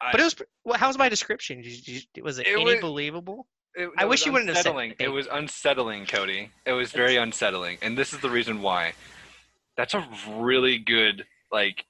I 0.00 0.10
but 0.12 0.20
it 0.20 0.24
was. 0.24 0.36
Well, 0.64 0.76
how 0.78 0.88
was 0.88 0.98
my 0.98 1.08
description? 1.08 1.62
You- 1.64 2.22
was 2.22 2.40
it, 2.40 2.46
It 2.48 2.54
any 2.54 2.64
was- 2.64 2.80
believable? 2.80 3.46
it- 3.76 3.88
I 3.96 4.04
wish 4.04 4.26
you 4.26 4.32
wouldn't 4.32 4.48
have 4.48 4.56
said 4.56 4.66
unsettling. 4.66 4.94
It 4.98 5.08
was 5.08 5.28
unsettling, 5.30 6.06
Cody. 6.06 6.50
It 6.66 6.72
was 6.72 6.90
very 6.90 7.16
unsettling, 7.16 7.78
and 7.82 7.96
this 7.96 8.12
is 8.12 8.18
the 8.20 8.30
reason 8.30 8.62
why. 8.62 8.94
That's 9.76 9.94
a 9.94 10.04
really 10.30 10.78
good, 10.78 11.24
like, 11.52 11.84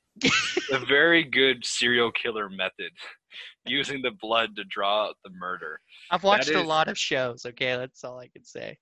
a 0.73 0.79
very 0.87 1.25
good 1.25 1.65
serial 1.65 2.13
killer 2.13 2.51
method, 2.51 2.91
using 3.67 4.03
the 4.03 4.11
blood 4.11 4.57
to 4.57 4.65
draw 4.65 5.07
out 5.07 5.17
the 5.25 5.31
murder. 5.31 5.81
I've 6.11 6.23
watched 6.23 6.51
a 6.51 6.61
is- 6.61 6.67
lot 6.67 6.89
of 6.89 6.99
shows. 6.99 7.47
Okay, 7.47 7.77
that's 7.77 8.05
all 8.05 8.19
I 8.19 8.29
can 8.29 8.45
say. 8.45 8.77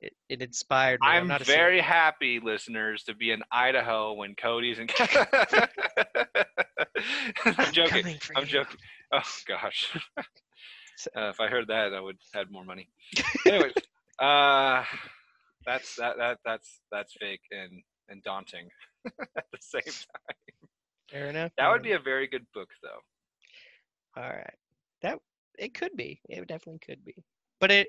It, 0.00 0.12
it 0.28 0.42
inspired 0.42 1.00
me. 1.00 1.08
I'm, 1.08 1.30
I'm 1.30 1.42
very 1.44 1.80
happy, 1.80 2.40
listeners, 2.42 3.04
to 3.04 3.14
be 3.14 3.30
in 3.30 3.42
Idaho 3.50 4.12
when 4.12 4.34
Cody's 4.34 4.78
in. 4.78 4.88
I'm 7.44 7.54
I'm 7.58 7.72
joking. 7.72 8.18
I'm 8.36 8.46
joking. 8.46 8.78
Oh 9.12 9.22
gosh. 9.46 9.96
Uh, 11.14 11.28
if 11.28 11.40
I 11.40 11.48
heard 11.48 11.68
that, 11.68 11.92
I 11.92 12.00
would 12.00 12.16
have 12.32 12.46
had 12.46 12.50
more 12.50 12.64
money. 12.64 12.88
Anyways, 13.46 13.74
uh, 14.18 14.82
that's 15.66 15.94
that 15.96 16.16
that 16.16 16.38
that's 16.42 16.80
that's 16.90 17.12
fake 17.20 17.42
and 17.50 17.82
and 18.08 18.22
daunting 18.22 18.70
at 19.04 19.44
the 19.52 19.58
same 19.60 19.82
time. 19.82 20.68
Fair 21.10 21.26
enough. 21.26 21.52
That 21.58 21.68
would 21.70 21.82
be 21.82 21.92
a 21.92 21.98
very 21.98 22.26
good 22.26 22.46
book, 22.54 22.70
though. 22.82 24.22
all 24.22 24.26
right. 24.26 24.54
That 25.02 25.18
it 25.58 25.74
could 25.74 25.94
be. 25.96 26.22
It 26.30 26.48
definitely 26.48 26.78
could 26.78 27.04
be. 27.04 27.14
But 27.60 27.70
it 27.70 27.88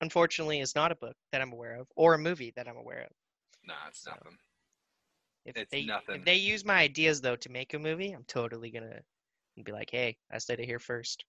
unfortunately 0.00 0.60
is 0.60 0.74
not 0.74 0.92
a 0.92 0.96
book 0.96 1.16
that 1.32 1.40
I'm 1.40 1.52
aware 1.52 1.76
of, 1.76 1.88
or 1.96 2.14
a 2.14 2.18
movie 2.18 2.52
that 2.56 2.68
I'm 2.68 2.76
aware 2.76 3.02
of. 3.02 3.12
Nah, 3.64 3.88
it's 3.88 4.04
So, 4.04 4.10
nothing. 4.10 4.38
If 5.46 5.56
It's 5.56 5.70
they 5.70 5.80
nothing. 5.86 6.20
if 6.20 6.24
they 6.24 6.34
use 6.36 6.64
my 6.64 6.74
ideas 6.76 7.20
though 7.22 7.36
to 7.36 7.48
make 7.48 7.72
a 7.72 7.78
movie, 7.78 8.12
I'm 8.12 8.24
totally 8.24 8.70
gonna 8.70 9.00
be 9.62 9.72
like, 9.72 9.90
hey, 9.90 10.18
I 10.30 10.38
said 10.38 10.60
it 10.60 10.66
here 10.66 10.78
first. 10.78 11.24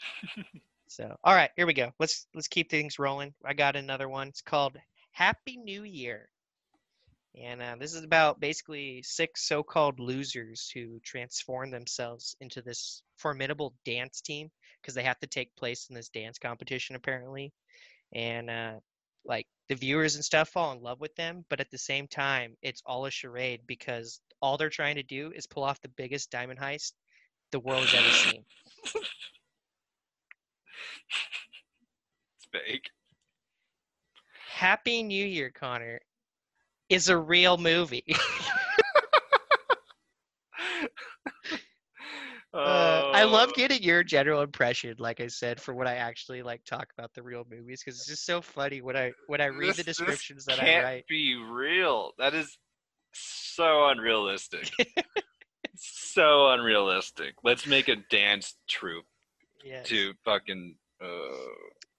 so 0.88 1.16
all 1.24 1.34
right, 1.34 1.50
here 1.56 1.66
we 1.66 1.74
go. 1.74 1.92
Let's 1.98 2.26
let's 2.34 2.48
keep 2.48 2.70
things 2.70 2.98
rolling. 2.98 3.34
I 3.44 3.54
got 3.54 3.76
another 3.76 4.08
one. 4.08 4.28
It's 4.28 4.42
called 4.42 4.76
Happy 5.12 5.56
New 5.56 5.84
Year. 5.84 6.28
And 7.40 7.62
uh, 7.62 7.76
this 7.78 7.94
is 7.94 8.02
about 8.02 8.40
basically 8.40 9.02
six 9.02 9.46
so-called 9.46 10.00
losers 10.00 10.70
who 10.74 10.98
transform 11.00 11.70
themselves 11.70 12.36
into 12.40 12.62
this 12.62 13.02
formidable 13.16 13.74
dance 13.84 14.20
team 14.20 14.50
because 14.80 14.94
they 14.94 15.04
have 15.04 15.20
to 15.20 15.26
take 15.26 15.54
place 15.54 15.88
in 15.88 15.94
this 15.94 16.08
dance 16.08 16.38
competition 16.38 16.96
apparently. 16.96 17.52
And 18.14 18.50
uh, 18.50 18.74
like 19.24 19.46
the 19.68 19.74
viewers 19.74 20.14
and 20.14 20.24
stuff 20.24 20.48
fall 20.48 20.72
in 20.72 20.82
love 20.82 21.00
with 21.00 21.14
them, 21.16 21.44
but 21.50 21.60
at 21.60 21.70
the 21.70 21.78
same 21.78 22.08
time, 22.08 22.54
it's 22.62 22.82
all 22.86 23.06
a 23.06 23.10
charade 23.10 23.60
because 23.66 24.20
all 24.40 24.56
they're 24.56 24.70
trying 24.70 24.96
to 24.96 25.02
do 25.02 25.32
is 25.34 25.46
pull 25.46 25.64
off 25.64 25.80
the 25.80 25.88
biggest 25.88 26.30
diamond 26.30 26.58
heist 26.58 26.92
the 27.52 27.60
world 27.60 27.84
has 27.84 27.94
ever 27.94 28.10
seen. 28.10 28.44
It's 32.36 32.46
fake. 32.52 32.90
Happy 34.50 35.02
New 35.02 35.24
Year, 35.24 35.50
Connor, 35.54 36.00
is 36.88 37.08
a 37.08 37.16
real 37.16 37.56
movie. 37.56 38.04
Uh, 42.54 43.07
I 43.18 43.24
love 43.24 43.50
Oh, 43.50 43.52
getting 43.56 43.82
your 43.82 44.04
general 44.04 44.42
impression, 44.42 44.94
like 44.98 45.20
I 45.20 45.26
said, 45.26 45.60
for 45.60 45.74
what 45.74 45.86
I 45.86 45.96
actually 45.96 46.42
like 46.42 46.64
talk 46.64 46.88
about 46.96 47.12
the 47.14 47.22
real 47.22 47.44
movies 47.50 47.82
because 47.84 47.98
it's 47.98 48.06
just 48.08 48.24
so 48.24 48.40
funny 48.40 48.80
when 48.80 48.96
I 48.96 49.12
when 49.26 49.40
I 49.40 49.46
read 49.46 49.70
the 49.70 49.82
this- 49.84 49.84
this 49.84 49.96
descriptions 49.96 50.44
that 50.46 50.60
I 50.60 50.64
can't 50.64 50.84
write. 50.84 51.06
be 51.08 51.34
real. 51.34 52.12
That 52.18 52.34
is 52.34 52.56
so 53.12 53.88
unrealistic. 53.88 54.70
so 55.76 56.50
unrealistic. 56.50 57.34
Let's 57.42 57.66
make 57.66 57.88
a 57.88 57.96
dance 58.10 58.54
troupe 58.68 59.06
Yeah, 59.64 59.82
to 59.84 60.14
fucking. 60.24 60.76
Uh, 61.02 61.06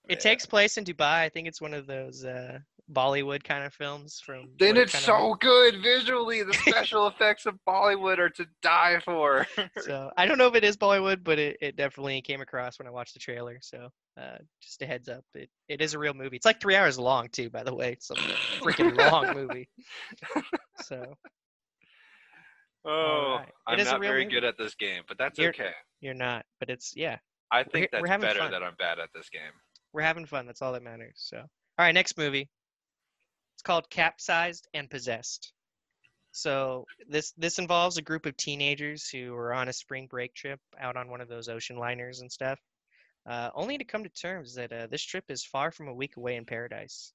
it 0.08 0.20
takes 0.20 0.46
place 0.46 0.78
in 0.78 0.86
Dubai. 0.86 1.22
I 1.22 1.30
think 1.30 1.48
it's 1.48 1.62
one 1.62 1.74
of 1.74 1.86
those 1.88 2.26
uh, 2.26 2.60
Bollywood 2.92 3.44
kind 3.44 3.64
of 3.64 3.74
films 3.74 4.20
from. 4.26 4.50
Then 4.58 4.76
it's 4.78 4.94
kind 4.94 5.04
so 5.06 5.36
good 5.40 5.82
visually. 5.84 6.44
The 6.44 6.54
special 6.68 7.08
effects 7.08 7.46
of 7.46 7.56
Bollywood 7.68 8.18
are 8.18 8.30
to 8.32 8.46
die 8.62 9.00
for. 9.04 9.46
So 9.82 10.12
I 10.18 10.26
don't 10.26 10.38
know 10.38 10.48
if 10.48 10.56
it 10.56 10.64
is 10.64 10.76
Bollywood, 10.78 11.24
but 11.24 11.38
it, 11.40 11.58
it 11.62 11.76
definitely 11.76 12.22
came 12.22 12.42
across 12.42 12.80
when 12.80 12.88
I 12.88 12.92
watched 12.92 13.14
the 13.14 13.20
trailer. 13.20 13.60
So 13.62 13.90
uh, 14.20 14.38
just 14.62 14.82
a 14.82 14.86
heads 14.86 15.08
up, 15.10 15.24
it, 15.34 15.50
it 15.68 15.82
is 15.82 15.94
a 15.94 16.00
real 16.00 16.14
movie. 16.14 16.36
It's 16.36 16.46
like 16.46 16.60
three 16.60 16.76
hours 16.76 16.98
long 17.00 17.30
too, 17.30 17.50
by 17.50 17.64
the 17.64 17.74
way. 17.74 17.94
It's 17.94 18.10
a 18.10 18.16
freaking 18.16 18.98
long 19.12 19.34
movie. 19.36 19.70
So 20.84 21.14
oh, 22.86 23.36
right. 23.40 23.48
I'm 23.68 23.84
not 23.84 24.02
very 24.02 24.24
movie. 24.24 24.36
good 24.36 24.44
at 24.44 24.58
this 24.58 24.76
game, 24.76 25.04
but 25.08 25.18
that's 25.18 25.38
You're- 25.38 25.50
okay. 25.50 25.72
you're 26.02 26.14
not, 26.14 26.46
but 26.60 26.70
it's 26.70 26.94
yeah. 26.96 27.18
I 27.52 27.64
think 27.64 27.90
we're 27.94 28.00
that's 28.02 28.10
having 28.10 28.28
better 28.28 28.40
fun. 28.40 28.52
that 28.52 28.64
I'm 28.64 28.76
bad 28.78 29.00
at 29.00 29.10
this 29.14 29.30
game. 29.30 29.42
we're 29.94 30.02
having 30.02 30.26
fun. 30.26 30.46
That's 30.46 30.62
all 30.62 30.74
that 30.74 30.84
matters. 30.84 31.14
So, 31.16 31.38
all 31.38 31.46
right, 31.80 31.94
next 31.94 32.16
movie. 32.18 32.48
It's 33.60 33.64
called 33.64 33.90
Capsized 33.90 34.70
and 34.74 34.90
Possessed. 34.90 35.52
So 36.32 36.86
this 37.10 37.34
this 37.34 37.60
involves 37.60 37.98
a 37.98 38.02
group 38.02 38.26
of 38.26 38.38
teenagers 38.38 39.10
who 39.10 39.36
are 39.36 39.54
on 39.54 39.68
a 39.68 39.74
spring 39.74 40.08
break 40.08 40.34
trip 40.34 40.62
out 40.80 40.96
on 40.96 41.10
one 41.10 41.20
of 41.20 41.28
those 41.28 41.50
ocean 41.50 41.76
liners 41.76 42.22
and 42.22 42.32
stuff, 42.32 42.58
uh, 43.30 43.50
only 43.54 43.78
to 43.78 43.84
come 43.84 44.04
to 44.06 44.10
terms 44.10 44.56
that 44.56 44.72
uh, 44.72 44.88
this 44.88 45.04
trip 45.04 45.26
is 45.28 45.44
far 45.44 45.72
from 45.72 45.90
a 45.90 45.94
week 45.94 46.16
away 46.16 46.38
in 46.38 46.46
paradise. 46.46 47.12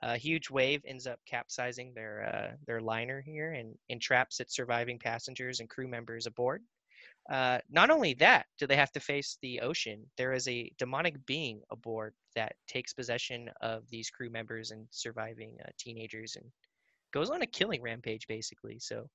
A 0.00 0.16
huge 0.16 0.48
wave 0.48 0.80
ends 0.86 1.08
up 1.08 1.18
capsizing 1.26 1.92
their 1.92 2.22
uh, 2.22 2.56
their 2.68 2.80
liner 2.80 3.20
here 3.20 3.52
and 3.52 3.74
entraps 3.88 4.38
its 4.38 4.54
surviving 4.54 5.00
passengers 5.00 5.58
and 5.58 5.68
crew 5.68 5.88
members 5.88 6.26
aboard. 6.28 6.62
Uh, 7.30 7.58
not 7.70 7.90
only 7.90 8.14
that, 8.14 8.46
do 8.58 8.66
they 8.66 8.76
have 8.76 8.90
to 8.90 9.00
face 9.00 9.38
the 9.40 9.60
ocean? 9.60 10.04
There 10.16 10.32
is 10.32 10.48
a 10.48 10.70
demonic 10.78 11.24
being 11.26 11.62
aboard 11.70 12.12
that 12.34 12.56
takes 12.66 12.92
possession 12.92 13.48
of 13.60 13.88
these 13.88 14.10
crew 14.10 14.30
members 14.30 14.72
and 14.72 14.86
surviving 14.90 15.56
uh, 15.64 15.68
teenagers 15.78 16.36
and 16.36 16.44
goes 17.12 17.30
on 17.30 17.42
a 17.42 17.46
killing 17.46 17.82
rampage, 17.82 18.26
basically. 18.26 18.78
So 18.80 19.08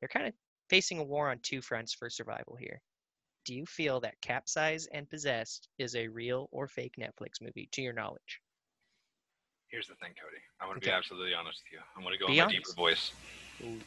they're 0.00 0.08
kind 0.08 0.26
of 0.26 0.34
facing 0.68 0.98
a 0.98 1.04
war 1.04 1.30
on 1.30 1.38
two 1.42 1.62
fronts 1.62 1.94
for 1.94 2.10
survival 2.10 2.56
here. 2.58 2.80
Do 3.44 3.54
you 3.54 3.64
feel 3.66 4.00
that 4.00 4.20
Capsize 4.20 4.86
and 4.92 5.08
Possessed 5.08 5.68
is 5.78 5.94
a 5.94 6.08
real 6.08 6.48
or 6.50 6.66
fake 6.66 6.94
Netflix 6.98 7.40
movie, 7.40 7.68
to 7.72 7.82
your 7.82 7.92
knowledge? 7.92 8.40
Here's 9.68 9.86
the 9.86 9.94
thing, 9.94 10.12
Cody. 10.20 10.42
I'm 10.60 10.68
gonna 10.68 10.78
Okay. 10.78 10.90
be 10.90 10.92
absolutely 10.92 11.34
honest 11.34 11.62
with 11.64 11.72
you. 11.72 11.78
I'm 11.96 12.02
gonna 12.02 12.18
go 12.18 12.26
Be 12.26 12.32
in 12.32 12.38
my 12.38 12.44
honest. 12.44 12.58
deeper 12.58 12.72
voice. 12.74 13.12
Ooh. 13.62 13.80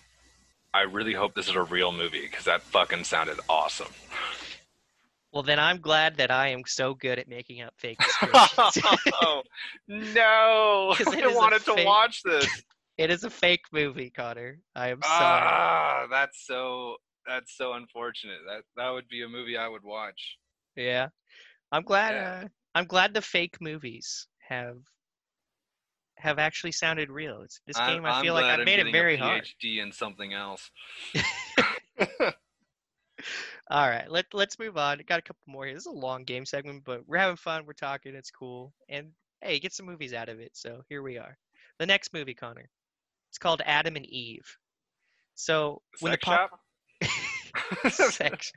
I 0.73 0.81
really 0.81 1.13
hope 1.13 1.35
this 1.35 1.47
is 1.47 1.55
a 1.55 1.63
real 1.63 1.91
movie 1.91 2.21
because 2.21 2.45
that 2.45 2.61
fucking 2.63 3.03
sounded 3.03 3.39
awesome. 3.47 3.93
Well, 5.31 5.43
then 5.43 5.59
I'm 5.59 5.79
glad 5.79 6.17
that 6.17 6.31
I 6.31 6.49
am 6.49 6.61
so 6.65 6.93
good 6.93 7.17
at 7.19 7.27
making 7.27 7.61
up 7.61 7.73
fake 7.77 7.97
descriptions. 8.03 8.77
oh, 9.21 9.41
no! 9.87 10.95
I 11.07 11.33
wanted 11.33 11.65
to 11.65 11.83
watch 11.83 12.21
this. 12.23 12.47
it 12.97 13.09
is 13.09 13.23
a 13.23 13.29
fake 13.29 13.65
movie, 13.71 14.11
Connor. 14.11 14.59
I 14.75 14.89
am 14.89 15.01
sorry. 15.01 15.41
Ah, 15.41 16.07
that's 16.09 16.45
so 16.45 16.95
that's 17.27 17.55
so 17.57 17.73
unfortunate. 17.73 18.39
That 18.47 18.63
that 18.77 18.89
would 18.91 19.07
be 19.07 19.23
a 19.23 19.27
movie 19.27 19.57
I 19.57 19.67
would 19.67 19.83
watch. 19.83 20.37
Yeah, 20.75 21.09
I'm 21.71 21.83
glad. 21.83 22.13
Yeah. 22.13 22.41
Uh, 22.43 22.47
I'm 22.75 22.85
glad 22.85 23.13
the 23.13 23.21
fake 23.21 23.57
movies 23.61 24.27
have 24.49 24.77
have 26.17 26.39
actually 26.39 26.71
sounded 26.71 27.09
real. 27.09 27.41
It's, 27.41 27.59
this 27.67 27.77
I'm- 27.77 27.95
game, 27.97 28.05
I 28.05 28.21
feel 28.21 28.33
like 28.33 28.45
I 28.45 28.53
I'm 28.53 28.65
made 28.65 28.79
it 28.79 28.91
very 28.91 29.15
a 29.15 29.19
hard. 29.19 29.43
PhD 29.63 29.81
in 29.81 29.91
something 29.91 30.33
else. 30.33 30.69
All 33.69 33.87
right, 33.89 34.09
let 34.11 34.25
let's 34.33 34.59
move 34.59 34.77
on. 34.77 34.99
Got 35.07 35.19
a 35.19 35.21
couple 35.21 35.41
more 35.47 35.65
here. 35.65 35.73
This 35.73 35.83
is 35.83 35.87
a 35.87 35.91
long 35.91 36.25
game 36.25 36.45
segment, 36.45 36.83
but 36.83 37.07
we're 37.07 37.17
having 37.17 37.37
fun. 37.37 37.65
We're 37.65 37.73
talking. 37.73 38.13
It's 38.13 38.29
cool, 38.29 38.73
and 38.89 39.11
hey, 39.41 39.59
get 39.59 39.73
some 39.73 39.85
movies 39.85 40.13
out 40.13 40.29
of 40.29 40.39
it. 40.39 40.51
So 40.53 40.81
here 40.89 41.01
we 41.01 41.17
are. 41.17 41.37
The 41.79 41.85
next 41.85 42.13
movie, 42.13 42.33
Connor. 42.33 42.69
It's 43.29 43.37
called 43.37 43.61
Adam 43.65 43.95
and 43.95 44.05
Eve. 44.05 44.45
So 45.35 45.81
when 46.01 46.11
the 46.11 46.17
pop-. 46.17 46.59
Sex. 47.89 48.51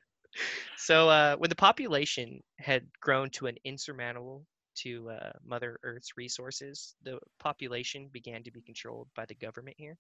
So 0.77 1.09
uh, 1.09 1.37
when 1.37 1.49
the 1.49 1.57
population 1.57 2.43
had 2.59 2.87
grown 3.01 3.31
to 3.31 3.47
an 3.47 3.57
insurmountable 3.65 4.45
to 4.83 5.11
uh, 5.11 5.33
Mother 5.45 5.79
Earth's 5.83 6.17
resources, 6.17 6.95
the 7.03 7.19
population 7.39 8.09
began 8.13 8.43
to 8.45 8.51
be 8.51 8.63
controlled 8.63 9.09
by 9.15 9.27
the 9.27 9.35
government 9.35 9.77
here. 9.79 9.97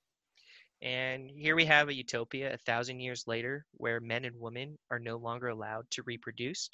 And 0.82 1.30
here 1.30 1.56
we 1.56 1.64
have 1.64 1.88
a 1.88 1.94
utopia 1.94 2.52
a 2.52 2.58
thousand 2.58 3.00
years 3.00 3.24
later 3.26 3.64
where 3.72 4.00
men 4.00 4.24
and 4.24 4.38
women 4.38 4.78
are 4.90 4.98
no 4.98 5.16
longer 5.16 5.48
allowed 5.48 5.90
to 5.92 6.02
reproduce 6.02 6.68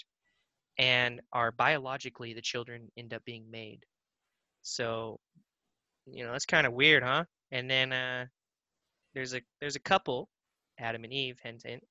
and 0.78 1.20
are 1.32 1.52
biologically 1.52 2.34
the 2.34 2.40
children 2.40 2.90
end 2.96 3.14
up 3.14 3.24
being 3.24 3.50
made. 3.50 3.84
So, 4.62 5.20
you 6.06 6.24
know, 6.24 6.32
that's 6.32 6.46
kind 6.46 6.66
of 6.66 6.72
weird, 6.72 7.02
huh? 7.02 7.24
And 7.50 7.70
then 7.70 7.92
uh, 7.92 8.26
there's 9.14 9.34
a 9.34 9.42
there's 9.60 9.76
a 9.76 9.80
couple, 9.80 10.28
Adam 10.78 11.04
and 11.04 11.12
Eve, 11.12 11.38
hint 11.42 11.62
hint, 11.64 11.84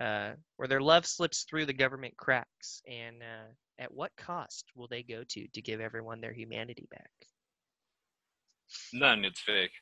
uh, 0.00 0.32
where 0.56 0.68
their 0.68 0.80
love 0.80 1.06
slips 1.06 1.44
through 1.44 1.66
the 1.66 1.72
government 1.72 2.16
cracks. 2.16 2.82
And 2.88 3.22
uh, 3.22 3.52
at 3.80 3.92
what 3.92 4.12
cost 4.16 4.66
will 4.76 4.88
they 4.88 5.02
go 5.02 5.24
to 5.28 5.48
to 5.48 5.62
give 5.62 5.80
everyone 5.80 6.20
their 6.20 6.32
humanity 6.32 6.86
back? 6.90 7.10
None. 8.92 9.24
It's 9.24 9.40
fake. 9.40 9.72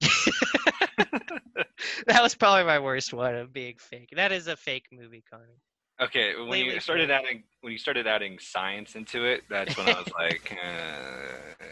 that 2.06 2.22
was 2.22 2.34
probably 2.34 2.64
my 2.64 2.78
worst 2.78 3.12
one 3.12 3.34
of 3.34 3.52
being 3.52 3.76
fake. 3.78 4.10
That 4.14 4.32
is 4.32 4.46
a 4.46 4.56
fake 4.56 4.86
movie, 4.92 5.24
Connor. 5.30 5.58
Okay, 6.00 6.36
when 6.36 6.48
Wait, 6.48 6.66
you 6.66 6.80
started 6.80 7.10
adding 7.10 7.42
when 7.60 7.72
you 7.72 7.78
started 7.78 8.06
adding 8.06 8.38
science 8.38 8.94
into 8.94 9.24
it, 9.24 9.42
that's 9.50 9.76
when 9.76 9.88
I 9.88 9.98
was 9.98 10.08
like, 10.18 10.56
uh, 10.64 11.64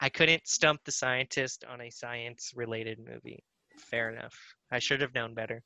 I 0.00 0.08
couldn't 0.08 0.46
stump 0.46 0.84
the 0.84 0.92
scientist 0.92 1.64
on 1.68 1.80
a 1.80 1.90
science-related 1.90 3.00
movie. 3.00 3.42
Fair 3.76 4.10
enough. 4.10 4.38
I 4.70 4.78
should 4.78 5.00
have 5.00 5.14
known 5.14 5.34
better. 5.34 5.64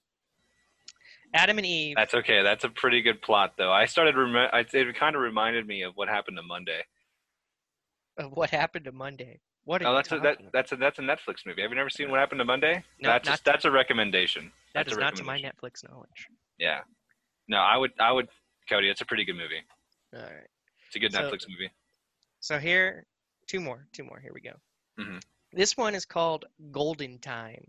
Adam 1.34 1.58
and 1.58 1.66
Eve. 1.66 1.96
That's 1.96 2.14
okay. 2.14 2.42
That's 2.42 2.64
a 2.64 2.68
pretty 2.68 3.02
good 3.02 3.22
plot, 3.22 3.54
though. 3.56 3.70
I 3.72 3.86
started. 3.86 4.16
Rem- 4.16 4.50
it 4.52 4.96
kind 4.96 5.14
of 5.16 5.22
reminded 5.22 5.66
me 5.66 5.82
of 5.82 5.96
what 5.96 6.08
happened 6.08 6.36
to 6.36 6.42
Monday. 6.42 6.82
Of 8.18 8.32
what 8.32 8.50
happened 8.50 8.84
to 8.86 8.92
Monday? 8.92 9.40
What? 9.64 9.82
Are 9.82 9.86
Oh, 9.86 9.90
you 9.90 9.96
that's 9.96 10.12
a, 10.12 10.18
that, 10.20 10.40
about? 10.40 10.52
that's 10.52 10.72
a 10.72 10.76
that's 10.76 10.98
a 10.98 11.02
Netflix 11.02 11.46
movie. 11.46 11.62
Have 11.62 11.70
you 11.70 11.76
never 11.76 11.90
seen 11.90 12.10
What 12.10 12.18
Happened 12.18 12.40
to 12.40 12.44
Monday? 12.44 12.82
No, 13.00 13.10
that's 13.10 13.28
not- 13.28 13.40
a, 13.40 13.44
that's 13.44 13.64
a 13.64 13.70
recommendation. 13.70 14.50
That 14.74 14.86
That's 14.86 14.92
is 14.92 14.98
a 14.98 15.00
not 15.00 15.16
to 15.16 15.24
my. 15.24 15.38
Netflix 15.40 15.88
knowledge. 15.88 16.28
Yeah. 16.58 16.80
No, 17.48 17.58
I 17.58 17.76
would 17.76 17.92
I 18.00 18.10
would 18.12 18.28
Cody. 18.68 18.88
It's 18.88 19.00
a 19.00 19.04
pretty 19.06 19.24
good 19.24 19.36
movie. 19.36 19.62
All 20.14 20.22
right. 20.22 20.48
It's 20.86 20.96
a 20.96 20.98
good 20.98 21.12
So- 21.12 21.20
Netflix 21.22 21.48
movie. 21.48 21.70
So 22.40 22.58
here, 22.58 23.04
two 23.46 23.60
more, 23.60 23.86
two 23.92 24.02
more. 24.02 24.18
Here 24.18 24.32
we 24.34 24.40
go. 24.40 24.54
Mhm. 24.98 25.22
This 25.52 25.76
one 25.76 25.94
is 25.94 26.04
called 26.04 26.46
Golden 26.70 27.18
Time, 27.18 27.64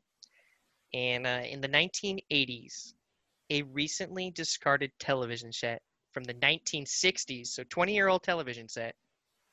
and 0.93 1.27
uh, 1.27 1.41
in 1.45 1.59
the 1.61 1.67
1980s, 1.67 2.93
a 3.51 3.61
recently 3.63 4.31
discarded 4.31 4.91
television 4.97 5.51
set 5.51 5.81
from 6.13 6.23
the 6.23 6.33
1960s, 6.35 7.47
so 7.47 7.63
20-year-old 7.65 8.23
television 8.23 8.67
set, 8.67 8.95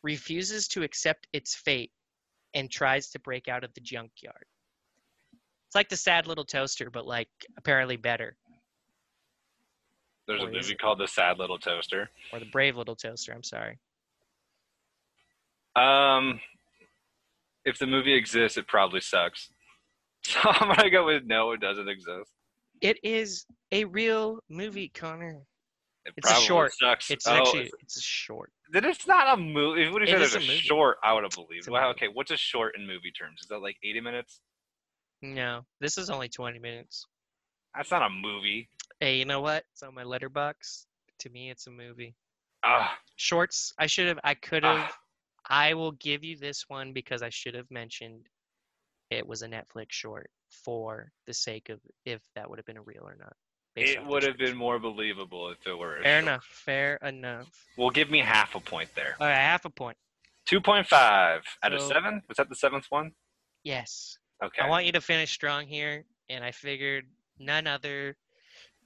refuses 0.02 0.68
to 0.68 0.84
accept 0.84 1.26
its 1.32 1.54
fate 1.56 1.90
and 2.54 2.70
tries 2.70 3.10
to 3.10 3.18
break 3.18 3.48
out 3.48 3.64
of 3.64 3.74
the 3.74 3.80
junkyard. 3.80 4.44
It's 5.66 5.74
like 5.74 5.88
the 5.88 5.96
sad 5.96 6.26
little 6.28 6.44
toaster, 6.44 6.90
but 6.90 7.06
like 7.06 7.28
apparently 7.58 7.96
better, 7.96 8.36
There's 10.26 10.40
a 10.42 10.44
Or 10.46 10.50
is 10.56 10.66
movie 10.66 10.76
called 10.76 10.98
The 11.00 11.08
Sad 11.08 11.38
Little 11.38 11.58
Toaster. 11.58 12.08
or 12.32 12.38
the 12.38 12.46
brave 12.46 12.76
little 12.76 12.96
toaster. 12.96 13.32
I'm 13.32 13.42
sorry. 13.42 13.78
Um, 15.76 16.40
if 17.64 17.78
the 17.78 17.86
movie 17.86 18.14
exists, 18.14 18.56
it 18.58 18.66
probably 18.68 19.00
sucks. 19.00 19.50
So 20.24 20.38
I'm 20.44 20.74
gonna 20.74 20.90
go 20.90 21.06
with 21.06 21.24
no. 21.24 21.52
It 21.52 21.60
doesn't 21.60 21.88
exist. 21.88 22.30
It 22.80 22.98
is 23.02 23.44
a 23.72 23.84
real 23.84 24.40
movie, 24.48 24.88
Connor. 24.88 25.40
It 26.04 26.14
It's 26.16 26.30
a 26.30 26.34
short. 26.34 26.72
sucks. 26.74 27.10
It's 27.10 27.26
oh, 27.26 27.32
actually 27.34 27.70
it's 27.80 27.96
a 27.96 28.00
short. 28.00 28.52
Then 28.72 28.84
it's 28.84 29.06
not 29.06 29.38
a 29.38 29.40
movie. 29.40 29.82
If 29.82 29.90
you 29.92 29.98
It 30.02 30.08
said 30.08 30.22
it's 30.22 30.34
a 30.34 30.40
movie. 30.40 30.56
short, 30.58 30.98
I 31.02 31.12
would 31.12 31.22
have 31.24 31.32
believed. 31.32 31.68
Wow. 31.68 31.90
Okay. 31.90 32.08
What's 32.08 32.30
a 32.30 32.36
short 32.36 32.76
in 32.76 32.86
movie 32.86 33.10
terms? 33.10 33.40
Is 33.42 33.48
that 33.48 33.58
like 33.58 33.76
80 33.82 34.00
minutes? 34.00 34.40
No, 35.22 35.62
this 35.80 35.98
is 35.98 36.10
only 36.10 36.28
20 36.28 36.58
minutes. 36.58 37.04
That's 37.74 37.90
not 37.90 38.02
a 38.02 38.08
movie. 38.10 38.68
Hey, 39.00 39.18
you 39.18 39.24
know 39.24 39.40
what? 39.40 39.64
It's 39.72 39.82
on 39.82 39.94
my 39.94 40.04
Letterboxd. 40.04 40.86
To 41.20 41.30
me, 41.30 41.50
it's 41.50 41.66
a 41.66 41.70
movie. 41.70 42.14
Ah, 42.64 42.96
Shorts. 43.16 43.72
I 43.78 43.86
should 43.86 44.06
have. 44.08 44.18
I 44.24 44.34
could 44.34 44.64
have. 44.64 44.78
ah. 44.90 44.96
I 45.50 45.74
will 45.74 45.92
give 45.92 46.22
you 46.24 46.36
this 46.36 46.64
one 46.68 46.92
because 46.92 47.22
I 47.22 47.30
should 47.30 47.54
have 47.54 47.70
mentioned 47.70 48.26
it 49.10 49.26
was 49.26 49.42
a 49.42 49.48
Netflix 49.48 49.86
short 49.92 50.30
for 50.50 51.12
the 51.26 51.34
sake 51.34 51.68
of 51.68 51.80
if 52.04 52.20
that 52.34 52.48
would 52.48 52.58
have 52.58 52.66
been 52.66 52.76
a 52.76 52.82
real 52.82 53.02
or 53.04 53.16
not. 53.18 53.32
It 53.76 54.04
would 54.04 54.24
have 54.24 54.38
been 54.38 54.56
more 54.56 54.78
believable 54.80 55.50
if 55.50 55.64
it 55.66 55.78
were. 55.78 56.00
Fair 56.02 56.18
enough. 56.18 56.44
Fair 56.44 56.96
enough. 56.96 57.48
Well, 57.76 57.90
give 57.90 58.10
me 58.10 58.20
half 58.20 58.56
a 58.56 58.60
point 58.60 58.88
there. 58.96 59.14
All 59.20 59.26
right, 59.26 59.36
half 59.36 59.64
a 59.64 59.70
point. 59.70 59.96
2.5 60.50 60.92
out 61.62 61.72
of 61.72 61.80
seven. 61.82 62.22
Was 62.28 62.38
that 62.38 62.48
the 62.48 62.56
seventh 62.56 62.86
one? 62.88 63.12
Yes. 63.62 64.18
Okay. 64.42 64.62
I 64.62 64.68
want 64.68 64.86
you 64.86 64.92
to 64.92 65.00
finish 65.00 65.30
strong 65.30 65.66
here, 65.66 66.04
and 66.28 66.42
I 66.42 66.50
figured 66.50 67.04
none 67.38 67.66
other 67.66 68.16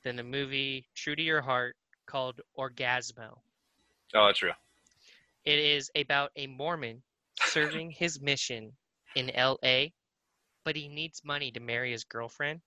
than 0.03 0.17
the 0.17 0.25
movie 0.25 0.87
True 0.95 1.15
to 1.15 1.23
Your 1.23 1.41
Heart 1.41 1.77
called 2.07 2.41
Orgazmo. 2.59 3.39
oh, 4.15 4.27
that's 4.27 4.41
true. 4.41 4.51
It 5.45 5.59
is 5.59 5.91
about 5.97 6.31
a 6.37 6.47
Mormon 6.47 7.03
serving 7.41 7.91
his 7.91 8.21
mission 8.21 8.73
in 9.17 9.31
LA, 9.37 9.87
but 10.65 10.77
he 10.77 10.89
needs 10.89 11.25
money 11.25 11.51
to 11.53 11.61
marry 11.61 11.93
his 11.93 12.05
girlfriend. 12.05 12.61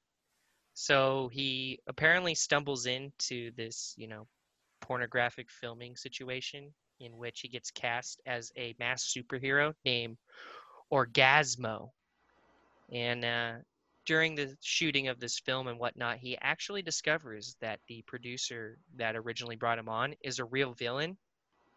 So 0.73 1.29
he 1.31 1.79
apparently 1.87 2.35
stumbles 2.35 2.85
into 2.85 3.51
this, 3.55 3.93
you 3.97 4.07
know, 4.07 4.27
pornographic 4.81 5.49
filming 5.49 5.95
situation 5.95 6.73
in 6.99 7.17
which 7.17 7.41
he 7.41 7.47
gets 7.47 7.71
cast 7.71 8.21
as 8.25 8.51
a 8.57 8.75
mass 8.79 9.03
superhero 9.03 9.73
named 9.85 10.17
Orgazmo. 10.91 11.91
And 12.91 13.25
uh, 13.25 13.53
during 14.05 14.35
the 14.35 14.55
shooting 14.61 15.07
of 15.07 15.19
this 15.19 15.39
film 15.39 15.67
and 15.67 15.79
whatnot, 15.79 16.17
he 16.17 16.37
actually 16.39 16.81
discovers 16.81 17.55
that 17.61 17.79
the 17.87 18.03
producer 18.03 18.77
that 18.95 19.15
originally 19.15 19.55
brought 19.55 19.79
him 19.79 19.89
on 19.89 20.15
is 20.21 20.39
a 20.39 20.45
real 20.45 20.73
villain. 20.73 21.17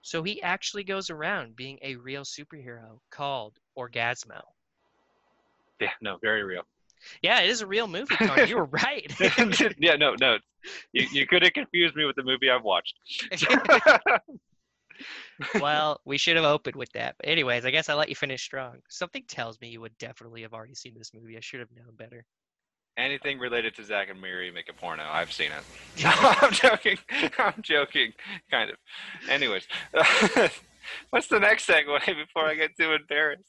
So 0.02 0.22
he 0.22 0.42
actually 0.42 0.84
goes 0.84 1.10
around 1.10 1.56
being 1.56 1.78
a 1.82 1.96
real 1.96 2.22
superhero 2.22 2.98
called 3.10 3.58
Orgazmo. 3.76 4.42
Yeah, 5.80 5.90
no, 6.00 6.18
very 6.22 6.44
real. 6.44 6.62
Yeah, 7.22 7.40
it 7.40 7.50
is 7.50 7.60
a 7.60 7.66
real 7.66 7.86
movie, 7.86 8.14
Connor. 8.16 8.44
You 8.44 8.56
were 8.56 8.66
right. 8.66 9.12
yeah, 9.78 9.96
no, 9.96 10.14
no. 10.20 10.38
You, 10.92 11.06
you 11.12 11.26
could 11.26 11.42
have 11.42 11.52
confused 11.52 11.96
me 11.96 12.04
with 12.04 12.16
the 12.16 12.22
movie 12.22 12.50
I've 12.50 12.64
watched. 12.64 12.94
well, 15.60 16.00
we 16.04 16.18
should 16.18 16.36
have 16.36 16.44
opened 16.44 16.76
with 16.76 16.90
that. 16.92 17.16
But 17.18 17.28
anyways, 17.28 17.64
I 17.64 17.70
guess 17.70 17.88
I 17.88 17.94
let 17.94 18.08
you 18.08 18.16
finish 18.16 18.42
strong. 18.42 18.78
Something 18.88 19.24
tells 19.28 19.60
me 19.60 19.68
you 19.68 19.80
would 19.80 19.96
definitely 19.98 20.42
have 20.42 20.52
already 20.52 20.74
seen 20.74 20.94
this 20.96 21.12
movie. 21.14 21.36
I 21.36 21.40
should 21.40 21.60
have 21.60 21.70
known 21.74 21.94
better. 21.96 22.24
Anything 22.96 23.38
related 23.38 23.76
to 23.76 23.84
Zack 23.84 24.08
and 24.10 24.20
Miri 24.20 24.50
make 24.50 24.68
a 24.68 24.72
porno. 24.72 25.04
I've 25.08 25.32
seen 25.32 25.50
it. 25.52 26.04
I'm 26.04 26.52
joking. 26.52 26.98
I'm 27.38 27.62
joking. 27.62 28.12
Kind 28.50 28.70
of. 28.70 28.76
Anyways, 29.30 29.68
what's 31.10 31.28
the 31.28 31.38
next 31.38 31.68
segue 31.68 32.04
before 32.06 32.46
I 32.46 32.56
get 32.56 32.76
too 32.76 32.92
embarrassed? 32.92 33.44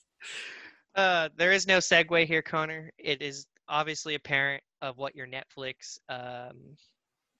Uh, 0.99 1.29
there 1.37 1.53
is 1.53 1.65
no 1.65 1.77
segue 1.77 2.25
here, 2.25 2.41
Connor. 2.41 2.91
It 2.97 3.21
is 3.21 3.47
obviously 3.69 4.15
apparent 4.15 4.61
of 4.81 4.97
what 4.97 5.15
your 5.15 5.27
Netflix, 5.27 5.97
um, 6.09 6.75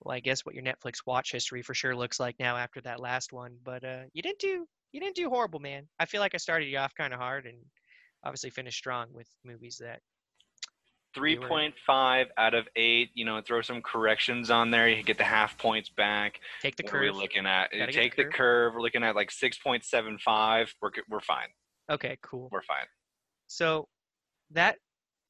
well, 0.00 0.14
I 0.14 0.20
guess 0.20 0.46
what 0.46 0.54
your 0.54 0.64
Netflix 0.64 1.02
watch 1.04 1.30
history 1.30 1.60
for 1.60 1.74
sure 1.74 1.94
looks 1.94 2.18
like 2.18 2.36
now 2.40 2.56
after 2.56 2.80
that 2.80 3.00
last 3.00 3.34
one. 3.34 3.58
But 3.62 3.84
uh, 3.84 4.04
you 4.14 4.22
didn't 4.22 4.38
do 4.38 4.66
you 4.92 5.00
didn't 5.00 5.14
do 5.14 5.28
horrible, 5.28 5.60
man. 5.60 5.86
I 5.98 6.06
feel 6.06 6.22
like 6.22 6.34
I 6.34 6.38
started 6.38 6.66
you 6.68 6.78
off 6.78 6.94
kind 6.94 7.12
of 7.12 7.20
hard 7.20 7.44
and 7.44 7.58
obviously 8.24 8.48
finished 8.48 8.78
strong 8.78 9.08
with 9.12 9.28
movies 9.44 9.76
that 9.82 10.00
3.5 11.14 12.26
out 12.38 12.54
of 12.54 12.66
8. 12.76 13.10
You 13.12 13.26
know, 13.26 13.42
throw 13.42 13.60
some 13.60 13.82
corrections 13.82 14.50
on 14.50 14.70
there. 14.70 14.88
You 14.88 15.02
get 15.02 15.18
the 15.18 15.24
half 15.24 15.58
points 15.58 15.90
back. 15.90 16.40
take 16.62 16.76
the 16.76 16.82
what 16.84 16.92
curve. 16.92 17.14
looking 17.14 17.44
at? 17.44 17.72
Gotta 17.76 17.92
Take 17.92 18.16
the 18.16 18.22
the 18.22 18.28
curve. 18.30 18.32
curve. 18.32 18.74
We're 18.74 18.80
looking 18.80 19.04
at 19.04 19.14
like 19.14 19.30
6.75. 19.30 20.68
We're, 20.80 20.90
we're 21.10 21.20
fine. 21.20 21.48
Okay, 21.90 22.16
cool. 22.22 22.48
We're 22.50 22.62
fine. 22.62 22.86
So 23.50 23.88
that 24.52 24.76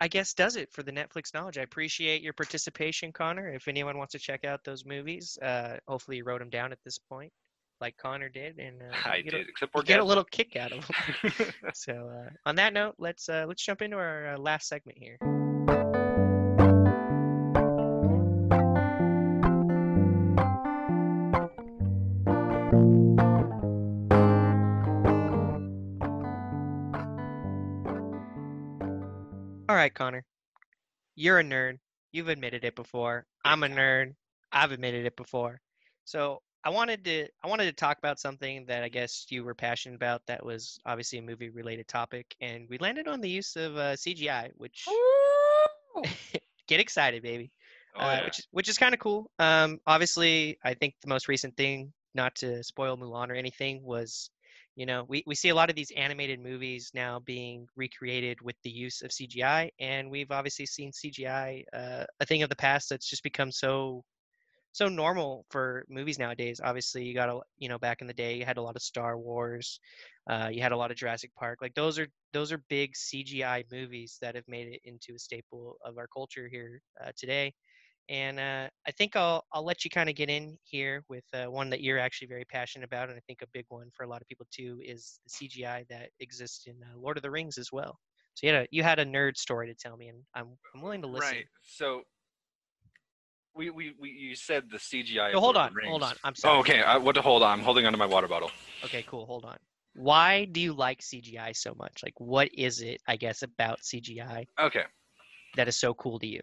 I 0.00 0.08
guess 0.08 0.34
does 0.34 0.56
it 0.56 0.72
for 0.72 0.82
the 0.82 0.92
Netflix 0.92 1.34
knowledge. 1.34 1.58
I 1.58 1.62
appreciate 1.62 2.22
your 2.22 2.32
participation, 2.32 3.12
Connor. 3.12 3.48
If 3.52 3.66
anyone 3.66 3.98
wants 3.98 4.12
to 4.12 4.18
check 4.18 4.44
out 4.44 4.64
those 4.64 4.84
movies, 4.84 5.38
uh, 5.42 5.76
hopefully 5.88 6.18
you 6.18 6.24
wrote 6.24 6.38
them 6.40 6.50
down 6.50 6.72
at 6.72 6.78
this 6.84 6.98
point, 6.98 7.32
like 7.80 7.96
Connor 7.96 8.28
did, 8.28 8.58
and 8.58 8.82
uh, 8.82 9.08
I 9.10 9.20
get 9.20 9.34
a- 9.34 9.82
get 9.82 10.00
a 10.00 10.04
little 10.04 10.24
kick 10.24 10.56
out 10.56 10.72
of 10.72 10.86
them. 11.32 11.72
so 11.74 11.92
uh, 11.92 12.30
on 12.46 12.56
that 12.56 12.72
note, 12.72 12.94
let's 12.98 13.28
uh, 13.28 13.44
let's 13.48 13.62
jump 13.62 13.82
into 13.82 13.96
our 13.96 14.34
uh, 14.34 14.38
last 14.38 14.68
segment 14.68 14.98
here. 14.98 15.18
Right, 29.80 29.94
Connor, 29.94 30.24
you're 31.14 31.38
a 31.38 31.44
nerd. 31.44 31.78
You've 32.12 32.28
admitted 32.28 32.64
it 32.64 32.76
before. 32.76 33.26
I'm 33.44 33.62
a 33.62 33.68
nerd. 33.68 34.14
I've 34.52 34.72
admitted 34.72 35.06
it 35.06 35.16
before. 35.16 35.60
So 36.04 36.42
I 36.64 36.70
wanted 36.70 37.04
to 37.04 37.28
I 37.42 37.48
wanted 37.48 37.64
to 37.64 37.72
talk 37.72 37.96
about 37.98 38.20
something 38.20 38.66
that 38.66 38.82
I 38.82 38.88
guess 38.88 39.26
you 39.30 39.42
were 39.42 39.54
passionate 39.54 39.94
about. 39.94 40.26
That 40.26 40.44
was 40.44 40.78
obviously 40.84 41.18
a 41.18 41.22
movie 41.22 41.48
related 41.48 41.88
topic, 41.88 42.36
and 42.40 42.66
we 42.68 42.76
landed 42.78 43.08
on 43.08 43.20
the 43.20 43.30
use 43.30 43.56
of 43.56 43.76
uh, 43.76 43.94
CGI, 43.94 44.50
which 44.56 44.86
get 46.66 46.80
excited, 46.80 47.22
baby. 47.22 47.50
Oh, 47.96 48.00
uh, 48.00 48.20
which 48.24 48.40
is 48.40 48.46
which 48.50 48.68
is 48.68 48.76
kind 48.76 48.92
of 48.92 49.00
cool. 49.00 49.30
Um, 49.38 49.80
obviously, 49.86 50.58
I 50.62 50.74
think 50.74 50.94
the 51.00 51.08
most 51.08 51.28
recent 51.28 51.56
thing, 51.56 51.92
not 52.14 52.34
to 52.36 52.62
spoil 52.62 52.98
Mulan 52.98 53.30
or 53.30 53.34
anything, 53.34 53.82
was 53.82 54.30
you 54.80 54.86
know 54.86 55.04
we, 55.08 55.22
we 55.26 55.34
see 55.34 55.50
a 55.50 55.54
lot 55.54 55.68
of 55.68 55.76
these 55.76 55.92
animated 55.94 56.40
movies 56.40 56.90
now 56.94 57.20
being 57.26 57.66
recreated 57.76 58.40
with 58.40 58.56
the 58.64 58.70
use 58.70 59.02
of 59.02 59.10
CGI, 59.10 59.68
and 59.78 60.10
we've 60.10 60.30
obviously 60.30 60.64
seen 60.64 60.90
CGI 60.90 61.64
uh, 61.74 62.04
a 62.18 62.24
thing 62.24 62.42
of 62.42 62.48
the 62.48 62.56
past 62.56 62.88
that's 62.88 63.06
just 63.06 63.22
become 63.22 63.52
so 63.52 64.02
so 64.72 64.88
normal 64.88 65.44
for 65.50 65.84
movies 65.90 66.18
nowadays. 66.18 66.62
Obviously, 66.64 67.04
you 67.04 67.12
got 67.12 67.28
a 67.28 67.40
you 67.58 67.68
know 67.68 67.78
back 67.78 68.00
in 68.00 68.06
the 68.06 68.14
day 68.14 68.38
you 68.38 68.46
had 68.46 68.56
a 68.56 68.62
lot 68.62 68.74
of 68.74 68.80
Star 68.80 69.18
Wars, 69.18 69.78
uh, 70.30 70.48
you 70.50 70.62
had 70.62 70.72
a 70.72 70.76
lot 70.78 70.90
of 70.90 70.96
Jurassic 70.96 71.30
Park. 71.34 71.58
Like 71.60 71.74
those 71.74 71.98
are 71.98 72.08
those 72.32 72.50
are 72.50 72.64
big 72.70 72.94
CGI 72.94 73.64
movies 73.70 74.16
that 74.22 74.34
have 74.34 74.48
made 74.48 74.68
it 74.68 74.80
into 74.84 75.14
a 75.14 75.18
staple 75.18 75.76
of 75.84 75.98
our 75.98 76.06
culture 76.06 76.48
here 76.50 76.80
uh, 77.04 77.10
today. 77.18 77.52
And 78.08 78.40
uh, 78.40 78.68
I 78.86 78.90
think 78.92 79.14
I'll 79.14 79.44
I'll 79.52 79.64
let 79.64 79.84
you 79.84 79.90
kind 79.90 80.08
of 80.08 80.16
get 80.16 80.28
in 80.28 80.58
here 80.64 81.04
with 81.08 81.24
uh, 81.32 81.44
one 81.50 81.70
that 81.70 81.80
you're 81.80 81.98
actually 81.98 82.28
very 82.28 82.44
passionate 82.44 82.84
about, 82.84 83.08
and 83.08 83.16
I 83.16 83.20
think 83.26 83.42
a 83.42 83.46
big 83.52 83.66
one 83.68 83.88
for 83.96 84.02
a 84.02 84.08
lot 84.08 84.20
of 84.20 84.26
people 84.26 84.46
too 84.52 84.80
is 84.84 85.20
the 85.24 85.48
CGI 85.48 85.86
that 85.88 86.10
exists 86.18 86.66
in 86.66 86.74
uh, 86.82 86.98
Lord 86.98 87.16
of 87.16 87.22
the 87.22 87.30
Rings 87.30 87.56
as 87.56 87.70
well. 87.72 87.98
So 88.34 88.46
you 88.46 88.52
had 88.52 88.62
a 88.62 88.68
you 88.70 88.82
had 88.82 88.98
a 88.98 89.04
nerd 89.04 89.36
story 89.36 89.68
to 89.68 89.74
tell 89.74 89.96
me, 89.96 90.08
and 90.08 90.18
I'm 90.34 90.48
I'm 90.74 90.82
willing 90.82 91.02
to 91.02 91.08
listen. 91.08 91.36
Right. 91.36 91.46
So 91.62 92.02
we, 93.54 93.70
we, 93.70 93.94
we 94.00 94.10
you 94.10 94.34
said 94.34 94.64
the 94.70 94.78
CGI. 94.78 95.32
So 95.32 95.40
hold 95.40 95.56
on, 95.56 95.74
hold 95.84 96.02
on. 96.02 96.14
I'm 96.24 96.34
sorry. 96.34 96.56
Oh, 96.56 96.60
okay. 96.60 96.82
I, 96.82 96.96
what 96.96 97.14
to 97.14 97.22
hold 97.22 97.42
on? 97.42 97.58
I'm 97.58 97.64
holding 97.64 97.86
onto 97.86 97.98
my 97.98 98.06
water 98.06 98.28
bottle. 98.28 98.50
Okay, 98.84 99.04
cool. 99.08 99.26
Hold 99.26 99.44
on. 99.44 99.56
Why 99.94 100.44
do 100.44 100.60
you 100.60 100.72
like 100.72 101.00
CGI 101.00 101.54
so 101.54 101.74
much? 101.76 102.00
Like, 102.02 102.14
what 102.18 102.48
is 102.54 102.80
it, 102.80 103.00
I 103.06 103.16
guess, 103.16 103.42
about 103.42 103.80
CGI 103.80 104.46
Okay. 104.58 104.84
that 105.56 105.68
is 105.68 105.78
so 105.78 105.94
cool 105.94 106.18
to 106.20 106.26
you? 106.26 106.40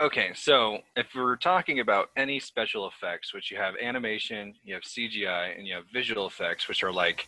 Okay, 0.00 0.30
so 0.32 0.78
if 0.94 1.08
we're 1.12 1.34
talking 1.34 1.80
about 1.80 2.10
any 2.16 2.38
special 2.38 2.86
effects, 2.86 3.34
which 3.34 3.50
you 3.50 3.56
have 3.56 3.74
animation, 3.82 4.54
you 4.62 4.72
have 4.74 4.84
CGI, 4.84 5.58
and 5.58 5.66
you 5.66 5.74
have 5.74 5.86
visual 5.92 6.28
effects, 6.28 6.68
which 6.68 6.84
are 6.84 6.92
like, 6.92 7.26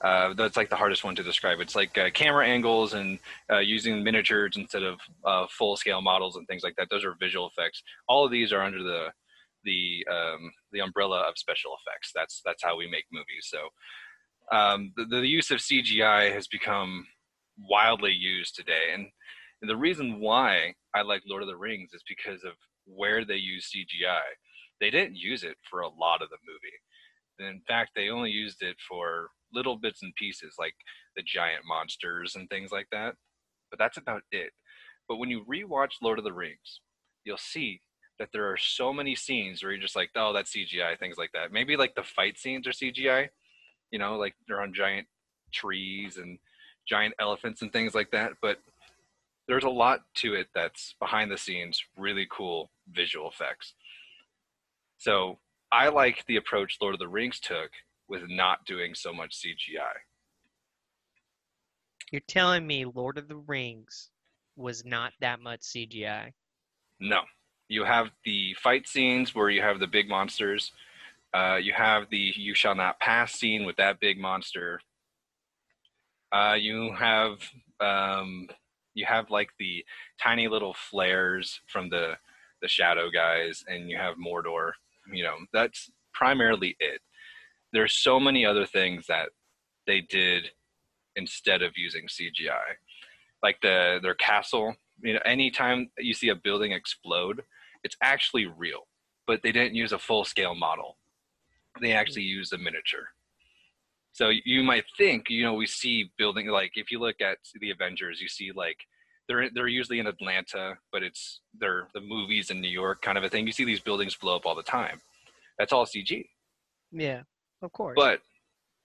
uh, 0.00 0.32
that's 0.32 0.56
like 0.56 0.70
the 0.70 0.76
hardest 0.76 1.04
one 1.04 1.14
to 1.14 1.22
describe. 1.22 1.60
It's 1.60 1.76
like 1.76 1.98
uh, 1.98 2.08
camera 2.08 2.46
angles 2.46 2.94
and 2.94 3.18
uh, 3.52 3.58
using 3.58 4.02
miniatures 4.02 4.56
instead 4.56 4.82
of 4.82 4.98
uh, 5.26 5.46
full 5.50 5.76
scale 5.76 6.00
models 6.00 6.36
and 6.36 6.46
things 6.48 6.62
like 6.62 6.74
that. 6.76 6.88
Those 6.90 7.04
are 7.04 7.14
visual 7.20 7.50
effects. 7.50 7.82
All 8.08 8.24
of 8.24 8.30
these 8.30 8.50
are 8.50 8.62
under 8.62 8.82
the 8.82 9.08
the 9.64 10.06
um, 10.10 10.50
the 10.72 10.80
umbrella 10.80 11.20
of 11.28 11.36
special 11.36 11.76
effects. 11.82 12.12
That's 12.14 12.40
that's 12.46 12.62
how 12.62 12.78
we 12.78 12.88
make 12.88 13.04
movies. 13.12 13.50
So 13.50 14.56
um, 14.56 14.94
the, 14.96 15.04
the 15.04 15.28
use 15.28 15.50
of 15.50 15.58
CGI 15.58 16.32
has 16.32 16.46
become 16.46 17.06
wildly 17.58 18.12
used 18.12 18.56
today, 18.56 18.94
and 18.94 19.08
and 19.62 19.70
the 19.70 19.76
reason 19.76 20.20
why 20.20 20.74
I 20.94 21.02
like 21.02 21.22
Lord 21.26 21.42
of 21.42 21.48
the 21.48 21.56
Rings 21.56 21.92
is 21.94 22.02
because 22.08 22.44
of 22.44 22.52
where 22.84 23.24
they 23.24 23.36
use 23.36 23.70
CGI. 23.74 24.20
They 24.80 24.90
didn't 24.90 25.16
use 25.16 25.42
it 25.42 25.56
for 25.68 25.80
a 25.80 25.88
lot 25.88 26.22
of 26.22 26.28
the 26.28 26.36
movie. 26.46 27.52
In 27.52 27.60
fact, 27.66 27.92
they 27.94 28.08
only 28.08 28.30
used 28.30 28.62
it 28.62 28.76
for 28.86 29.30
little 29.52 29.76
bits 29.76 30.02
and 30.02 30.14
pieces, 30.14 30.54
like 30.58 30.74
the 31.16 31.22
giant 31.22 31.64
monsters 31.66 32.36
and 32.36 32.48
things 32.48 32.70
like 32.70 32.88
that. 32.92 33.14
But 33.70 33.78
that's 33.78 33.98
about 33.98 34.22
it. 34.30 34.52
But 35.08 35.16
when 35.16 35.30
you 35.30 35.44
rewatch 35.44 35.94
Lord 36.02 36.18
of 36.18 36.24
the 36.24 36.32
Rings, 36.32 36.80
you'll 37.24 37.36
see 37.36 37.80
that 38.18 38.30
there 38.32 38.50
are 38.50 38.56
so 38.56 38.92
many 38.92 39.14
scenes 39.14 39.62
where 39.62 39.72
you're 39.72 39.80
just 39.80 39.96
like, 39.96 40.10
oh, 40.16 40.32
that's 40.32 40.52
CGI, 40.54 40.98
things 40.98 41.18
like 41.18 41.30
that. 41.34 41.52
Maybe 41.52 41.76
like 41.76 41.94
the 41.94 42.02
fight 42.02 42.38
scenes 42.38 42.66
are 42.66 42.72
CGI, 42.72 43.28
you 43.90 43.98
know, 43.98 44.16
like 44.16 44.34
they're 44.46 44.62
on 44.62 44.72
giant 44.72 45.06
trees 45.52 46.16
and 46.16 46.38
giant 46.88 47.14
elephants 47.20 47.62
and 47.62 47.72
things 47.72 47.94
like 47.94 48.10
that. 48.12 48.32
But 48.40 48.58
there's 49.48 49.64
a 49.64 49.68
lot 49.68 50.00
to 50.16 50.34
it 50.34 50.48
that's 50.54 50.94
behind 50.98 51.30
the 51.30 51.38
scenes, 51.38 51.82
really 51.96 52.26
cool 52.30 52.70
visual 52.90 53.28
effects. 53.30 53.74
So 54.98 55.38
I 55.72 55.88
like 55.88 56.24
the 56.26 56.36
approach 56.36 56.78
Lord 56.80 56.94
of 56.94 56.98
the 56.98 57.08
Rings 57.08 57.38
took 57.38 57.70
with 58.08 58.22
not 58.28 58.64
doing 58.64 58.94
so 58.94 59.12
much 59.12 59.36
CGI. 59.36 59.94
You're 62.10 62.20
telling 62.28 62.66
me 62.66 62.84
Lord 62.84 63.18
of 63.18 63.28
the 63.28 63.36
Rings 63.36 64.10
was 64.56 64.84
not 64.84 65.12
that 65.20 65.40
much 65.40 65.60
CGI? 65.60 66.32
No, 67.00 67.22
you 67.68 67.84
have 67.84 68.10
the 68.24 68.54
fight 68.54 68.88
scenes 68.88 69.34
where 69.34 69.50
you 69.50 69.60
have 69.60 69.80
the 69.80 69.86
big 69.86 70.08
monsters. 70.08 70.72
Uh, 71.34 71.58
you 71.60 71.72
have 71.72 72.08
the 72.10 72.32
"You 72.36 72.54
shall 72.54 72.74
not 72.74 72.98
pass" 73.00 73.34
scene 73.34 73.66
with 73.66 73.76
that 73.76 74.00
big 74.00 74.18
monster. 74.18 74.80
Uh, 76.32 76.56
you 76.58 76.92
have 76.92 77.38
um, 77.80 78.48
you 78.96 79.04
have 79.06 79.30
like 79.30 79.50
the 79.58 79.84
tiny 80.20 80.48
little 80.48 80.74
flares 80.74 81.60
from 81.68 81.90
the 81.90 82.14
the 82.62 82.68
shadow 82.68 83.10
guys, 83.10 83.62
and 83.68 83.88
you 83.88 83.96
have 83.98 84.16
Mordor. 84.16 84.72
You 85.12 85.22
know, 85.22 85.36
that's 85.52 85.90
primarily 86.12 86.74
it. 86.80 87.00
There's 87.72 87.92
so 87.92 88.18
many 88.18 88.44
other 88.44 88.64
things 88.66 89.06
that 89.06 89.28
they 89.86 90.00
did 90.00 90.50
instead 91.14 91.62
of 91.62 91.72
using 91.76 92.06
CGI, 92.06 92.76
like 93.42 93.60
the 93.60 94.00
their 94.02 94.14
castle. 94.14 94.74
You 95.02 95.12
know, 95.12 95.20
anytime 95.26 95.90
you 95.98 96.14
see 96.14 96.30
a 96.30 96.34
building 96.34 96.72
explode, 96.72 97.42
it's 97.84 97.96
actually 98.02 98.46
real, 98.46 98.86
but 99.26 99.42
they 99.42 99.52
didn't 99.52 99.74
use 99.74 99.92
a 99.92 99.98
full 99.98 100.24
scale 100.24 100.54
model. 100.54 100.96
They 101.82 101.92
actually 101.92 102.22
hmm. 102.22 102.38
used 102.38 102.54
a 102.54 102.58
miniature. 102.58 103.10
So 104.16 104.30
you 104.46 104.62
might 104.62 104.84
think, 104.96 105.28
you 105.28 105.42
know, 105.42 105.52
we 105.52 105.66
see 105.66 106.10
building 106.16 106.46
like 106.46 106.72
if 106.76 106.90
you 106.90 106.98
look 106.98 107.20
at 107.20 107.36
the 107.60 107.70
Avengers, 107.70 108.18
you 108.18 108.28
see 108.28 108.50
like 108.50 108.78
they're 109.28 109.50
they're 109.50 109.68
usually 109.68 109.98
in 109.98 110.06
Atlanta, 110.06 110.78
but 110.90 111.02
it's 111.02 111.42
they're 111.60 111.88
the 111.92 112.00
movies 112.00 112.48
in 112.48 112.62
New 112.62 112.70
York 112.70 113.02
kind 113.02 113.18
of 113.18 113.24
a 113.24 113.28
thing. 113.28 113.46
You 113.46 113.52
see 113.52 113.66
these 113.66 113.80
buildings 113.80 114.16
blow 114.16 114.36
up 114.36 114.46
all 114.46 114.54
the 114.54 114.62
time. 114.62 115.02
That's 115.58 115.70
all 115.70 115.84
CG. 115.84 116.24
Yeah, 116.92 117.24
of 117.60 117.72
course. 117.72 117.92
But 117.94 118.20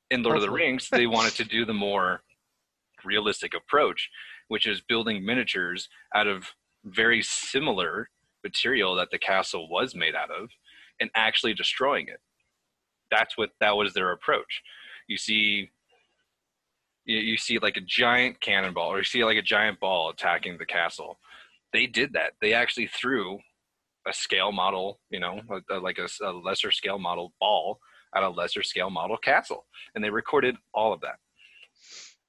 in 0.10 0.22
Lord 0.22 0.36
of 0.36 0.42
the 0.42 0.52
Rings, 0.52 0.90
they 0.92 1.08
wanted 1.08 1.36
to 1.36 1.46
do 1.56 1.64
the 1.64 1.74
more 1.74 2.24
realistic 3.06 3.54
approach, 3.54 4.10
which 4.50 4.68
is 4.68 4.82
building 4.82 5.26
miniatures 5.26 5.88
out 6.14 6.28
of 6.28 6.44
very 6.84 7.22
similar 7.22 8.10
material 8.44 8.96
that 8.96 9.12
the 9.12 9.20
castle 9.20 9.70
was 9.70 9.96
made 9.96 10.14
out 10.14 10.30
of 10.30 10.50
and 11.00 11.10
actually 11.16 11.54
destroying 11.54 12.10
it. 12.10 12.20
That's 13.10 13.38
what 13.38 13.52
that 13.62 13.78
was 13.78 13.94
their 13.94 14.12
approach. 14.12 14.62
You 15.12 15.18
see 15.18 15.70
you, 17.04 17.36
see 17.36 17.60
like 17.60 17.76
a 17.76 17.82
giant 17.82 18.40
cannonball 18.40 18.94
or 18.94 19.00
you 19.00 19.04
see 19.04 19.26
like 19.26 19.36
a 19.38 19.42
giant 19.42 19.78
ball 19.82 20.10
attacking 20.10 20.58
the 20.58 20.66
castle. 20.66 21.20
They 21.74 21.86
did 21.86 22.14
that. 22.14 22.34
They 22.42 22.54
actually 22.54 22.88
threw 22.88 23.40
a 24.08 24.14
scale 24.14 24.54
model, 24.54 25.02
you 25.10 25.20
know, 25.20 25.42
a- 25.50 25.76
a- 25.78 25.80
like 25.82 25.98
a, 25.98 26.08
a 26.26 26.32
lesser 26.32 26.72
scale 26.72 26.98
model 26.98 27.34
ball 27.42 27.80
at 28.16 28.24
a 28.24 28.30
lesser 28.30 28.64
scale 28.64 28.90
model 28.90 29.18
castle. 29.18 29.66
And 29.94 30.02
they 30.04 30.10
recorded 30.10 30.56
all 30.74 30.94
of 30.94 31.02
that. 31.02 31.18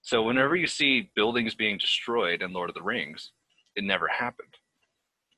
So 0.00 0.24
whenever 0.24 0.56
you 0.56 0.66
see 0.66 1.10
buildings 1.14 1.54
being 1.54 1.78
destroyed 1.78 2.42
in 2.42 2.52
Lord 2.52 2.68
of 2.68 2.74
the 2.74 2.82
Rings, 2.82 3.30
it 3.76 3.84
never 3.84 4.08
happened. 4.08 4.54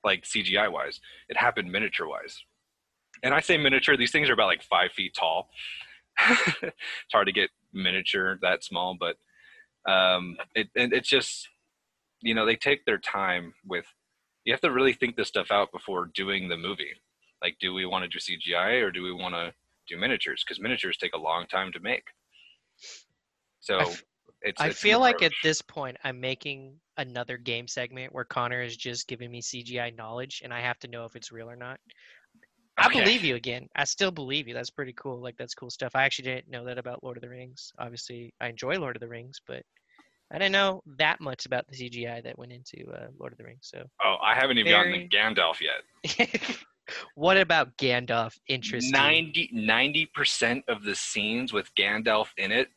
Like 0.03 0.25
CGI 0.25 0.73
wise, 0.73 0.99
it 1.29 1.37
happened 1.37 1.71
miniature 1.71 2.09
wise. 2.09 2.43
And 3.23 3.35
I 3.35 3.41
say 3.41 3.59
miniature, 3.59 3.99
these 3.99 4.13
things 4.13 4.31
are 4.31 4.35
about 4.35 4.47
like 4.47 4.63
five 4.63 4.93
feet 4.93 5.15
tall. 5.15 5.51
It's 6.63 7.13
hard 7.13 7.27
to 7.27 7.33
get 7.33 7.51
miniature 7.73 8.39
that 8.43 8.65
small, 8.65 8.97
but 8.99 9.17
um, 9.91 10.37
it, 10.55 10.69
it, 10.75 10.93
it's 10.93 11.09
just, 11.09 11.49
you 12.21 12.35
know, 12.35 12.47
they 12.47 12.57
take 12.57 12.85
their 12.85 12.99
time 12.99 13.55
with, 13.67 13.87
you 14.45 14.53
have 14.53 14.61
to 14.63 14.71
really 14.71 14.93
think 14.93 15.17
this 15.17 15.29
stuff 15.29 15.51
out 15.51 15.73
before 15.73 16.11
doing 16.15 16.49
the 16.49 16.57
movie. 16.57 16.93
Like, 17.43 17.57
do 17.61 17.75
we 17.75 17.85
want 17.85 18.05
to 18.05 18.09
do 18.09 18.19
CGI 18.19 18.83
or 18.83 18.91
do 18.91 19.03
we 19.03 19.13
want 19.13 19.35
to 19.35 19.53
do 19.89 19.99
miniatures? 19.99 20.45
Because 20.45 20.61
miniatures 20.61 20.97
take 20.97 21.15
a 21.15 21.19
long 21.19 21.47
time 21.47 21.73
to 21.73 21.81
make. 21.81 22.05
So 23.61 23.79
I 23.79 23.83
f- 23.83 24.05
it's. 24.43 24.61
I 24.61 24.69
it's 24.69 24.81
feel 24.81 25.01
like 25.01 25.23
at 25.23 25.33
this 25.43 25.63
point 25.63 25.97
I'm 26.05 26.21
making 26.21 26.77
another 26.97 27.37
game 27.37 27.67
segment 27.67 28.15
where 28.15 28.25
Connor 28.25 28.63
is 28.63 28.77
just 28.77 29.09
giving 29.09 29.31
me 29.31 29.43
CGI 29.43 29.97
knowledge 29.97 30.43
and 30.45 30.53
I 30.53 30.61
have 30.61 30.79
to 30.81 30.89
know 30.89 31.05
if 31.05 31.17
it's 31.17 31.33
real 31.33 31.51
or 31.51 31.57
not. 31.57 31.81
I 32.77 32.87
Okay. 32.87 33.01
believe 33.01 33.23
you 33.25 33.37
again. 33.37 33.69
I 33.77 33.85
still 33.85 34.11
believe 34.11 34.49
you. 34.49 34.55
That's 34.55 34.71
pretty 34.71 34.93
cool. 34.95 35.21
Like 35.21 35.37
that's 35.37 35.55
cool 35.55 35.71
stuff. 35.71 35.93
I 35.95 36.03
actually 36.05 36.25
didn't 36.25 36.49
know 36.51 36.65
that 36.65 36.79
about 36.79 37.05
Lord 37.05 37.17
of 37.17 37.23
the 37.23 37.29
Rings. 37.29 37.73
Obviously, 37.79 38.35
I 38.41 38.49
enjoy 38.49 38.79
Lord 38.79 38.97
of 38.97 39.01
the 39.01 39.09
Rings, 39.09 39.41
but 39.47 39.63
I 40.33 40.39
didn't 40.39 40.53
know 40.53 40.83
that 40.99 41.21
much 41.21 41.47
about 41.47 41.67
the 41.69 41.77
CGI 41.77 42.23
that 42.25 42.37
went 42.39 42.51
into 42.53 42.91
uh, 42.93 43.07
Lord 43.19 43.33
of 43.33 43.39
the 43.39 43.45
Rings. 43.45 43.69
So, 43.73 43.85
Oh, 44.03 44.17
I 44.23 44.35
haven't 44.35 44.59
even 44.59 44.73
Very- 44.73 45.07
gotten 45.09 45.35
to 45.35 45.41
Gandalf 45.41 45.61
yet. 45.61 46.59
what 47.15 47.37
about 47.37 47.77
Gandalf? 47.79 48.37
Interesting. 48.49 49.33
90 49.53 50.07
percent 50.15 50.65
of 50.67 50.83
the 50.83 50.95
scenes 50.97 51.53
with 51.53 51.73
Gandalf 51.77 52.29
in 52.39 52.51
it, 52.51 52.69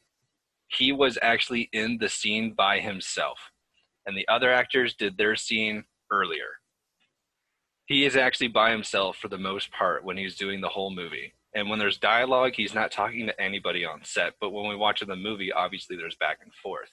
he 0.67 0.91
was 0.91 1.17
actually 1.23 1.69
in 1.73 1.97
the 1.99 2.09
scene 2.09 2.53
by 2.53 2.79
himself, 2.79 3.39
and 4.05 4.15
the 4.15 4.27
other 4.27 4.51
actors 4.53 4.93
did 4.93 5.17
their 5.17 5.35
scene 5.35 5.83
earlier. 6.11 6.59
He 7.87 8.05
is 8.05 8.15
actually 8.17 8.49
by 8.49 8.71
himself 8.71 9.17
for 9.17 9.29
the 9.29 9.37
most 9.37 9.71
part 9.71 10.03
when 10.03 10.17
he's 10.17 10.35
doing 10.35 10.61
the 10.61 10.69
whole 10.69 10.91
movie. 10.91 11.33
And 11.55 11.69
when 11.69 11.79
there's 11.79 11.97
dialogue, 11.97 12.53
he's 12.55 12.75
not 12.75 12.91
talking 12.91 13.25
to 13.25 13.41
anybody 13.41 13.85
on 13.85 14.01
set. 14.03 14.33
But 14.39 14.51
when 14.51 14.67
we 14.67 14.75
watch 14.75 14.99
the 14.99 15.15
movie, 15.15 15.51
obviously 15.51 15.95
there's 15.95 16.15
back 16.15 16.39
and 16.43 16.53
forth. 16.53 16.89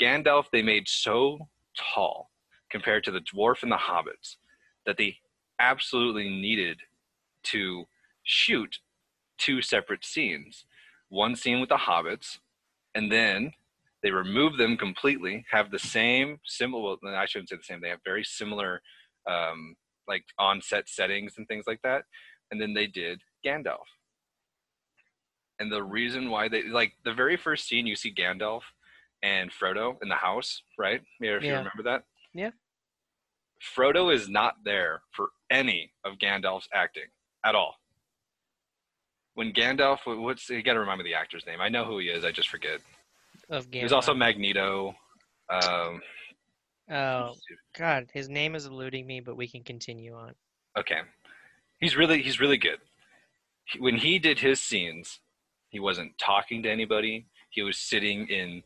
Gandalf 0.00 0.46
they 0.50 0.62
made 0.62 0.88
so 0.88 1.38
tall 1.76 2.30
compared 2.70 3.04
to 3.04 3.10
the 3.10 3.20
dwarf 3.20 3.62
and 3.62 3.70
the 3.70 3.76
hobbits 3.76 4.36
that 4.86 4.96
they 4.96 5.18
absolutely 5.58 6.30
needed 6.30 6.78
to 7.42 7.84
shoot 8.24 8.78
two 9.38 9.60
separate 9.62 10.04
scenes 10.04 10.64
one 11.08 11.34
scene 11.34 11.60
with 11.60 11.68
the 11.68 11.76
hobbits 11.76 12.38
and 12.94 13.10
then 13.10 13.52
they 14.02 14.10
remove 14.10 14.56
them 14.56 14.76
completely 14.76 15.44
have 15.50 15.70
the 15.70 15.78
same 15.78 16.38
similar 16.44 16.96
well, 17.02 17.14
i 17.14 17.26
shouldn't 17.26 17.48
say 17.48 17.56
the 17.56 17.62
same 17.62 17.80
they 17.80 17.88
have 17.88 18.00
very 18.04 18.24
similar 18.24 18.80
um, 19.28 19.74
like 20.10 20.24
on 20.38 20.60
set 20.60 20.88
settings 20.88 21.34
and 21.38 21.48
things 21.48 21.64
like 21.66 21.80
that 21.82 22.02
and 22.50 22.60
then 22.60 22.74
they 22.74 22.86
did 22.86 23.22
gandalf 23.46 23.88
and 25.58 25.72
the 25.72 25.82
reason 25.82 26.30
why 26.30 26.48
they 26.48 26.62
like 26.64 26.92
the 27.04 27.14
very 27.14 27.36
first 27.36 27.66
scene 27.66 27.86
you 27.86 27.96
see 27.96 28.12
gandalf 28.12 28.62
and 29.22 29.50
frodo 29.50 29.94
in 30.02 30.08
the 30.08 30.14
house 30.14 30.62
right 30.78 31.00
yeah, 31.20 31.36
if 31.36 31.42
you 31.42 31.50
remember 31.50 31.82
that 31.84 32.02
Yeah. 32.34 32.50
Frodo 33.76 34.12
is 34.12 34.28
not 34.28 34.54
there 34.64 35.02
for 35.12 35.28
any 35.50 35.92
of 36.04 36.14
Gandalf's 36.18 36.68
acting 36.72 37.08
at 37.44 37.54
all. 37.54 37.74
When 39.34 39.52
Gandalf, 39.52 39.98
what's 40.06 40.48
you 40.48 40.62
got 40.62 40.74
to 40.74 40.80
remind 40.80 40.98
me 40.98 41.04
the 41.04 41.14
actor's 41.14 41.46
name. 41.46 41.60
I 41.60 41.68
know 41.68 41.84
who 41.84 41.98
he 41.98 42.06
is. 42.06 42.24
I 42.24 42.32
just 42.32 42.48
forget. 42.48 42.80
Of 43.48 43.66
He 43.70 43.82
was 43.82 43.92
also 43.92 44.14
Magneto. 44.14 44.94
Um, 45.50 46.00
Oh 46.90 47.34
God, 47.76 48.08
his 48.12 48.28
name 48.28 48.54
is 48.54 48.66
eluding 48.66 49.06
me, 49.06 49.20
but 49.20 49.36
we 49.36 49.46
can 49.48 49.62
continue 49.62 50.14
on. 50.14 50.34
okay, 50.78 51.00
he's 51.78 51.96
really 51.96 52.22
he's 52.22 52.40
really 52.40 52.58
good. 52.58 52.78
He- 53.64 53.78
When 53.80 53.96
he 53.96 54.18
did 54.18 54.40
his 54.40 54.60
scenes, 54.60 55.20
he 55.68 55.78
wasn't 55.78 56.18
talking 56.18 56.62
to 56.64 56.70
anybody. 56.70 57.26
He 57.50 57.62
was 57.62 57.78
sitting 57.78 58.28
in 58.28 58.62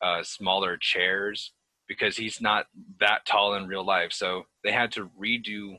uh, 0.00 0.22
smaller 0.22 0.76
chairs 0.76 1.52
because 1.88 2.16
he's 2.16 2.40
not 2.40 2.66
that 3.00 3.26
tall 3.26 3.54
in 3.54 3.66
real 3.66 3.84
life. 3.84 4.12
So 4.12 4.44
they 4.62 4.72
had 4.72 4.92
to 4.92 5.10
redo 5.20 5.78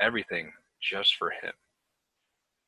everything 0.00 0.52
just 0.80 1.14
for 1.16 1.30
him 1.30 1.52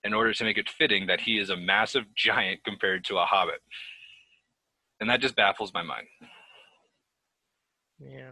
in 0.04 0.12
order 0.14 0.32
to 0.34 0.44
make 0.44 0.58
it 0.58 0.68
fitting 0.68 1.06
that 1.06 1.20
he 1.20 1.38
is 1.38 1.50
a 1.50 1.56
massive 1.56 2.04
giant 2.16 2.64
compared 2.64 3.04
to 3.04 3.18
a 3.18 3.24
hobbit. 3.24 3.60
And 5.00 5.08
that 5.10 5.20
just 5.20 5.36
baffles 5.36 5.72
my 5.74 5.82
mind. 5.82 6.06
Yeah, 7.98 8.30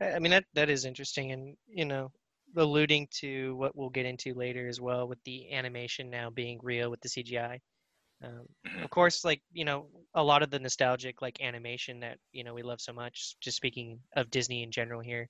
I 0.00 0.18
mean 0.18 0.30
that 0.30 0.44
that 0.54 0.70
is 0.70 0.84
interesting, 0.84 1.32
and 1.32 1.56
you 1.66 1.84
know, 1.84 2.10
alluding 2.56 3.08
to 3.20 3.54
what 3.56 3.76
we'll 3.76 3.90
get 3.90 4.06
into 4.06 4.34
later 4.34 4.68
as 4.68 4.80
well 4.80 5.08
with 5.08 5.22
the 5.24 5.52
animation 5.52 6.10
now 6.10 6.30
being 6.30 6.58
real 6.62 6.90
with 6.90 7.00
the 7.00 7.08
CGI. 7.08 7.60
Um, 8.22 8.46
of 8.82 8.90
course, 8.90 9.24
like 9.24 9.42
you 9.52 9.64
know, 9.64 9.86
a 10.14 10.22
lot 10.22 10.42
of 10.42 10.50
the 10.50 10.58
nostalgic 10.58 11.22
like 11.22 11.40
animation 11.40 12.00
that 12.00 12.18
you 12.32 12.44
know 12.44 12.54
we 12.54 12.62
love 12.62 12.80
so 12.80 12.92
much. 12.92 13.36
Just 13.40 13.56
speaking 13.56 14.00
of 14.16 14.30
Disney 14.30 14.62
in 14.62 14.70
general 14.70 15.00
here, 15.00 15.28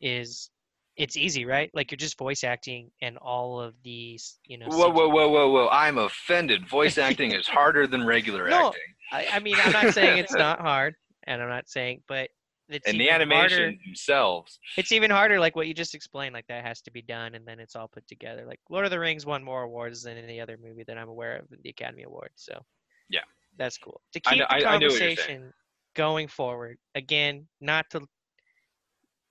is 0.00 0.50
it's 0.96 1.16
easy, 1.16 1.44
right? 1.44 1.70
Like 1.72 1.90
you're 1.90 1.96
just 1.96 2.18
voice 2.18 2.44
acting, 2.44 2.90
and 3.00 3.16
all 3.18 3.60
of 3.60 3.74
these, 3.82 4.38
you 4.44 4.58
know. 4.58 4.66
Whoa, 4.68 4.90
whoa, 4.90 5.08
whoa, 5.08 5.28
whoa, 5.28 5.50
whoa. 5.50 5.68
I'm 5.70 5.98
offended. 5.98 6.68
Voice 6.68 6.98
acting 7.08 7.32
is 7.32 7.46
harder 7.46 7.86
than 7.86 8.06
regular 8.06 8.48
No, 8.48 8.68
acting. 8.68 8.82
I, 9.10 9.26
I 9.36 9.38
mean, 9.40 9.56
I'm 9.62 9.72
not 9.72 9.94
saying 9.94 10.18
it's 10.18 10.34
not 10.34 10.60
hard, 10.60 10.94
and 11.24 11.42
I'm 11.42 11.48
not 11.48 11.68
saying, 11.68 12.02
but 12.08 12.30
it's 12.68 12.88
And 12.88 13.00
the 13.00 13.10
animation 13.10 13.58
harder- 13.58 13.76
themselves. 13.84 14.58
it's 14.76 14.92
even 14.92 15.10
harder 15.10 15.38
like 15.40 15.56
what 15.56 15.66
you 15.66 15.74
just 15.74 15.94
explained 15.94 16.32
like 16.34 16.46
that 16.46 16.64
has 16.64 16.80
to 16.82 16.90
be 16.90 17.02
done 17.02 17.34
and 17.34 17.46
then 17.46 17.58
it's 17.60 17.74
all 17.76 17.88
put 17.88 18.06
together 18.06 18.44
like 18.46 18.60
lord 18.70 18.84
of 18.84 18.90
the 18.90 18.98
rings 18.98 19.26
won 19.26 19.42
more 19.42 19.62
awards 19.62 20.02
than 20.02 20.16
any 20.16 20.40
other 20.40 20.56
movie 20.62 20.84
that 20.84 20.96
i'm 20.96 21.08
aware 21.08 21.36
of 21.38 21.50
in 21.52 21.58
the 21.62 21.70
academy 21.70 22.02
awards 22.04 22.34
so 22.36 22.64
Yeah. 23.08 23.20
that's 23.56 23.78
cool 23.78 24.00
to 24.12 24.20
I 24.26 24.30
keep 24.30 24.38
know- 24.38 24.46
the 24.48 24.54
I- 24.54 24.56
I 24.56 24.60
know 24.60 24.72
what 24.72 24.80
you're 24.82 24.90
saying. 24.98 25.16
conversation 25.16 25.52
going 25.94 26.28
forward 26.28 26.78
again 26.94 27.46
not 27.60 27.90
to 27.90 28.06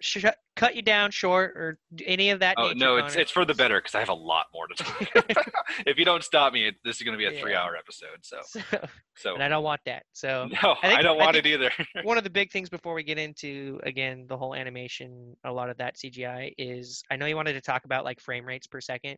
sh- 0.02 0.26
cut 0.56 0.76
you 0.76 0.82
down 0.82 1.12
short 1.12 1.52
or 1.56 1.80
any 2.06 2.30
of 2.30 2.39
that 2.39 2.56
Oh 2.58 2.74
no, 2.76 2.97
it's 2.97 3.16
it's 3.16 3.32
for 3.32 3.45
the 3.45 3.54
better 3.54 3.80
because 3.80 3.95
I 3.95 3.99
have 3.99 4.10
a 4.10 4.14
lot 4.14 4.47
more 4.54 4.68
to 4.68 4.76
talk. 4.84 5.08
if 5.88 5.97
you 5.97 6.06
don't 6.06 6.24
stop 6.24 6.52
me, 6.54 6.68
it, 6.68 6.76
this 6.84 6.97
is 6.97 7.04
going 7.04 7.14
to 7.14 7.18
be 7.18 7.26
a 7.26 7.32
Yeah. 7.32 7.41
three-hour 7.41 7.76
episode. 7.76 8.20
So, 8.24 8.38
So- 8.43 8.88
so 9.18 9.34
and 9.36 9.43
i 9.43 9.47
don't 9.49 9.64
want 9.64 9.82
that 9.86 10.04
so 10.14 10.47
no, 10.64 10.76
I 10.82 10.95
I, 10.95 11.02
don't 11.02 11.18
want 11.18 11.34
think- 11.36 11.45
it 11.45 11.49
either. 11.54 11.72
one 12.04 12.18
of 12.18 12.24
the 12.24 12.30
big 12.30 12.49
things 12.52 12.70
before 12.70 12.93
we 12.93 13.04
get 13.04 13.18
into 13.20 13.80
again 13.84 14.26
the 14.30 14.38
whole 14.38 14.56
animation 14.56 15.36
a 15.43 15.52
lot 15.52 15.70
of 15.70 15.78
that 15.78 15.95
cgi 15.97 16.54
is 16.58 17.04
i 17.12 17.16
know 17.18 17.26
you 17.26 17.36
wanted 17.36 17.54
to 17.54 17.62
talk 17.62 17.84
about 17.86 18.06
like 18.06 18.20
frame 18.22 18.45
rates 18.45 18.68
per 18.68 18.80
second 18.80 19.18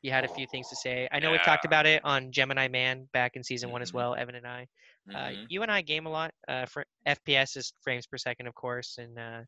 you 0.00 0.10
had 0.12 0.24
a 0.24 0.28
few 0.28 0.46
things 0.46 0.68
to 0.68 0.76
say 0.76 1.08
i 1.12 1.18
know 1.18 1.32
we've 1.32 1.42
talked 1.42 1.64
about 1.64 1.86
it 1.86 2.00
on 2.04 2.30
gemini 2.30 2.68
man 2.68 3.06
back 3.12 3.34
in 3.34 3.42
season 3.42 3.70
one 3.70 3.82
as 3.82 3.90
Mhm. 3.90 3.94
well 3.96 4.14
evan 4.14 4.36
and 4.36 4.46
i 4.46 4.66
uh, 5.12 5.16
Mhm. 5.30 5.46
you 5.48 5.62
and 5.62 5.70
i 5.70 5.82
game 5.82 6.06
a 6.06 6.10
lot 6.10 6.32
uh, 6.48 6.64
for 6.66 6.84
fps 7.06 7.56
is 7.56 7.72
frames 7.82 8.06
per 8.06 8.16
second 8.16 8.46
of 8.46 8.54
course 8.54 8.96
and 8.98 9.18
uh, 9.18 9.40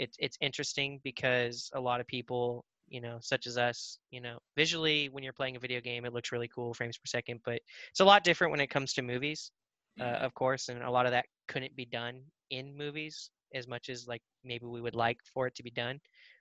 it's 0.00 0.16
it's 0.20 0.38
interesting 0.40 1.00
because 1.04 1.70
a 1.74 1.80
lot 1.80 2.00
of 2.00 2.06
people 2.06 2.64
you 2.88 3.00
know 3.00 3.18
such 3.20 3.46
as 3.46 3.58
us 3.58 3.98
you 4.10 4.20
know 4.20 4.38
visually 4.56 5.08
when 5.10 5.22
you're 5.24 5.32
playing 5.32 5.56
a 5.56 5.60
video 5.60 5.80
game 5.80 6.04
it 6.04 6.12
looks 6.12 6.32
really 6.32 6.48
cool 6.48 6.74
frames 6.74 6.98
per 6.98 7.06
second 7.06 7.40
but 7.44 7.60
it's 7.90 8.00
a 8.00 8.04
lot 8.04 8.24
different 8.24 8.50
when 8.50 8.60
it 8.60 8.68
comes 8.70 8.94
to 8.94 9.02
movies 9.02 9.52
uh, 10.00 10.04
Mhm. 10.04 10.22
of 10.24 10.34
course, 10.34 10.68
and 10.68 10.82
a 10.82 10.90
lot 10.90 11.06
of 11.06 11.12
that 11.12 11.26
couldn't 11.48 11.76
be 11.76 11.84
done 11.84 12.22
in 12.50 12.76
movies 12.76 13.30
as 13.54 13.66
much 13.68 13.88
as 13.90 14.06
like 14.08 14.22
maybe 14.44 14.66
we 14.66 14.80
would 14.80 14.94
like 14.94 15.18
for 15.34 15.46
it 15.46 15.54
to 15.56 15.62
be 15.62 15.70
done. 15.70 16.00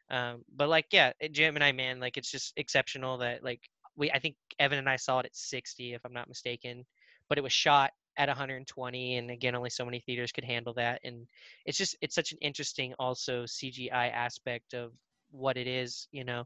Um, 0.10 0.44
but 0.56 0.70
like, 0.70 0.88
yeah, 0.92 1.12
Gemini 1.32 1.72
Man, 1.72 2.00
like 2.00 2.18
it's 2.18 2.32
just 2.32 2.54
exceptional 2.58 3.18
that 3.20 3.44
like 3.44 3.62
we, 3.96 4.12
I 4.12 4.20
think 4.20 4.36
Evan 4.60 4.80
and 4.80 4.90
I 4.90 4.96
saw 4.98 5.20
it 5.20 5.26
at 5.26 5.36
60, 5.36 5.94
if 5.94 6.06
I'm 6.06 6.14
not 6.14 6.30
mistaken, 6.30 6.86
but 7.28 7.38
it 7.38 7.44
was 7.44 7.54
shot 7.54 7.92
at 8.20 8.30
120, 8.30 9.18
and 9.18 9.32
again, 9.32 9.56
only 9.56 9.72
so 9.72 9.86
many 9.86 10.02
theaters 10.02 10.32
could 10.34 10.46
handle 10.46 10.74
that, 10.76 11.02
and 11.06 11.28
it's 11.66 11.78
just 11.80 11.96
it's 12.02 12.16
such 12.16 12.34
an 12.34 12.40
interesting 12.42 12.94
also 13.00 13.46
CGI 13.48 14.10
aspect 14.10 14.76
of 14.76 14.94
what 15.32 15.58
it 15.58 15.68
is, 15.68 16.08
you 16.12 16.26
know, 16.26 16.46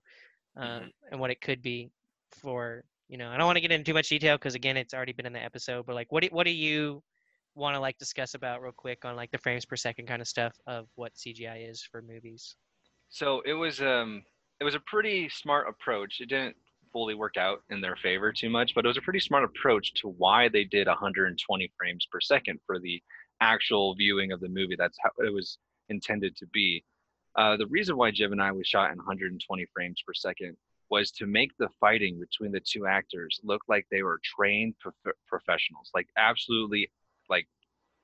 um, 0.58 0.84
Mhm. 0.84 0.92
and 1.12 1.20
what 1.20 1.32
it 1.32 1.42
could 1.42 1.62
be 1.62 1.92
for 2.32 2.86
you 3.10 3.18
know. 3.18 3.30
I 3.32 3.38
don't 3.38 3.46
want 3.48 3.58
to 3.58 3.62
get 3.62 3.72
into 3.72 3.86
too 3.86 3.94
much 3.96 4.10
detail 4.10 4.38
because 4.38 4.56
again, 4.56 4.78
it's 4.78 4.94
already 4.94 5.14
been 5.14 5.26
in 5.28 5.34
the 5.34 5.44
episode. 5.44 5.86
But 5.86 5.96
like, 5.96 6.12
what 6.12 6.24
do, 6.24 6.30
what 6.32 6.46
do 6.46 6.52
you 6.52 7.04
want 7.56 7.76
to 7.76 7.80
like 7.80 7.98
discuss 8.00 8.34
about 8.36 8.62
real 8.62 8.72
quick 8.74 9.06
on 9.06 9.16
like 9.16 9.32
the 9.32 9.38
frames 9.40 9.66
per 9.66 9.76
second 9.76 10.08
kind 10.08 10.22
of 10.22 10.28
stuff 10.28 10.56
of 10.68 10.88
what 10.96 11.18
CGI 11.18 11.70
is 11.70 11.84
for 11.84 12.02
movies? 12.02 12.56
So 13.10 13.42
it 13.46 13.54
was 13.54 13.82
um 13.82 14.24
it 14.60 14.64
was 14.66 14.76
a 14.76 14.80
pretty 14.80 15.30
smart 15.30 15.68
approach. 15.70 16.20
It 16.22 16.28
didn't 16.30 16.58
fully 16.94 17.16
work 17.16 17.36
out 17.36 17.64
in 17.70 17.82
their 17.82 17.98
favor 17.98 18.32
too 18.32 18.50
much, 18.50 18.74
but 18.74 18.86
it 18.86 18.88
was 18.88 18.98
a 18.98 19.02
pretty 19.02 19.20
smart 19.20 19.44
approach 19.44 19.94
to 19.96 20.08
why 20.08 20.48
they 20.48 20.64
did 20.64 20.88
120 20.88 21.74
frames 21.78 22.08
per 22.10 22.22
second 22.22 22.60
for 22.66 22.80
the 22.80 23.02
actual 23.42 23.96
viewing 23.96 24.32
of 24.32 24.40
the 24.40 24.48
movie. 24.48 24.76
That's 24.78 24.98
how 25.02 25.10
it 25.26 25.34
was 25.34 25.58
intended 25.90 26.38
to 26.38 26.46
be. 26.48 26.86
Uh, 27.36 27.58
the 27.58 27.68
reason 27.68 27.98
why 27.98 28.12
Gemini 28.12 28.52
was 28.52 28.68
shot 28.68 28.92
in 28.92 28.98
120 28.98 29.66
frames 29.74 30.02
per 30.06 30.14
second 30.14 30.56
was 30.90 31.10
to 31.12 31.26
make 31.26 31.52
the 31.58 31.70
fighting 31.80 32.20
between 32.20 32.52
the 32.52 32.60
two 32.60 32.86
actors 32.86 33.40
look 33.44 33.62
like 33.68 33.88
they 33.90 34.04
were 34.04 34.20
trained 34.24 34.76
prof- 34.80 35.16
professionals, 35.28 35.90
like 35.96 36.08
absolutely, 36.18 36.92
like 37.30 37.48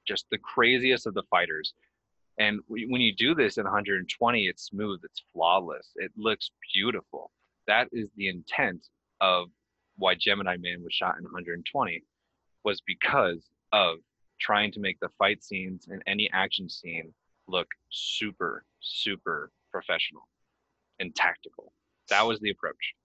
just 0.08 0.26
the 0.32 0.40
craziest 0.40 1.06
of 1.06 1.14
the 1.14 1.24
fighters. 1.30 1.74
And 2.40 2.62
when 2.68 3.02
you 3.02 3.14
do 3.16 3.36
this 3.36 3.58
in 3.58 3.66
120, 3.66 4.48
it's 4.48 4.64
smooth, 4.64 5.02
it's 5.04 5.22
flawless, 5.34 5.92
it 5.98 6.12
looks 6.18 6.50
beautiful. 6.74 7.32
That 7.70 7.88
is 7.92 8.10
the 8.18 8.30
intent 8.30 8.88
of 9.22 9.50
why 9.96 10.16
Gemini 10.16 10.58
Man 10.58 10.82
was 10.84 10.92
shot 10.92 11.18
in 11.20 11.24
120, 11.24 12.04
was 12.64 12.82
because 12.82 13.48
of 13.72 13.98
trying 14.42 14.72
to 14.72 14.80
make 14.80 15.00
the 15.00 15.10
fight 15.20 15.44
scenes 15.44 15.88
and 15.88 16.02
any 16.08 16.28
action 16.34 16.68
scene 16.68 17.14
look 17.48 17.68
super, 17.90 18.66
super 18.80 19.52
professional 19.72 20.28
and 21.00 21.14
tactical. 21.14 21.72
That 22.10 22.26
was 22.26 22.40
the 22.40 22.50
approach. 22.50 22.96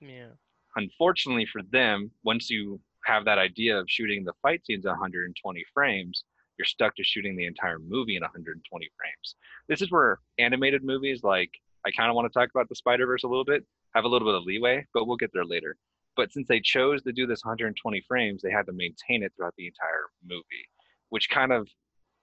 Yeah. 0.00 0.30
Unfortunately 0.74 1.46
for 1.46 1.62
them, 1.70 2.10
once 2.24 2.50
you 2.50 2.80
have 3.04 3.24
that 3.24 3.38
idea 3.38 3.78
of 3.78 3.86
shooting 3.88 4.24
the 4.24 4.32
fight 4.42 4.66
scenes 4.66 4.84
at 4.84 4.90
120 4.90 5.64
frames, 5.72 6.24
you're 6.58 6.66
stuck 6.66 6.96
to 6.96 7.04
shooting 7.04 7.36
the 7.36 7.46
entire 7.46 7.78
movie 7.78 8.16
in 8.16 8.22
120 8.22 8.88
frames. 8.98 9.36
This 9.68 9.80
is 9.80 9.92
where 9.92 10.18
animated 10.38 10.82
movies, 10.82 11.22
like 11.22 11.52
I 11.88 11.90
kind 11.92 12.10
of 12.10 12.14
want 12.14 12.30
to 12.30 12.38
talk 12.38 12.50
about 12.54 12.68
the 12.68 12.74
Spider 12.74 13.06
Verse 13.06 13.24
a 13.24 13.28
little 13.28 13.46
bit, 13.46 13.64
have 13.94 14.04
a 14.04 14.08
little 14.08 14.28
bit 14.28 14.34
of 14.34 14.44
leeway, 14.44 14.86
but 14.92 15.06
we'll 15.06 15.16
get 15.16 15.30
there 15.32 15.46
later. 15.46 15.74
But 16.16 16.30
since 16.34 16.46
they 16.46 16.60
chose 16.60 17.02
to 17.04 17.12
do 17.12 17.26
this 17.26 17.42
120 17.42 18.04
frames, 18.06 18.42
they 18.42 18.50
had 18.50 18.66
to 18.66 18.72
maintain 18.72 19.22
it 19.22 19.32
throughout 19.34 19.54
the 19.56 19.66
entire 19.66 20.10
movie, 20.22 20.68
which 21.08 21.30
kind 21.30 21.50
of 21.50 21.66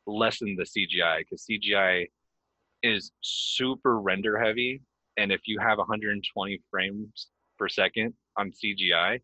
lessened 0.05 0.59
the 0.59 0.66
CGI 0.66 1.20
because 1.20 1.47
CGI 1.49 2.05
is 2.84 3.11
super 3.22 3.99
render 3.99 4.38
heavy. 4.38 4.82
And 5.18 5.32
if 5.32 5.41
you 5.45 5.57
have 5.59 5.80
120 5.80 6.61
frames 6.70 7.28
per 7.57 7.68
second 7.68 8.13
on 8.38 8.51
CGI, 8.51 9.20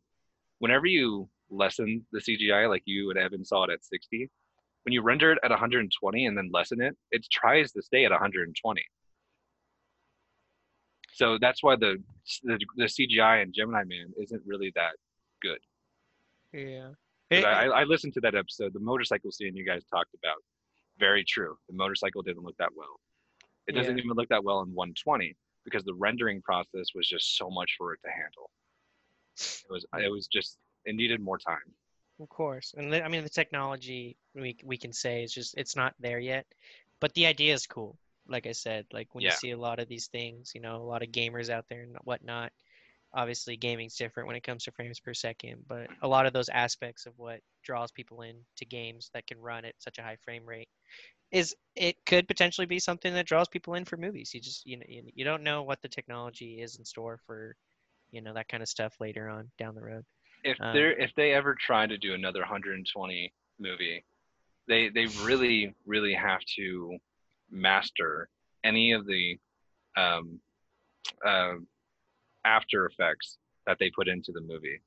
whenever 0.58 0.88
you 0.88 1.30
lessen 1.52 2.04
the 2.12 2.20
CGI, 2.20 2.68
like 2.68 2.82
you 2.86 3.12
and 3.12 3.20
Evan 3.20 3.46
saw 3.46 3.66
it 3.66 3.70
at 3.70 3.86
60, 3.86 4.28
when 4.86 4.94
you 4.94 5.04
render 5.04 5.34
it 5.34 5.40
at 5.44 5.52
120 5.52 6.26
and 6.26 6.36
then 6.36 6.50
lessen 6.52 6.82
it, 6.82 6.98
it 7.12 7.28
tries 7.32 7.72
to 7.74 7.84
stay 7.84 8.06
at 8.06 8.12
120. 8.12 8.84
So 11.14 11.38
that's 11.40 11.62
why 11.64 11.76
the 11.76 11.98
the, 12.44 12.58
the 12.78 12.86
CGI 12.86 13.44
in 13.44 13.52
Gemini 13.54 13.84
Man 13.84 14.14
isn't 14.20 14.42
really 14.46 14.72
that 14.76 14.94
good. 15.42 15.60
Yeah. 16.54 16.90
It- 17.30 17.46
I, 17.46 17.66
I 17.68 17.84
listened 17.86 18.14
to 18.16 18.22
that 18.22 18.36
episode, 18.36 18.74
the 18.74 18.80
motorcycle 18.80 19.32
scene 19.32 19.56
you 19.56 19.66
guys 19.66 19.84
talked 19.86 20.14
about. 20.16 20.38
Very 21.00 21.24
true. 21.24 21.58
The 21.70 21.76
motorcycle 21.76 22.22
didn't 22.22 22.44
look 22.44 22.58
that 22.58 22.70
well. 22.76 23.00
It 23.68 23.74
doesn't 23.74 23.98
Yeah. 23.98 24.04
even 24.04 24.16
look 24.18 24.30
that 24.30 24.44
well 24.44 24.62
in 24.62 24.70
120 24.74 25.36
because 25.64 25.84
the 25.84 25.94
rendering 25.94 26.42
process 26.42 26.88
was 26.94 27.08
just 27.08 27.38
so 27.38 27.50
much 27.50 27.76
for 27.78 27.94
it 27.94 28.00
to 28.04 28.10
handle. 28.12 28.50
It 29.38 29.72
was 29.72 29.86
it 29.98 30.12
was 30.12 30.28
just 30.28 30.58
it 30.86 30.96
needed 30.96 31.22
more 31.22 31.38
time. 31.38 31.60
Of 32.20 32.30
course, 32.30 32.74
and 32.78 32.94
I 32.94 33.08
mean 33.08 33.24
the 33.24 33.30
technology 33.30 34.18
we 34.36 34.58
we 34.64 34.78
can 34.78 34.92
say 34.94 35.24
is 35.24 35.34
just 35.34 35.56
it's 35.58 35.76
not 35.76 35.96
there 36.00 36.20
yet, 36.20 36.46
but 37.00 37.14
the 37.14 37.26
idea 37.26 37.54
is 37.54 37.66
cool. 37.66 37.98
Like 38.28 38.48
I 38.48 38.52
said, 38.54 38.86
like 38.94 39.14
when 39.14 39.24
you 39.24 39.32
see 39.32 39.52
a 39.52 39.58
lot 39.58 39.80
of 39.80 39.88
these 39.88 40.08
things, 40.08 40.52
you 40.56 40.62
know, 40.62 40.78
a 40.78 40.84
lot 40.84 41.04
of 41.04 41.10
gamers 41.10 41.50
out 41.50 41.66
there 41.70 41.82
and 41.82 41.98
whatnot. 42.04 42.52
Obviously, 43.14 43.58
gaming's 43.58 43.98
different 43.98 44.28
when 44.28 44.38
it 44.38 44.44
comes 44.44 44.64
to 44.64 44.72
frames 44.72 45.00
per 45.00 45.14
second, 45.14 45.66
but 45.68 45.88
a 46.02 46.08
lot 46.08 46.26
of 46.26 46.32
those 46.34 46.48
aspects 46.50 47.06
of 47.06 47.14
what 47.18 47.42
draws 47.62 47.92
people 47.92 48.22
in 48.22 48.38
to 48.56 48.66
games 48.66 49.10
that 49.14 49.28
can 49.28 49.40
run 49.40 49.66
at 49.66 49.76
such 49.80 49.98
a 49.98 50.02
high 50.02 50.16
frame 50.24 50.46
rate 50.46 50.70
is 51.32 51.56
it 51.76 51.96
could 52.06 52.28
potentially 52.28 52.68
be 52.68 52.80
something 52.80 53.14
that 53.14 53.26
draws 53.26 53.48
people 53.48 53.76
in 53.76 53.86
for 53.86 53.98
movies. 53.98 54.34
You 54.34 54.42
just 54.42 54.66
you 54.66 54.78
know 54.78 54.86
you, 54.88 55.26
don't 55.26 55.44
know 55.44 55.64
what 55.64 55.82
the 55.82 55.88
technology 55.88 56.62
is 56.62 56.78
in 56.78 56.86
store 56.86 57.20
for 57.26 57.56
you 58.12 58.22
know 58.22 58.34
that 58.34 58.50
kind 58.50 58.62
of 58.62 58.70
stuff 58.70 58.94
later 59.00 59.30
on 59.30 59.50
down 59.58 59.76
the 59.76 59.82
road. 59.82 60.06
If 60.44 60.58
Um, 60.60 60.74
they're 60.74 60.94
if 60.94 61.12
they 61.16 61.34
ever 61.34 61.56
try 61.56 61.88
to 61.88 61.98
do 61.98 62.14
another 62.14 62.42
120 62.42 63.34
movie, 63.60 64.04
they 64.68 64.90
they 64.90 65.06
really 65.24 65.74
really 65.86 66.14
have 66.14 66.42
to 66.58 66.98
master 67.52 68.30
any 68.64 68.92
of 68.92 69.06
the 69.06 69.38
um, 69.98 70.40
uh, 71.26 71.54
after 72.46 72.86
effects 72.86 73.38
that 73.68 73.78
they 73.80 73.92
put 73.92 74.08
into 74.08 74.32
the 74.32 74.42
movie, 74.42 74.82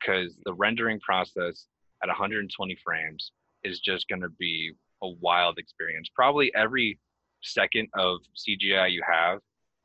because 0.00 0.36
the 0.44 0.54
rendering 0.54 1.00
process 1.00 1.66
at 2.02 2.08
120 2.08 2.76
frames 2.84 3.32
is 3.64 3.80
just 3.80 4.08
going 4.08 4.22
to 4.22 4.28
be 4.30 4.72
a 5.02 5.08
wild 5.20 5.58
experience. 5.58 6.08
Probably 6.14 6.52
every 6.54 6.98
second 7.42 7.88
of 7.94 8.18
CGI 8.36 8.90
you 8.90 9.02
have 9.06 9.40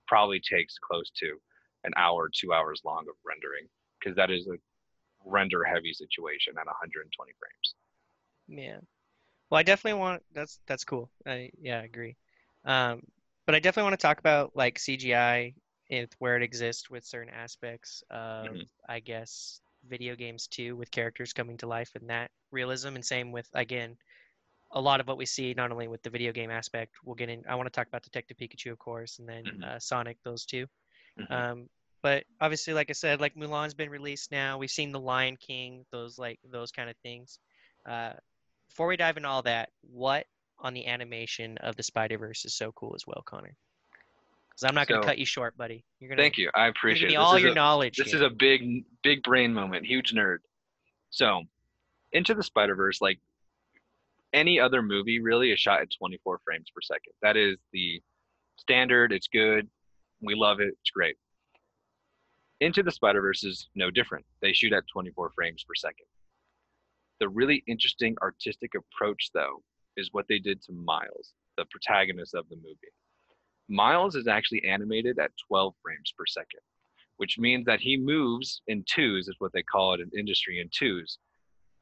probably 0.07 0.39
takes 0.39 0.78
close 0.78 1.09
to 1.17 1.38
an 1.84 1.91
hour, 1.97 2.30
two 2.34 2.53
hours 2.53 2.82
long 2.86 3.05
of 3.09 3.15
rendering, 3.26 3.67
because 3.99 4.15
that 4.15 4.32
is 4.32 4.47
a 4.47 4.57
render 5.26 5.63
heavy 5.63 5.93
situation 5.93 6.53
at 6.59 6.65
120 6.65 7.32
frames. 7.39 7.76
Yeah. 8.47 8.80
Well, 9.54 9.60
I 9.60 9.64
definitely 9.64 9.99
want 9.99 10.24
that's 10.34 10.60
that's 10.66 10.84
cool. 10.84 11.12
I 11.28 11.51
yeah, 11.62 11.80
I 11.82 11.84
agree. 11.84 12.18
Um, 12.66 13.04
but 13.45 13.54
I 13.54 13.60
definitely 13.60 13.84
want 13.91 13.99
to 13.99 14.08
talk 14.08 14.18
about 14.18 14.56
like 14.56 14.80
CGI 14.80 15.54
and 15.91 16.08
where 16.18 16.36
it 16.36 16.41
exists 16.41 16.89
with 16.89 17.06
certain 17.06 17.32
aspects 17.32 18.04
of 18.10 18.47
Mhm. 18.47 18.68
I 18.89 18.99
guess 18.99 19.62
video 19.88 20.16
games 20.16 20.47
too, 20.47 20.76
with 20.76 20.89
characters 20.89 21.34
coming 21.34 21.56
to 21.58 21.68
life 21.68 21.91
and 21.93 22.10
that 22.10 22.32
realism, 22.49 22.95
and 22.95 23.06
same 23.06 23.32
with 23.32 23.47
again 23.54 23.95
a 24.72 24.82
lot 24.82 24.99
of 24.99 25.08
what 25.08 25.18
we 25.18 25.26
see 25.28 25.54
not 25.54 25.72
only 25.72 25.88
with 25.88 26.01
the 26.01 26.10
video 26.10 26.32
game 26.32 26.49
aspect. 26.49 26.95
We'll 27.06 27.14
get 27.16 27.30
in. 27.30 27.43
I 27.47 27.54
want 27.54 27.68
to 27.68 27.72
talk 27.72 27.88
about 27.88 28.01
Detective 28.01 28.38
Pikachu, 28.38 28.72
of 28.72 28.80
course, 28.80 29.20
and 29.20 29.30
then 29.30 29.45
Mhm. 29.45 29.64
uh, 29.64 29.78
Sonic. 29.78 30.18
Those 30.24 30.45
two. 30.47 30.66
Mhm. 31.18 31.30
Um, 31.30 31.70
but 32.01 32.26
obviously, 32.41 32.74
like 32.74 32.89
I 32.89 32.93
said, 32.93 33.22
like 33.22 33.36
Mulan's 33.36 33.76
been 33.76 33.91
released 33.91 34.32
now. 34.32 34.58
We've 34.58 34.72
seen 34.72 34.91
The 34.91 34.99
Lion 34.99 35.38
King, 35.38 35.86
those 35.91 36.18
like 36.18 36.39
those 36.43 36.72
kind 36.72 36.89
of 36.89 36.97
things. 37.04 37.39
Uh, 37.86 38.14
before 38.74 38.88
we 38.88 38.97
dive 38.97 39.17
into 39.17 39.30
all 39.30 39.41
that, 39.43 39.69
what 39.82 40.26
on 40.59 40.74
the 40.74 40.86
animation 40.88 41.57
of 41.59 41.76
the 41.76 41.84
Spider 41.84 42.17
Verse 42.17 42.43
is 42.45 42.55
so 42.55 42.71
cool 42.74 42.93
as 42.95 43.05
well, 43.05 43.21
Connor? 43.26 43.55
Because 44.49 44.63
I'm 44.69 44.76
not 44.76 44.88
going 44.88 45.01
to 45.01 45.05
So- 45.05 45.09
cut 45.09 45.17
you 45.19 45.26
short, 45.26 45.55
buddy. 45.57 45.84
You're 45.99 46.09
gonna 46.09 46.21
Thank 46.21 46.38
you. 46.38 46.49
I 46.55 46.67
appreciate 46.67 47.11
it. 47.11 47.15
all 47.15 47.38
your 47.39 47.51
a- 47.51 47.55
knowledge. 47.55 47.97
this 47.97 48.07
here. 48.11 48.17
is 48.17 48.21
a 48.21 48.30
big 48.30 48.84
big 49.03 49.21
brain 49.24 49.53
moment 49.53 49.86
huge 49.86 50.11
nerd 50.13 50.38
so 51.09 51.43
into 52.13 52.34
the 52.34 52.41
spider 52.43 52.74
verse 52.76 53.01
like 53.01 53.19
any 54.34 54.59
other 54.59 54.82
movie 54.82 55.19
really 55.19 55.51
is 55.51 55.59
shot 55.59 55.82
at 55.82 55.89
24 55.91 56.39
frames 56.45 56.69
per 56.74 56.82
second 56.82 57.13
that 57.21 57.36
is 57.38 57.57
the 57.74 58.01
standard 58.57 59.11
it's 59.11 59.28
good 59.28 59.69
we 60.21 60.34
love 60.36 60.59
it 60.61 60.69
it's 60.82 60.89
great 60.91 61.17
into 62.61 62.82
the 62.82 62.91
spider 62.91 63.21
verse 63.21 63.43
is 63.43 63.67
no 63.76 63.91
different 63.91 64.26
they 64.41 64.53
shoot 64.53 64.71
at 64.74 64.84
24 64.88 65.30
frames 65.32 65.63
per 65.63 65.76
second 65.76 66.05
the 67.24 67.30
really 67.30 67.63
interesting 67.67 68.15
artistic 68.21 68.71
approach 68.76 69.30
though 69.34 69.63
is 69.95 70.09
what 70.11 70.26
they 70.28 70.39
did 70.39 70.61
to 70.61 70.74
miles 70.74 71.34
the 71.57 71.65
protagonist 71.71 72.34
of 72.36 72.45
the 72.49 72.57
movie 72.57 72.93
miles 73.69 74.15
is 74.15 74.28
actually 74.28 74.61
animated 74.65 75.17
at 75.19 75.32
12 75.47 75.74
frames 75.82 76.13
per 76.17 76.26
second 76.26 76.59
which 77.17 77.38
means 77.38 77.65
that 77.65 77.80
he 77.80 77.97
moves 77.97 78.61
in 78.67 78.84
twos, 78.86 79.28
is 79.28 79.36
what 79.39 79.53
they 79.53 79.63
call 79.63 79.93
it 79.93 79.99
in 79.99 80.09
industry 80.17 80.59
in 80.59 80.69
twos. 80.78 81.19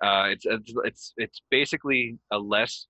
Uh, 0.03 0.27
it's, 0.29 0.45
it's 0.83 1.13
it's 1.17 1.41
basically 1.51 2.17
a 2.31 2.37
less 2.37 2.87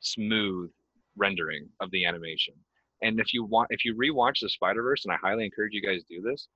smooth 0.00 0.70
rendering 1.16 1.68
of 1.80 1.90
the 1.90 2.04
animation. 2.04 2.54
And 3.02 3.18
if 3.20 3.32
you 3.32 3.44
want, 3.44 3.68
if 3.70 3.84
you 3.84 3.94
rewatch 3.94 4.40
the 4.40 4.48
Spider 4.48 4.82
Verse, 4.82 5.04
and 5.04 5.12
I 5.12 5.16
highly 5.16 5.44
encourage 5.44 5.72
you 5.72 5.82
guys 5.82 6.02
to 6.04 6.16
do 6.16 6.22
this, 6.22 6.48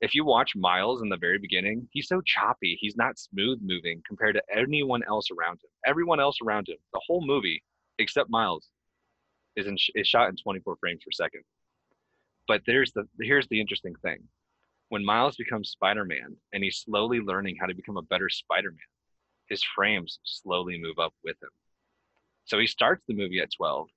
if 0.00 0.14
you 0.14 0.24
watch 0.24 0.54
Miles 0.54 1.02
in 1.02 1.08
the 1.08 1.16
very 1.16 1.38
beginning, 1.38 1.88
he's 1.90 2.08
so 2.08 2.20
choppy. 2.24 2.78
He's 2.80 2.96
not 2.96 3.18
smooth 3.18 3.58
moving 3.62 4.02
compared 4.06 4.36
to 4.36 4.42
anyone 4.54 5.02
else 5.08 5.28
around 5.30 5.54
him. 5.54 5.70
Everyone 5.84 6.20
else 6.20 6.38
around 6.44 6.68
him, 6.68 6.76
the 6.92 7.00
whole 7.04 7.24
movie 7.26 7.62
except 7.98 8.30
Miles, 8.30 8.68
is 9.56 9.66
in, 9.66 9.76
is 9.94 10.06
shot 10.06 10.28
in 10.28 10.36
24 10.36 10.76
frames 10.76 11.02
per 11.04 11.10
second. 11.10 11.42
But 12.46 12.62
there's 12.66 12.92
the 12.92 13.04
here's 13.20 13.48
the 13.48 13.60
interesting 13.60 13.94
thing 14.02 14.20
when 14.88 15.04
Miles 15.04 15.36
becomes 15.36 15.70
Spider 15.70 16.04
Man 16.04 16.36
and 16.52 16.64
he's 16.64 16.78
slowly 16.78 17.20
learning 17.20 17.56
how 17.60 17.66
to 17.66 17.74
become 17.74 17.96
a 17.96 18.02
better 18.02 18.28
Spider 18.28 18.70
Man, 18.70 18.78
his 19.48 19.62
frames 19.62 20.18
slowly 20.24 20.80
move 20.80 20.98
up 20.98 21.12
with 21.24 21.36
him. 21.42 21.50
So 22.44 22.58
he 22.58 22.66
starts 22.66 23.02
the 23.06 23.14
movie 23.14 23.40
at 23.40 23.52
12. 23.56 23.88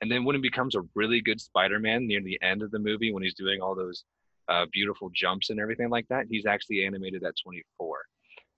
And 0.00 0.10
then 0.10 0.24
when 0.24 0.34
he 0.34 0.42
becomes 0.42 0.74
a 0.74 0.86
really 0.94 1.20
good 1.20 1.40
Spider 1.40 1.78
Man 1.78 2.06
near 2.06 2.22
the 2.22 2.40
end 2.42 2.62
of 2.62 2.70
the 2.70 2.78
movie, 2.78 3.12
when 3.12 3.22
he's 3.22 3.34
doing 3.34 3.60
all 3.60 3.74
those 3.74 4.04
uh, 4.50 4.66
beautiful 4.72 5.10
jumps 5.14 5.50
and 5.50 5.60
everything 5.60 5.88
like 5.88 6.06
that, 6.08 6.26
he's 6.28 6.44
actually 6.44 6.84
animated 6.84 7.22
at 7.24 7.34
24. 7.42 7.98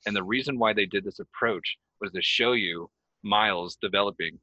And 0.07 0.17
the 0.17 0.23
reason 0.23 0.59
why 0.59 0.73
they 0.73 0.87
did 0.87 1.05
this 1.05 1.21
approach 1.21 1.77
was 2.01 2.11
to 2.13 2.23
show 2.23 2.53
you 2.53 2.91
Miles 3.23 3.77
developing 3.81 4.41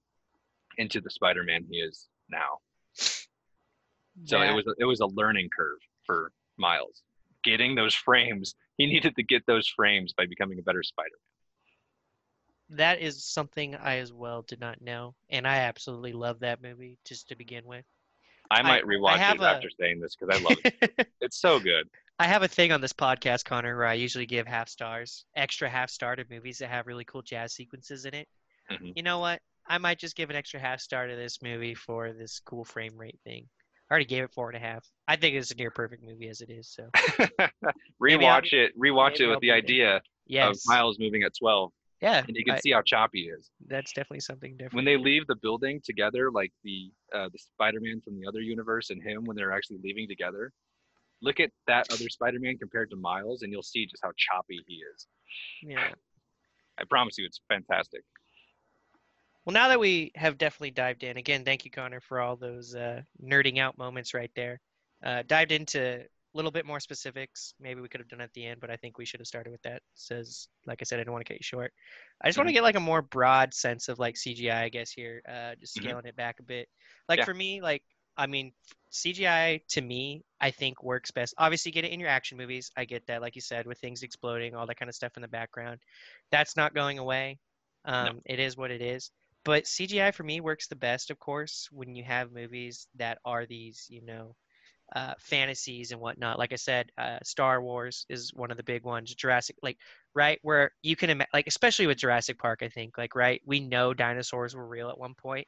into 0.77 1.01
the 1.01 1.09
Spider 1.09 1.43
Man 1.43 1.65
he 1.69 1.79
is 1.79 2.07
now. 2.29 2.59
So 2.93 4.39
That- 4.39 4.51
it 4.51 4.53
was 4.53 4.75
it 4.77 4.85
was 4.85 4.99
a 5.01 5.05
learning 5.07 5.49
curve 5.55 5.79
for 6.05 6.31
Miles. 6.57 7.03
Getting 7.43 7.75
those 7.75 7.93
frames, 7.93 8.55
he 8.77 8.85
needed 8.85 9.15
to 9.15 9.23
get 9.23 9.45
those 9.45 9.67
frames 9.67 10.13
by 10.13 10.25
becoming 10.25 10.59
a 10.59 10.61
better 10.61 10.83
Spider. 10.83 11.09
Man. 12.69 12.77
That 12.77 13.01
is 13.01 13.25
something 13.25 13.75
I 13.75 13.97
as 13.97 14.13
well 14.13 14.43
did 14.43 14.59
not 14.59 14.81
know, 14.81 15.15
and 15.29 15.47
I 15.47 15.57
absolutely 15.57 16.13
love 16.13 16.39
that 16.41 16.61
movie 16.61 16.99
just 17.03 17.29
to 17.29 17.35
begin 17.35 17.65
with. 17.65 17.85
I 18.51 18.59
I- 18.59 18.63
might 18.63 18.83
I 18.83 18.87
rewatch 18.87 19.17
have 19.17 19.35
it 19.37 19.41
a- 19.43 19.47
after 19.49 19.69
saying 19.79 19.99
this 19.99 20.15
because 20.15 20.37
I 20.37 20.43
love 20.43 20.57
it. 20.63 21.07
it's 21.21 21.37
so 21.39 21.59
good. 21.59 21.87
I 22.21 22.25
have 22.27 22.43
a 22.43 22.47
thing 22.49 22.71
on 22.73 22.81
this 22.81 22.91
podcast, 22.93 23.45
Connor, 23.45 23.77
where 23.77 23.85
I 23.85 23.93
usually 23.93 24.25
give 24.25 24.45
half 24.45 24.67
stars, 24.67 25.23
extra 25.35 25.69
half 25.69 25.89
star 25.89 26.15
to 26.17 26.25
movies 26.29 26.57
that 26.57 26.69
have 26.69 26.85
really 26.85 27.05
cool 27.05 27.21
jazz 27.21 27.53
sequences 27.53 28.03
in 28.05 28.13
it. 28.13 28.27
Mhm. 28.69 28.93
You 28.95 29.03
know 29.03 29.19
what? 29.19 29.39
I 29.67 29.77
might 29.77 29.99
just 29.99 30.15
give 30.17 30.29
an 30.29 30.35
extra 30.35 30.59
half 30.59 30.81
star 30.81 31.07
to 31.07 31.15
this 31.15 31.41
movie 31.41 31.75
for 31.75 32.11
this 32.11 32.39
cool 32.39 32.65
frame 32.65 32.97
rate 32.97 33.19
thing. 33.23 33.47
I 33.89 33.93
already 33.93 34.05
gave 34.05 34.23
it 34.23 34.31
four 34.33 34.49
and 34.49 34.57
a 34.57 34.59
half. 34.59 34.85
I 35.07 35.15
think 35.15 35.35
it's 35.35 35.51
a 35.51 35.55
near 35.55 35.71
perfect 35.71 36.03
movie 36.03 36.27
as 36.27 36.41
it 36.41 36.49
is. 36.49 36.67
So 36.69 36.89
rewatch 38.01 38.53
it. 38.53 38.77
Rewatch 38.77 39.19
it 39.19 39.27
with 39.27 39.35
I'll 39.35 39.39
the 39.39 39.51
idea 39.51 40.01
of 40.41 40.57
Miles 40.65 40.99
moving 40.99 41.23
at 41.23 41.33
12, 41.37 41.71
yeah, 42.01 42.23
and 42.27 42.35
you 42.35 42.43
can 42.45 42.55
I- 42.55 42.59
see 42.59 42.71
how 42.71 42.81
choppy 42.81 43.23
he 43.23 43.29
is. 43.29 43.49
that's 43.67 43.91
definitely 43.93 44.21
something 44.21 44.53
different. 44.53 44.75
When 44.75 44.85
they 44.85 44.97
leave 44.97 45.27
the 45.27 45.35
building 45.35 45.81
together, 45.83 46.31
like 46.31 46.51
the 46.63 46.91
uh, 47.13 47.29
the 47.31 47.39
Spider-Man 47.39 48.01
from 48.03 48.19
the 48.19 48.27
other 48.27 48.41
universe 48.41 48.89
and 48.89 49.01
him, 49.01 49.25
when 49.25 49.35
they're 49.35 49.51
actually 49.51 49.79
leaving 49.83 50.07
together, 50.07 50.51
look 51.21 51.39
at 51.39 51.51
that 51.67 51.91
other 51.91 52.09
Spider-Man 52.09 52.57
compared 52.57 52.89
to 52.91 52.95
Miles, 52.95 53.41
and 53.41 53.51
you'll 53.51 53.63
see 53.63 53.85
just 53.85 54.03
how 54.03 54.11
choppy 54.17 54.63
he 54.67 54.75
is. 54.95 55.07
yeah. 55.61 55.89
I 56.79 56.83
promise 56.89 57.17
you, 57.17 57.25
it's 57.25 57.41
fantastic. 57.49 58.03
Well, 59.45 59.53
now 59.53 59.67
that 59.67 59.79
we 59.79 60.11
have 60.15 60.37
definitely 60.37 60.71
dived 60.71 61.03
in, 61.03 61.17
again, 61.17 61.43
thank 61.43 61.65
you, 61.65 61.71
Connor, 61.71 61.99
for 61.99 62.21
all 62.21 62.37
those 62.37 62.73
uh, 62.75 63.01
nerding 63.21 63.57
out 63.57 63.77
moments 63.77 64.13
right 64.13 64.31
there. 64.35 64.61
Uh, 65.03 65.23
dived 65.27 65.51
into 65.51 66.03
little 66.33 66.51
bit 66.51 66.65
more 66.65 66.79
specifics. 66.79 67.53
Maybe 67.59 67.81
we 67.81 67.89
could 67.89 67.99
have 68.01 68.07
done 68.07 68.21
at 68.21 68.31
the 68.33 68.45
end, 68.45 68.59
but 68.61 68.69
I 68.69 68.77
think 68.77 68.97
we 68.97 69.05
should 69.05 69.19
have 69.19 69.27
started 69.27 69.51
with 69.51 69.61
that. 69.63 69.81
Says, 69.95 70.47
like 70.65 70.79
I 70.81 70.85
said, 70.85 70.99
I 70.99 71.03
don't 71.03 71.13
want 71.13 71.25
to 71.25 71.33
cut 71.33 71.39
you 71.39 71.43
short. 71.43 71.73
I 72.21 72.27
just 72.27 72.37
want 72.37 72.47
to 72.49 72.53
get 72.53 72.63
like 72.63 72.75
a 72.75 72.79
more 72.79 73.01
broad 73.01 73.53
sense 73.53 73.89
of 73.89 73.99
like 73.99 74.15
CGI, 74.17 74.63
I 74.63 74.69
guess 74.69 74.91
here, 74.91 75.21
uh, 75.27 75.55
just 75.55 75.75
Mhm. 75.75 75.93
scaling 75.93 76.05
it 76.05 76.15
back 76.15 76.39
a 76.39 76.43
bit. 76.43 76.69
Like 77.07 77.21
Yeah. 77.21 77.25
for 77.25 77.33
me, 77.33 77.61
like 77.61 77.83
I 78.17 78.27
mean, 78.27 78.51
CGI 78.89 79.61
to 79.69 79.81
me, 79.81 80.23
I 80.41 80.51
think 80.51 80.83
works 80.83 81.11
best. 81.11 81.33
Obviously, 81.37 81.71
get 81.71 81.85
it 81.85 81.91
in 81.91 81.99
your 81.99 82.09
action 82.09 82.37
movies. 82.37 82.69
I 82.75 82.85
get 82.85 83.05
that, 83.07 83.21
like 83.21 83.35
you 83.35 83.41
said, 83.41 83.65
with 83.65 83.79
things 83.79 84.03
exploding, 84.03 84.55
all 84.55 84.67
that 84.67 84.75
kind 84.77 84.89
of 84.89 84.95
stuff 84.95 85.13
in 85.15 85.21
the 85.21 85.27
background. 85.27 85.79
That's 86.31 86.55
not 86.57 86.73
going 86.73 86.99
away. 86.99 87.39
Um, 87.85 88.21
It 88.25 88.39
is 88.39 88.57
what 88.57 88.71
it 88.71 88.81
is. 88.81 89.11
But 89.45 89.67
CGI 89.67 90.11
for 90.11 90.23
me 90.23 90.41
works 90.41 90.67
the 90.67 90.75
best, 90.75 91.09
of 91.11 91.19
course, 91.19 91.69
when 91.71 91.95
you 91.95 92.03
have 92.03 92.31
movies 92.31 92.87
that 92.95 93.19
are 93.25 93.45
these, 93.45 93.87
you 93.89 94.01
know, 94.01 94.35
uh, 94.95 95.13
fantasies 95.19 95.91
and 95.91 96.01
whatnot. 96.01 96.39
Like 96.39 96.53
I 96.53 96.57
said, 96.57 96.91
uh, 96.97 97.19
Star 97.23 97.61
Wars 97.61 98.05
is 98.09 98.31
one 98.33 98.51
of 98.51 98.57
the 98.57 98.63
big 98.63 98.83
ones. 98.83 99.13
Jurassic, 99.15 99.55
like, 99.61 99.77
right, 100.15 100.39
where 100.41 100.71
you 100.81 100.95
can, 100.95 101.09
ima- 101.11 101.27
like, 101.33 101.47
especially 101.47 101.87
with 101.87 101.97
Jurassic 101.97 102.37
Park, 102.39 102.59
I 102.63 102.69
think, 102.69 102.97
like, 102.97 103.15
right, 103.15 103.41
we 103.45 103.59
know 103.59 103.93
dinosaurs 103.93 104.55
were 104.55 104.67
real 104.67 104.89
at 104.89 104.97
one 104.97 105.13
point. 105.15 105.47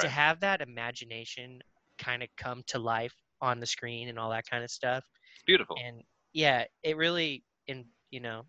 To 0.00 0.08
have 0.08 0.40
that 0.40 0.60
imagination 0.60 1.60
kind 1.98 2.22
of 2.22 2.28
come 2.36 2.62
to 2.66 2.78
life 2.78 3.14
on 3.40 3.60
the 3.60 3.66
screen 3.66 4.08
and 4.08 4.18
all 4.18 4.30
that 4.30 4.44
kind 4.50 4.62
of 4.64 4.70
stuff, 4.70 5.04
It's 5.34 5.42
beautiful. 5.44 5.76
and 5.86 6.02
yeah 6.32 6.64
it 6.82 6.96
really 6.96 7.42
in 7.66 7.84
you 8.10 8.20
know 8.20 8.42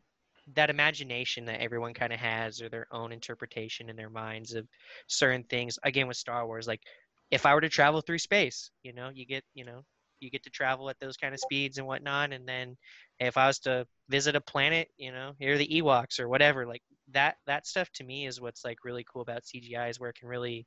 that 0.56 0.70
imagination 0.70 1.46
that 1.46 1.62
everyone 1.62 1.94
kind 1.94 2.12
of 2.12 2.20
has 2.20 2.62
or 2.62 2.70
their 2.70 2.88
own 2.92 3.12
interpretation 3.12 3.90
in 3.90 3.96
their 3.96 4.10
minds 4.10 4.54
of 4.54 4.68
certain 5.08 5.44
things 5.44 5.78
again 5.84 6.08
with 6.08 6.18
star 6.18 6.46
wars 6.48 6.68
like 6.68 6.82
if 7.32 7.46
i 7.46 7.54
were 7.54 7.62
to 7.62 7.70
travel 7.70 8.02
through 8.02 8.18
space 8.18 8.72
you 8.84 8.94
know 8.94 9.10
you 9.14 9.26
get 9.26 9.44
you 9.54 9.64
know 9.64 9.84
you 10.20 10.30
get 10.30 10.44
to 10.44 10.50
travel 10.50 10.90
at 10.90 11.00
those 11.00 11.18
kind 11.18 11.34
of 11.34 11.40
speeds 11.40 11.78
and 11.78 11.88
whatnot 11.88 12.34
and 12.34 12.48
then 12.48 12.76
if 13.20 13.38
i 13.38 13.48
was 13.48 13.60
to 13.60 13.86
visit 14.10 14.36
a 14.36 14.42
planet 14.42 14.90
you 14.98 15.12
know 15.12 15.34
here 15.40 15.58
the 15.58 15.82
ewoks 15.82 16.20
or 16.20 16.28
whatever 16.28 16.66
like 16.66 16.82
that 17.12 17.38
that 17.46 17.66
stuff 17.66 17.90
to 17.92 18.04
me 18.04 18.28
is 18.28 18.42
what's 18.42 18.66
like 18.66 18.78
really 18.84 19.06
cool 19.12 19.22
about 19.22 19.44
cgi 19.44 19.90
is 19.90 20.00
where 20.00 20.10
it 20.10 20.16
can 20.16 20.28
really 20.28 20.66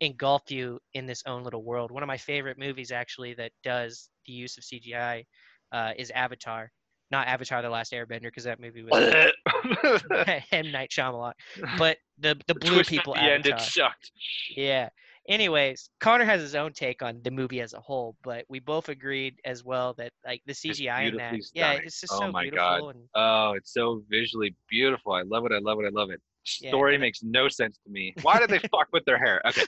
engulf 0.00 0.50
you 0.50 0.78
in 0.94 1.06
this 1.06 1.22
own 1.26 1.42
little 1.42 1.62
world. 1.62 1.90
One 1.90 2.02
of 2.02 2.06
my 2.06 2.16
favorite 2.16 2.58
movies 2.58 2.92
actually 2.92 3.34
that 3.34 3.52
does 3.62 4.08
the 4.26 4.32
use 4.32 4.56
of 4.58 4.64
CGI 4.64 5.24
uh, 5.72 5.92
is 5.96 6.10
Avatar. 6.10 6.70
Not 7.10 7.28
Avatar: 7.28 7.62
The 7.62 7.70
Last 7.70 7.92
Airbender 7.92 8.22
because 8.22 8.44
that 8.44 8.60
movie 8.60 8.82
was 8.82 8.92
M 10.52 10.72
Night 10.72 10.90
Shyamalan, 10.90 11.32
but 11.78 11.98
the 12.18 12.38
the 12.46 12.54
blue 12.54 12.74
Twist 12.74 12.90
people 12.90 13.14
at 13.16 13.20
the 13.20 13.30
Avatar. 13.32 13.52
end, 13.52 13.60
it 13.60 13.60
sucked. 13.60 14.10
Yeah. 14.56 14.88
Anyways, 15.28 15.90
Connor 15.98 16.24
has 16.24 16.40
his 16.40 16.54
own 16.54 16.72
take 16.72 17.02
on 17.02 17.20
the 17.24 17.32
movie 17.32 17.60
as 17.60 17.74
a 17.74 17.80
whole, 17.80 18.14
but 18.22 18.44
we 18.48 18.60
both 18.60 18.88
agreed 18.88 19.34
as 19.44 19.64
well 19.64 19.92
that 19.94 20.12
like 20.24 20.40
the 20.46 20.52
CGI 20.52 21.08
in 21.08 21.16
that, 21.16 21.32
beautifully 21.32 21.50
yeah, 21.52 21.72
it's 21.72 22.00
just 22.00 22.12
Oh 22.12 22.20
so 22.20 22.32
my 22.32 22.42
beautiful 22.42 22.64
God. 22.64 22.94
and 22.94 23.04
Oh, 23.16 23.52
it's 23.56 23.72
so 23.72 24.04
visually 24.08 24.54
beautiful. 24.70 25.12
I 25.12 25.22
love 25.22 25.44
it. 25.44 25.50
I 25.52 25.58
love 25.58 25.80
it. 25.80 25.86
I 25.86 25.90
love 25.90 26.10
it. 26.10 26.20
Story 26.44 26.94
it- 26.94 27.00
makes 27.00 27.24
no 27.24 27.48
sense 27.48 27.76
to 27.84 27.90
me. 27.90 28.14
Why 28.22 28.38
did 28.38 28.50
they 28.50 28.60
fuck 28.60 28.86
with 28.92 29.04
their 29.04 29.18
hair? 29.18 29.42
Okay. 29.48 29.64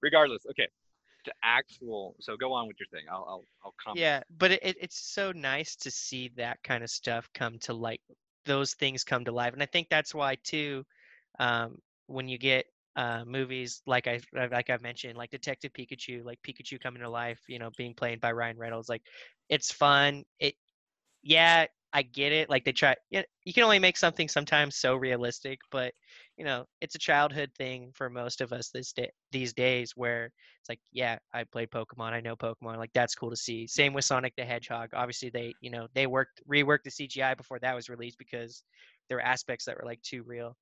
Regardless, 0.00 0.42
okay. 0.50 0.68
The 1.24 1.32
actual. 1.42 2.16
So 2.20 2.36
go 2.36 2.52
on 2.52 2.68
with 2.68 2.76
your 2.78 2.88
thing. 2.88 3.06
I'll 3.10 3.24
I'll 3.28 3.44
I'll 3.64 3.74
comment. 3.82 4.00
Yeah, 4.00 4.22
but 4.38 4.50
it, 4.50 4.60
it, 4.62 4.76
it's 4.80 4.98
so 4.98 5.32
nice 5.32 5.74
to 5.76 5.90
see 5.90 6.30
that 6.36 6.62
kind 6.62 6.84
of 6.84 6.90
stuff 6.90 7.28
come 7.34 7.58
to 7.60 7.72
light. 7.72 8.00
Those 8.44 8.74
things 8.74 9.04
come 9.04 9.24
to 9.24 9.32
life, 9.32 9.54
and 9.54 9.62
I 9.62 9.66
think 9.66 9.88
that's 9.88 10.14
why 10.14 10.36
too. 10.42 10.84
Um, 11.38 11.78
when 12.06 12.28
you 12.28 12.38
get 12.38 12.66
uh, 12.96 13.24
movies 13.26 13.82
like 13.86 14.06
I 14.06 14.20
like 14.32 14.70
I've 14.70 14.82
mentioned, 14.82 15.16
like 15.16 15.30
Detective 15.30 15.72
Pikachu, 15.72 16.24
like 16.24 16.38
Pikachu 16.46 16.80
coming 16.80 17.02
to 17.02 17.08
life, 17.08 17.40
you 17.48 17.58
know, 17.58 17.70
being 17.76 17.94
played 17.94 18.20
by 18.20 18.32
Ryan 18.32 18.58
Reynolds, 18.58 18.88
like 18.88 19.02
it's 19.48 19.72
fun. 19.72 20.24
It, 20.38 20.54
yeah, 21.22 21.66
I 21.92 22.02
get 22.02 22.32
it. 22.32 22.50
Like 22.50 22.64
they 22.64 22.72
try, 22.72 22.96
you 23.10 23.52
can 23.52 23.64
only 23.64 23.78
make 23.78 23.96
something 23.96 24.28
sometimes 24.28 24.76
so 24.76 24.94
realistic, 24.94 25.60
but 25.70 25.94
you 26.36 26.44
know, 26.44 26.64
it's 26.80 26.94
a 26.94 26.98
childhood 26.98 27.50
thing 27.56 27.92
for 27.94 28.10
most 28.10 28.40
of 28.40 28.52
us 28.52 28.70
this 28.70 28.92
day, 28.92 29.10
these 29.30 29.52
days 29.52 29.92
where 29.94 30.26
it's 30.26 30.68
like, 30.68 30.80
yeah, 30.92 31.18
I 31.32 31.44
played 31.44 31.70
Pokemon, 31.70 32.12
I 32.12 32.20
know 32.20 32.36
Pokemon, 32.36 32.78
like 32.78 32.92
that's 32.92 33.14
cool 33.14 33.30
to 33.30 33.36
see. 33.36 33.66
Same 33.66 33.92
with 33.92 34.04
Sonic 34.04 34.34
the 34.36 34.44
Hedgehog. 34.44 34.90
Obviously, 34.94 35.30
they, 35.30 35.54
you 35.60 35.70
know, 35.70 35.86
they 35.94 36.06
worked 36.06 36.42
reworked 36.50 36.82
the 36.84 36.90
CGI 36.90 37.36
before 37.36 37.58
that 37.60 37.74
was 37.74 37.88
released 37.88 38.18
because 38.18 38.62
there 39.08 39.18
were 39.18 39.22
aspects 39.22 39.64
that 39.66 39.76
were 39.78 39.86
like 39.86 40.02
too 40.02 40.22
real. 40.24 40.56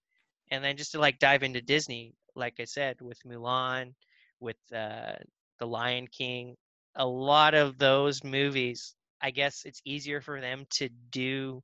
And 0.51 0.63
then 0.63 0.77
just 0.77 0.93
to 0.93 1.01
like 1.01 1.19
dive 1.19 1.43
into 1.43 1.63
Disney, 1.63 2.15
like 2.37 2.55
I 2.61 2.65
said, 2.65 3.01
with 3.01 3.19
Mulan, 3.27 3.95
with 4.41 4.59
uh, 4.75 5.15
The 5.59 5.67
Lion 5.67 6.07
King, 6.09 6.57
a 6.97 7.07
lot 7.07 7.55
of 7.55 7.79
those 7.79 8.23
movies, 8.23 8.95
I 9.23 9.31
guess 9.31 9.63
it's 9.65 9.81
easier 9.85 10.21
for 10.21 10.41
them 10.41 10.67
to 10.73 10.89
do. 11.11 11.63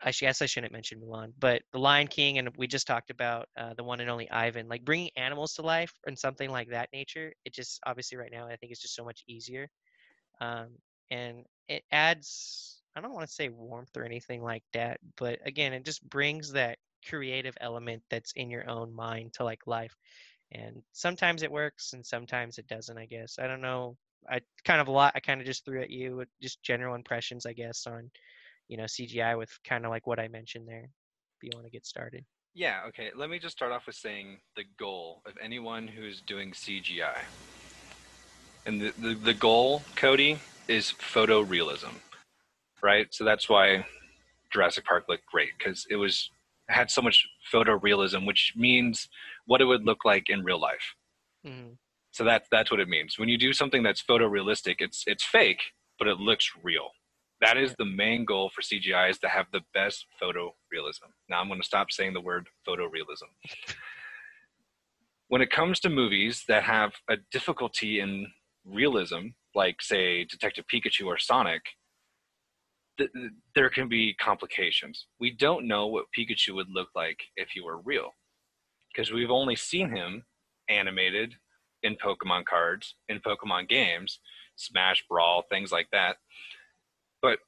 I 0.00 0.12
guess 0.12 0.42
I 0.42 0.46
shouldn't 0.46 0.72
mention 0.72 1.00
Mulan, 1.00 1.32
but 1.38 1.62
The 1.72 1.78
Lion 1.78 2.06
King, 2.06 2.38
and 2.38 2.48
we 2.56 2.68
just 2.68 2.86
talked 2.86 3.10
about 3.10 3.48
uh, 3.56 3.74
the 3.74 3.82
one 3.82 4.00
and 4.00 4.08
only 4.08 4.30
Ivan. 4.30 4.68
Like 4.68 4.84
bringing 4.84 5.10
animals 5.16 5.54
to 5.54 5.62
life 5.62 5.92
and 6.06 6.16
something 6.16 6.50
like 6.50 6.70
that 6.70 6.88
nature, 6.92 7.32
it 7.44 7.52
just 7.52 7.80
obviously 7.84 8.16
right 8.16 8.30
now 8.32 8.46
I 8.46 8.56
think 8.56 8.70
it's 8.70 8.80
just 8.80 8.94
so 8.94 9.04
much 9.04 9.24
easier, 9.26 9.68
um, 10.40 10.68
and 11.10 11.44
it 11.68 11.82
adds. 11.90 12.82
I 12.96 13.00
don't 13.00 13.12
want 13.14 13.28
to 13.28 13.32
say 13.32 13.48
warmth 13.48 13.96
or 13.96 14.04
anything 14.04 14.42
like 14.42 14.64
that, 14.72 14.98
but 15.16 15.38
again, 15.46 15.72
it 15.72 15.84
just 15.84 16.02
brings 16.08 16.52
that 16.52 16.78
creative 17.08 17.54
element 17.60 18.02
that's 18.10 18.32
in 18.32 18.50
your 18.50 18.68
own 18.68 18.92
mind 18.92 19.34
to 19.34 19.44
like 19.44 19.66
life. 19.66 19.94
And 20.52 20.82
sometimes 20.92 21.42
it 21.42 21.52
works, 21.52 21.92
and 21.92 22.04
sometimes 22.04 22.58
it 22.58 22.66
doesn't. 22.66 22.98
I 22.98 23.06
guess 23.06 23.38
I 23.38 23.46
don't 23.46 23.60
know. 23.60 23.96
I 24.28 24.40
kind 24.64 24.80
of 24.80 24.88
a 24.88 24.92
lot. 24.92 25.12
I 25.14 25.20
kind 25.20 25.40
of 25.40 25.46
just 25.46 25.64
threw 25.64 25.80
at 25.82 25.90
you 25.90 26.24
just 26.42 26.62
general 26.62 26.94
impressions, 26.94 27.46
I 27.46 27.52
guess, 27.52 27.86
on 27.86 28.10
you 28.68 28.76
know 28.76 28.84
CGI 28.84 29.36
with 29.36 29.50
kind 29.66 29.84
of 29.84 29.90
like 29.90 30.06
what 30.06 30.18
I 30.18 30.28
mentioned 30.28 30.68
there. 30.68 30.88
If 31.40 31.42
you 31.42 31.50
want 31.54 31.66
to 31.66 31.70
get 31.70 31.86
started. 31.86 32.24
Yeah, 32.54 32.80
okay. 32.88 33.10
Let 33.16 33.30
me 33.30 33.38
just 33.38 33.56
start 33.56 33.70
off 33.70 33.86
with 33.86 33.94
saying 33.94 34.40
the 34.56 34.64
goal 34.78 35.22
of 35.26 35.34
anyone 35.40 35.86
who's 35.86 36.20
doing 36.20 36.50
CGI. 36.50 37.18
And 38.66 38.80
the, 38.80 38.92
the, 38.98 39.14
the 39.14 39.34
goal, 39.34 39.82
Cody, 39.94 40.40
is 40.66 40.92
photorealism, 40.92 41.94
right? 42.82 43.06
So 43.14 43.24
that's 43.24 43.48
why 43.48 43.86
Jurassic 44.52 44.84
Park 44.84 45.04
looked 45.08 45.26
great 45.26 45.50
because 45.56 45.86
it 45.88 45.96
was 45.96 46.30
had 46.68 46.90
so 46.90 47.00
much 47.00 47.26
photorealism, 47.52 48.26
which 48.26 48.52
means 48.56 49.08
what 49.46 49.60
it 49.60 49.64
would 49.64 49.84
look 49.84 50.04
like 50.04 50.28
in 50.28 50.44
real 50.44 50.60
life. 50.60 50.94
hmm 51.44 51.74
So 52.10 52.24
that's 52.24 52.48
that's 52.50 52.70
what 52.70 52.80
it 52.80 52.88
means. 52.88 53.18
When 53.18 53.28
you 53.28 53.38
do 53.38 53.52
something 53.52 53.82
that's 53.82 54.02
photorealistic, 54.02 54.76
it's 54.80 55.04
it's 55.06 55.24
fake, 55.24 55.62
but 55.98 56.08
it 56.08 56.18
looks 56.18 56.50
real. 56.62 56.90
That 57.40 57.56
is 57.56 57.74
the 57.78 57.84
main 57.84 58.24
goal 58.24 58.50
for 58.52 58.62
CGI 58.62 59.10
is 59.10 59.18
to 59.18 59.28
have 59.28 59.46
the 59.52 59.60
best 59.72 60.06
photorealism. 60.20 61.10
Now 61.28 61.40
I'm 61.40 61.48
going 61.48 61.60
to 61.60 61.66
stop 61.66 61.92
saying 61.92 62.14
the 62.14 62.20
word 62.20 62.48
photorealism. 62.66 63.30
when 65.28 65.42
it 65.42 65.50
comes 65.50 65.78
to 65.80 65.90
movies 65.90 66.44
that 66.48 66.64
have 66.64 66.92
a 67.08 67.16
difficulty 67.30 68.00
in 68.00 68.26
realism, 68.64 69.28
like 69.54 69.80
say 69.80 70.24
Detective 70.24 70.64
Pikachu 70.72 71.06
or 71.06 71.18
Sonic, 71.18 71.62
th- 72.98 73.10
th- 73.14 73.30
there 73.54 73.70
can 73.70 73.88
be 73.88 74.14
complications. 74.14 75.06
We 75.20 75.30
don't 75.30 75.68
know 75.68 75.86
what 75.86 76.06
Pikachu 76.16 76.54
would 76.54 76.68
look 76.70 76.88
like 76.94 77.20
if 77.36 77.50
he 77.50 77.60
were 77.60 77.80
real, 77.80 78.10
because 78.92 79.12
we've 79.12 79.30
only 79.30 79.56
seen 79.56 79.90
him 79.94 80.24
animated 80.68 81.34
in 81.82 81.96
Pokemon 81.96 82.44
cards, 82.44 82.96
in 83.08 83.20
Pokemon 83.20 83.68
games, 83.68 84.18
Smash, 84.56 85.04
Brawl, 85.08 85.44
things 85.48 85.70
like 85.70 85.88
that. 85.92 86.16
But 87.22 87.38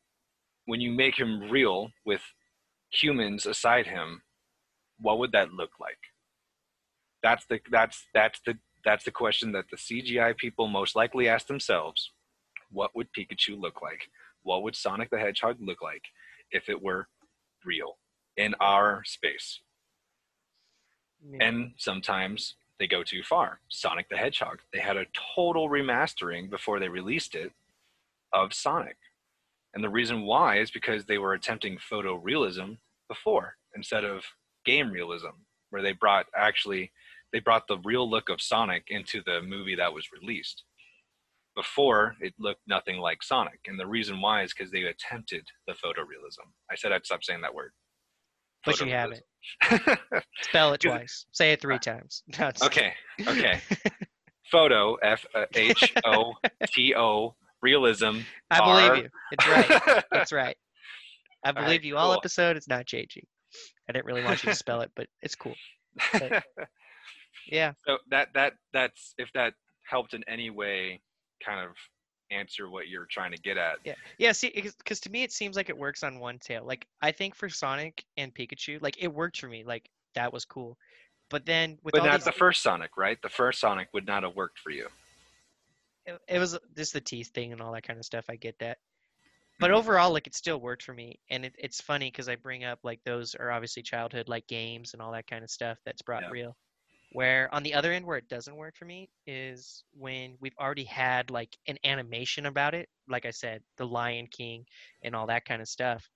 when 0.67 0.81
you 0.81 0.91
make 0.91 1.19
him 1.19 1.51
real 1.51 1.91
with 2.05 2.23
humans 2.91 3.47
aside 3.47 3.87
him, 3.87 4.23
what 4.99 5.19
would 5.19 5.33
that 5.33 5.53
look 5.53 5.71
like? 5.81 5.99
That's 7.23 7.45
the 7.47 7.61
that's 7.71 8.07
that's 8.15 8.41
the 8.47 8.59
that's 8.85 9.05
the 9.05 9.11
question 9.11 9.53
that 9.53 9.67
the 9.71 9.77
CGI 9.77 10.37
people 10.37 10.67
most 10.67 10.97
likely 10.97 11.29
ask 11.29 11.47
themselves. 11.47 12.13
What 12.71 12.95
would 12.95 13.09
Pikachu 13.13 13.61
look 13.61 13.83
like? 13.83 14.09
What 14.43 14.63
would 14.63 14.77
Sonic 14.77 15.11
the 15.11 15.19
Hedgehog 15.19 15.57
look 15.61 15.83
like 15.83 16.05
if 16.51 16.69
it 16.69 16.83
were 16.83 17.09
real 17.65 17.99
in 18.37 18.55
our 18.61 19.03
space? 19.05 19.61
Yeah. 21.29 21.47
And 21.47 21.73
sometimes 21.77 22.55
they 22.79 22.87
go 22.87 23.03
too 23.03 23.23
far. 23.23 23.61
Sonic 23.69 24.09
the 24.09 24.17
Hedgehog, 24.17 24.61
they 24.73 24.81
had 24.81 24.97
a 24.97 25.07
total 25.35 25.69
remastering 25.69 26.49
before 26.49 26.81
they 26.81 26.89
released 26.89 27.35
it 27.35 27.53
of 28.33 28.55
Sonic. 28.55 28.97
And 29.75 29.85
the 29.85 29.89
reason 29.89 30.23
why 30.23 30.59
is 30.59 30.71
because 30.71 31.05
they 31.05 31.19
were 31.19 31.35
attempting 31.35 31.79
photorealism 31.79 32.79
before 33.09 33.55
instead 33.75 34.05
of 34.05 34.25
game 34.65 34.91
realism, 34.91 35.29
where 35.71 35.83
they 35.83 35.93
brought 35.93 36.27
actually 36.37 36.91
they 37.33 37.39
brought 37.41 37.69
the 37.69 37.79
real 37.85 38.09
look 38.11 38.29
of 38.29 38.41
Sonic 38.41 38.85
into 38.89 39.23
the 39.25 39.41
movie 39.43 39.77
that 39.77 39.93
was 39.93 40.09
released. 40.13 40.65
Before 41.57 42.17
it 42.21 42.33
looked 42.39 42.63
nothing 42.67 42.99
like 42.99 43.23
Sonic, 43.23 43.61
and 43.67 43.79
the 43.79 43.87
reason 43.87 44.21
why 44.21 44.43
is 44.43 44.53
because 44.53 44.71
they 44.73 44.83
attempted 44.85 45.45
the 45.67 45.75
photorealism. 45.75 46.47
I 46.71 46.77
said 46.77 46.93
I'd 46.93 47.05
stop 47.05 47.23
saying 47.25 47.41
that 47.43 47.55
word. 47.55 47.73
but 48.65 48.81
you 48.81 48.87
haven't. 48.91 49.23
Photorealism. 49.65 49.99
Spell 50.43 50.73
it- 50.75 50.81
twice. 50.81 51.27
Say 51.33 51.53
it 51.53 51.61
three 51.61 51.79
times. 51.79 52.23
No, 52.39 52.51
okay, 52.63 52.93
okay. 53.27 53.61
Photo 54.51 54.95
F 54.97 55.25
uh, 55.35 55.45
H 55.55 55.95
O 56.05 56.35
T 56.67 56.95
O 56.97 57.35
realism. 57.63 58.19
I 58.51 58.59
believe 58.59 58.91
R. 58.91 58.97
you. 58.97 59.09
It's 59.33 59.47
right. 59.49 60.05
It's 60.13 60.33
right. 60.33 60.57
I 61.45 61.49
All 61.49 61.55
right, 61.55 61.65
believe 61.65 61.85
you 61.85 61.97
all 61.97 62.09
cool. 62.09 62.19
episode. 62.19 62.57
It's 62.57 62.69
not 62.69 62.87
changing. 62.87 63.25
I 63.89 63.93
didn't 63.93 64.05
really 64.07 64.23
want 64.23 64.43
you 64.45 64.51
to 64.51 64.57
spell 64.57 64.83
it, 64.83 64.91
but 64.95 65.07
it's 65.23 65.35
cool. 65.35 65.55
Yeah. 67.51 67.73
so 67.87 67.99
that 68.11 68.29
that 68.35 68.53
that's 68.73 69.15
if 69.19 69.29
that 69.35 69.55
helped 69.89 70.15
in 70.15 70.23
any 70.29 70.51
way, 70.51 71.01
kind 71.45 71.59
of 71.61 71.75
answer 72.31 72.71
what 72.71 72.89
you're 72.89 73.07
trying 73.11 73.33
to 73.33 73.39
get 73.39 73.57
at. 73.57 73.77
Yeah. 73.85 73.95
Yeah. 74.19 74.33
See, 74.33 74.53
because 74.79 75.01
to 75.01 75.11
me, 75.11 75.23
it 75.25 75.33
seems 75.33 75.57
like 75.57 75.69
it 75.69 75.77
works 75.77 76.03
on 76.03 76.21
one 76.21 76.39
tail. 76.39 76.65
Like, 76.65 76.87
I 77.03 77.11
think 77.11 77.35
for 77.35 77.49
Sonic 77.49 78.05
and 78.17 78.33
Pikachu, 78.33 78.81
like, 78.81 79.03
it 79.03 79.13
worked 79.13 79.41
for 79.41 79.49
me. 79.49 79.65
Like, 79.65 79.89
that 80.15 80.33
was 80.33 80.45
cool. 80.45 80.77
But 81.29 81.45
then 81.47 81.79
with 81.83 81.93
But 81.93 82.05
not 82.05 82.19
these, 82.19 82.25
the 82.25 82.33
first 82.33 82.63
Sonic, 82.63 82.97
right? 82.97 83.19
The 83.23 83.29
first 83.29 83.61
Sonic 83.61 83.89
would 83.95 84.07
not 84.07 84.23
have 84.23 84.37
worked 84.37 84.59
for 84.61 84.71
you. 84.71 84.87
It, 86.11 86.21
it 86.29 86.39
was 86.39 86.59
just 86.77 86.93
the 86.93 87.01
teeth 87.01 87.31
thing 87.35 87.53
and 87.53 87.61
all 87.61 87.73
that 87.73 87.83
kind 87.85 87.99
of 87.99 88.05
stuff. 88.05 88.27
I 88.29 88.37
get 88.37 88.59
that. 88.61 88.79
But 89.61 89.71
Mhm. 89.71 89.73
overall, 89.73 90.13
like, 90.13 90.27
it 90.27 90.35
still 90.35 90.61
worked 90.61 90.83
for 90.83 90.95
me. 90.95 91.21
And 91.31 91.45
it, 91.45 91.55
it's 91.59 91.81
funny 91.81 92.09
because 92.11 92.29
I 92.29 92.37
bring 92.37 92.65
up, 92.65 92.81
like, 92.85 93.01
those 93.05 93.35
are 93.35 93.51
obviously 93.51 93.83
childhood, 93.83 94.29
like, 94.29 94.47
games 94.49 94.95
and 94.95 95.03
all 95.03 95.13
that 95.13 95.27
kind 95.27 95.45
of 95.45 95.51
stuff 95.51 95.79
that's 95.85 96.03
brought 96.03 96.25
Yeah. 96.25 96.31
real. 96.31 96.57
Where 97.11 97.53
on 97.55 97.63
the 97.65 97.75
other 97.75 97.93
end, 97.93 98.07
where 98.07 98.19
it 98.19 98.29
doesn't 98.29 98.57
work 98.57 98.77
for 98.77 98.87
me 98.87 99.11
is 99.27 99.85
when 99.93 100.37
we've 100.41 100.57
already 100.61 100.85
had 100.85 101.31
like 101.31 101.57
an 101.69 101.79
animation 101.85 102.47
about 102.47 102.75
it. 102.75 102.89
Like 103.09 103.27
I 103.27 103.31
said, 103.33 103.63
The 103.79 103.87
Lion 103.87 104.29
King 104.29 104.67
and 105.03 105.15
all 105.17 105.27
that 105.29 105.45
kind 105.45 105.63
of 105.63 105.69
stuff. 105.69 106.09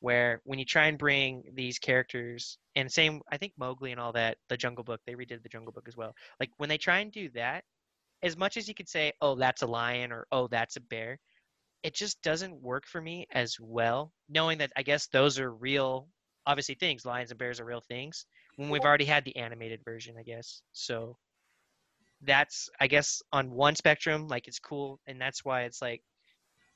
Where 0.00 0.40
when 0.44 0.58
you 0.58 0.64
try 0.64 0.86
and 0.86 0.98
bring 0.98 1.44
these 1.54 1.78
characters, 1.78 2.58
and 2.74 2.90
same, 2.90 3.20
I 3.30 3.36
think 3.36 3.52
Mowgli 3.58 3.92
and 3.92 4.00
all 4.00 4.12
that, 4.12 4.38
the 4.48 4.56
Jungle 4.56 4.82
Book, 4.84 5.00
they 5.06 5.14
redid 5.14 5.42
the 5.42 5.48
Jungle 5.50 5.72
Book 5.72 5.88
as 5.88 5.96
well. 5.96 6.14
Like 6.40 6.50
when 6.56 6.68
they 6.70 6.78
try 6.78 7.00
and 7.00 7.12
do 7.12 7.28
that, 7.30 7.64
as 8.22 8.36
much 8.36 8.56
as 8.56 8.68
you 8.68 8.74
could 8.74 8.88
say, 8.88 9.12
oh, 9.20 9.34
that's 9.34 9.62
a 9.62 9.66
lion 9.66 10.12
or 10.12 10.26
oh, 10.32 10.46
that's 10.48 10.76
a 10.76 10.80
bear, 10.80 11.18
it 11.82 11.94
just 11.94 12.20
doesn't 12.22 12.62
work 12.62 12.86
for 12.86 13.00
me 13.00 13.26
as 13.32 13.56
well. 13.60 14.12
Knowing 14.28 14.58
that 14.58 14.72
I 14.76 14.82
guess 14.82 15.06
those 15.08 15.38
are 15.38 15.52
real 15.52 16.08
obviously 16.46 16.74
things. 16.74 17.04
Lions 17.04 17.30
and 17.30 17.38
bears 17.38 17.60
are 17.60 17.64
real 17.64 17.82
things. 17.82 18.26
When 18.56 18.70
we've 18.70 18.84
already 18.84 19.04
had 19.04 19.24
the 19.24 19.36
animated 19.36 19.80
version, 19.84 20.16
I 20.18 20.22
guess. 20.22 20.62
So 20.72 21.16
that's 22.22 22.68
I 22.80 22.86
guess 22.86 23.22
on 23.32 23.50
one 23.50 23.74
spectrum, 23.76 24.28
like 24.28 24.48
it's 24.48 24.58
cool, 24.58 25.00
and 25.06 25.20
that's 25.20 25.44
why 25.44 25.62
it's 25.62 25.80
like 25.80 26.02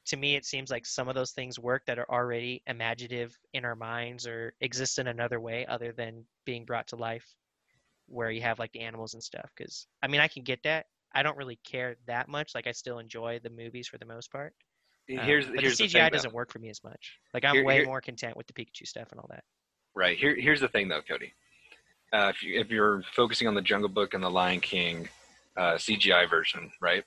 to 0.06 0.16
me 0.16 0.36
it 0.36 0.44
seems 0.44 0.70
like 0.70 0.86
some 0.86 1.08
of 1.08 1.14
those 1.14 1.32
things 1.32 1.58
work 1.58 1.82
that 1.86 1.98
are 1.98 2.10
already 2.10 2.62
imaginative 2.66 3.36
in 3.52 3.64
our 3.64 3.76
minds 3.76 4.26
or 4.26 4.54
exist 4.60 4.98
in 4.98 5.06
another 5.06 5.40
way 5.40 5.66
other 5.66 5.92
than 5.92 6.24
being 6.44 6.64
brought 6.64 6.86
to 6.88 6.96
life 6.96 7.26
where 8.06 8.30
you 8.30 8.42
have 8.42 8.58
like 8.58 8.72
the 8.72 8.80
animals 8.80 9.14
and 9.14 9.22
stuff 9.22 9.50
because 9.56 9.86
i 10.02 10.06
mean 10.06 10.20
i 10.20 10.28
can 10.28 10.42
get 10.42 10.62
that 10.62 10.84
i 11.14 11.22
don't 11.22 11.36
really 11.36 11.58
care 11.64 11.96
that 12.06 12.28
much 12.28 12.54
like 12.54 12.66
i 12.66 12.72
still 12.72 12.98
enjoy 12.98 13.38
the 13.42 13.50
movies 13.50 13.88
for 13.88 13.98
the 13.98 14.06
most 14.06 14.30
part 14.30 14.54
um, 15.10 15.16
but 15.16 15.24
here's 15.26 15.46
the 15.46 15.52
the 15.52 15.84
cgi 15.88 15.92
thing, 15.92 16.10
doesn't 16.10 16.34
work 16.34 16.50
for 16.52 16.58
me 16.58 16.70
as 16.70 16.82
much 16.84 17.18
like 17.32 17.44
i'm 17.44 17.54
Here- 17.54 17.64
way 17.64 17.76
here- 17.76 17.84
more 17.86 18.00
content 18.00 18.36
with 18.36 18.46
the 18.46 18.52
pikachu 18.52 18.86
stuff 18.86 19.08
and 19.12 19.20
all 19.20 19.28
that 19.30 19.44
Right. 19.94 20.18
Here, 20.18 20.34
here's 20.34 20.60
the 20.60 20.68
thing, 20.68 20.88
though, 20.88 21.02
Cody. 21.02 21.32
Uh, 22.12 22.28
if, 22.34 22.42
you, 22.42 22.60
if 22.60 22.68
you're 22.68 23.02
focusing 23.14 23.46
on 23.48 23.54
the 23.54 23.62
Jungle 23.62 23.88
Book 23.88 24.14
and 24.14 24.22
the 24.22 24.30
Lion 24.30 24.60
King 24.60 25.08
uh, 25.56 25.74
CGI 25.74 26.28
version, 26.28 26.70
right? 26.80 27.04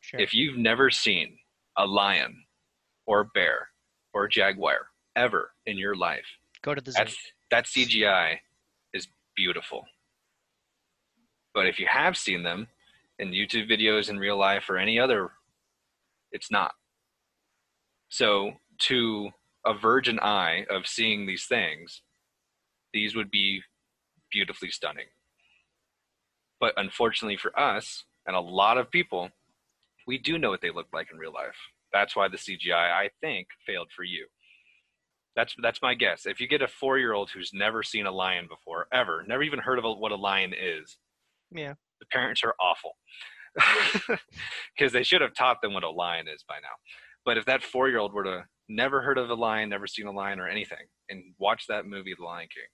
sure 0.00 0.20
If 0.20 0.34
you've 0.34 0.56
never 0.56 0.90
seen 0.90 1.36
a 1.76 1.86
lion 1.86 2.44
or 3.06 3.20
a 3.20 3.24
bear 3.34 3.68
or 4.14 4.24
a 4.24 4.28
jaguar 4.30 4.88
ever 5.14 5.50
in 5.66 5.76
your 5.78 5.94
life, 5.94 6.24
go 6.62 6.74
to 6.74 6.80
the 6.80 6.92
zoo 6.92 6.98
that's 6.98 7.16
that 7.50 7.66
CGI 7.66 8.38
is 8.94 9.08
beautiful. 9.36 9.84
But 11.54 11.66
if 11.66 11.78
you 11.78 11.86
have 11.86 12.16
seen 12.16 12.42
them 12.42 12.68
in 13.22 13.30
YouTube 13.30 13.70
videos 13.70 14.10
in 14.10 14.18
real 14.18 14.36
life 14.36 14.68
or 14.68 14.76
any 14.76 14.98
other, 14.98 15.30
it's 16.32 16.50
not. 16.50 16.72
So 18.08 18.52
to 18.80 19.30
a 19.64 19.72
virgin 19.72 20.18
eye 20.20 20.66
of 20.68 20.88
seeing 20.88 21.24
these 21.24 21.46
things, 21.46 22.02
these 22.92 23.14
would 23.14 23.30
be 23.30 23.62
beautifully 24.30 24.70
stunning. 24.70 25.06
But 26.60 26.74
unfortunately 26.76 27.36
for 27.36 27.58
us 27.58 28.04
and 28.26 28.34
a 28.34 28.40
lot 28.40 28.76
of 28.76 28.90
people, 28.90 29.30
we 30.06 30.18
do 30.18 30.36
know 30.36 30.50
what 30.50 30.60
they 30.60 30.72
look 30.72 30.88
like 30.92 31.06
in 31.12 31.18
real 31.18 31.32
life. 31.32 31.56
That's 31.92 32.16
why 32.16 32.26
the 32.28 32.36
CGI, 32.36 32.74
I 32.74 33.10
think, 33.20 33.46
failed 33.64 33.90
for 33.94 34.02
you. 34.02 34.26
That's 35.36 35.54
that's 35.62 35.80
my 35.80 35.94
guess. 35.94 36.26
If 36.26 36.40
you 36.40 36.48
get 36.48 36.60
a 36.60 36.68
four-year-old 36.68 37.30
who's 37.30 37.52
never 37.54 37.82
seen 37.82 38.06
a 38.06 38.12
lion 38.12 38.48
before, 38.48 38.86
ever, 38.92 39.24
never 39.26 39.42
even 39.42 39.60
heard 39.60 39.78
of 39.78 39.84
a, 39.84 39.92
what 39.92 40.12
a 40.12 40.16
lion 40.16 40.52
is, 40.52 40.98
yeah 41.50 41.74
the 42.02 42.06
parents 42.10 42.42
are 42.44 42.54
awful 42.60 42.96
because 44.76 44.92
they 44.92 45.02
should 45.02 45.20
have 45.20 45.34
taught 45.34 45.62
them 45.62 45.72
what 45.72 45.84
a 45.84 45.90
lion 45.90 46.26
is 46.26 46.44
by 46.46 46.56
now. 46.56 46.74
But 47.24 47.38
if 47.38 47.44
that 47.44 47.62
four-year-old 47.62 48.12
were 48.12 48.24
to 48.24 48.44
never 48.68 49.02
heard 49.02 49.18
of 49.18 49.30
a 49.30 49.34
lion, 49.34 49.68
never 49.68 49.86
seen 49.86 50.06
a 50.06 50.12
lion 50.12 50.40
or 50.40 50.48
anything, 50.48 50.86
and 51.08 51.22
watch 51.38 51.66
that 51.68 51.86
movie, 51.86 52.14
The 52.18 52.24
Lion 52.24 52.48
King, 52.52 52.64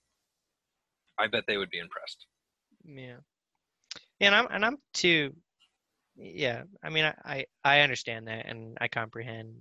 I 1.18 1.26
bet 1.26 1.44
they 1.46 1.58
would 1.58 1.70
be 1.70 1.78
impressed. 1.78 2.26
Yeah. 2.84 3.16
And 4.20 4.34
I'm 4.34 4.46
and 4.50 4.64
I'm 4.64 4.78
too 4.94 5.34
yeah, 6.16 6.62
I 6.82 6.90
mean 6.90 7.04
I, 7.04 7.14
I 7.24 7.46
I 7.64 7.80
understand 7.80 8.26
that 8.28 8.46
and 8.46 8.76
I 8.80 8.88
comprehend 8.88 9.54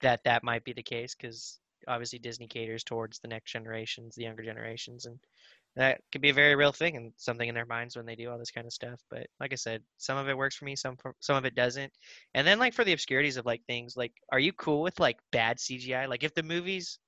that 0.00 0.20
that 0.24 0.44
might 0.44 0.64
be 0.64 0.72
the 0.72 0.82
case 0.82 1.14
cuz 1.14 1.60
obviously 1.86 2.18
Disney 2.18 2.48
caters 2.48 2.84
towards 2.84 3.18
the 3.18 3.28
next 3.28 3.52
generations, 3.52 4.14
the 4.14 4.24
younger 4.24 4.42
generations 4.42 5.06
and 5.06 5.18
that 5.78 6.00
could 6.10 6.20
be 6.20 6.30
a 6.30 6.34
very 6.34 6.56
real 6.56 6.72
thing 6.72 6.96
and 6.96 7.12
something 7.16 7.48
in 7.48 7.54
their 7.54 7.64
minds 7.64 7.96
when 7.96 8.04
they 8.04 8.16
do 8.16 8.28
all 8.30 8.38
this 8.38 8.50
kind 8.50 8.66
of 8.66 8.72
stuff. 8.72 9.00
But 9.10 9.28
like 9.38 9.52
I 9.52 9.56
said, 9.56 9.80
some 9.96 10.18
of 10.18 10.28
it 10.28 10.36
works 10.36 10.56
for 10.56 10.64
me, 10.64 10.74
some 10.74 10.96
for, 10.96 11.14
some 11.20 11.36
of 11.36 11.44
it 11.44 11.54
doesn't. 11.54 11.92
And 12.34 12.44
then 12.44 12.58
like 12.58 12.74
for 12.74 12.84
the 12.84 12.92
obscurities 12.92 13.36
of 13.36 13.46
like 13.46 13.62
things, 13.68 13.96
like 13.96 14.12
are 14.32 14.40
you 14.40 14.52
cool 14.54 14.82
with 14.82 14.98
like 14.98 15.18
bad 15.30 15.58
CGI? 15.58 16.06
Like 16.06 16.24
if 16.24 16.34
the 16.34 16.42
movies, 16.42 16.98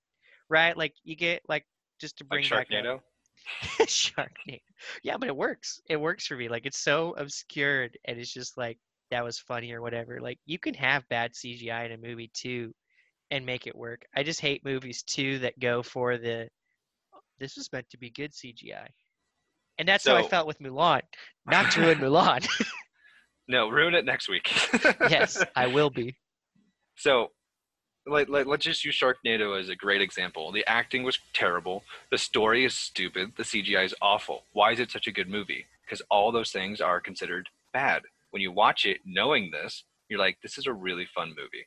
right? 0.48 0.76
Like 0.76 0.94
you 1.02 1.16
get 1.16 1.42
like 1.48 1.66
just 2.00 2.16
to 2.18 2.24
bring 2.24 2.44
Like 2.44 2.68
back 2.68 2.78
up- 2.78 2.84
Sharknado. 2.84 3.00
Sharknado. 3.86 4.60
Yeah, 5.02 5.16
but 5.16 5.28
it 5.28 5.36
works. 5.36 5.80
It 5.88 5.96
works 6.00 6.26
for 6.26 6.36
me. 6.36 6.48
Like 6.48 6.64
it's 6.64 6.78
so 6.78 7.14
obscured 7.18 7.98
and 8.04 8.20
it's 8.20 8.32
just 8.32 8.56
like 8.56 8.78
that 9.10 9.24
was 9.24 9.36
funny 9.36 9.72
or 9.72 9.82
whatever. 9.82 10.20
Like 10.20 10.38
you 10.46 10.60
can 10.60 10.74
have 10.74 11.08
bad 11.08 11.32
CGI 11.34 11.86
in 11.86 11.92
a 11.92 11.98
movie 11.98 12.30
too 12.32 12.72
and 13.32 13.44
make 13.44 13.66
it 13.66 13.74
work. 13.74 14.02
I 14.14 14.22
just 14.22 14.40
hate 14.40 14.64
movies 14.64 15.02
too 15.02 15.40
that 15.40 15.58
go 15.58 15.82
for 15.82 16.18
the 16.18 16.48
this 17.40 17.56
was 17.56 17.68
meant 17.72 17.88
to 17.90 17.98
be 17.98 18.10
good 18.10 18.32
CGI. 18.32 18.86
And 19.78 19.88
that's 19.88 20.06
how 20.06 20.14
I 20.14 20.28
felt 20.28 20.46
with 20.46 20.60
Mulan. 20.60 21.00
Not 21.46 21.72
to 21.72 21.80
ruin 21.80 21.98
Mulan. 22.00 22.46
No, 23.48 23.68
ruin 23.68 23.94
it 23.94 24.04
next 24.04 24.28
week. 24.28 24.52
yes, 25.10 25.42
I 25.56 25.66
will 25.66 25.90
be. 25.90 26.16
So, 26.96 27.28
like, 28.06 28.28
like, 28.28 28.46
let's 28.46 28.64
just 28.64 28.84
use 28.84 28.94
Sharknado 28.96 29.58
as 29.58 29.70
a 29.70 29.74
great 29.74 30.02
example. 30.02 30.52
The 30.52 30.64
acting 30.68 31.02
was 31.02 31.18
terrible. 31.32 31.82
The 32.10 32.18
story 32.18 32.64
is 32.64 32.76
stupid. 32.76 33.32
The 33.36 33.42
CGI 33.42 33.84
is 33.86 33.94
awful. 34.02 34.44
Why 34.52 34.72
is 34.72 34.80
it 34.80 34.90
such 34.90 35.06
a 35.06 35.12
good 35.12 35.28
movie? 35.28 35.64
Because 35.84 36.02
all 36.10 36.30
those 36.30 36.52
things 36.52 36.80
are 36.80 37.00
considered 37.00 37.48
bad. 37.72 38.02
When 38.30 38.42
you 38.42 38.52
watch 38.52 38.84
it 38.84 38.98
knowing 39.04 39.50
this, 39.50 39.84
you're 40.08 40.20
like, 40.20 40.38
this 40.42 40.58
is 40.58 40.66
a 40.66 40.72
really 40.72 41.06
fun 41.06 41.30
movie. 41.30 41.66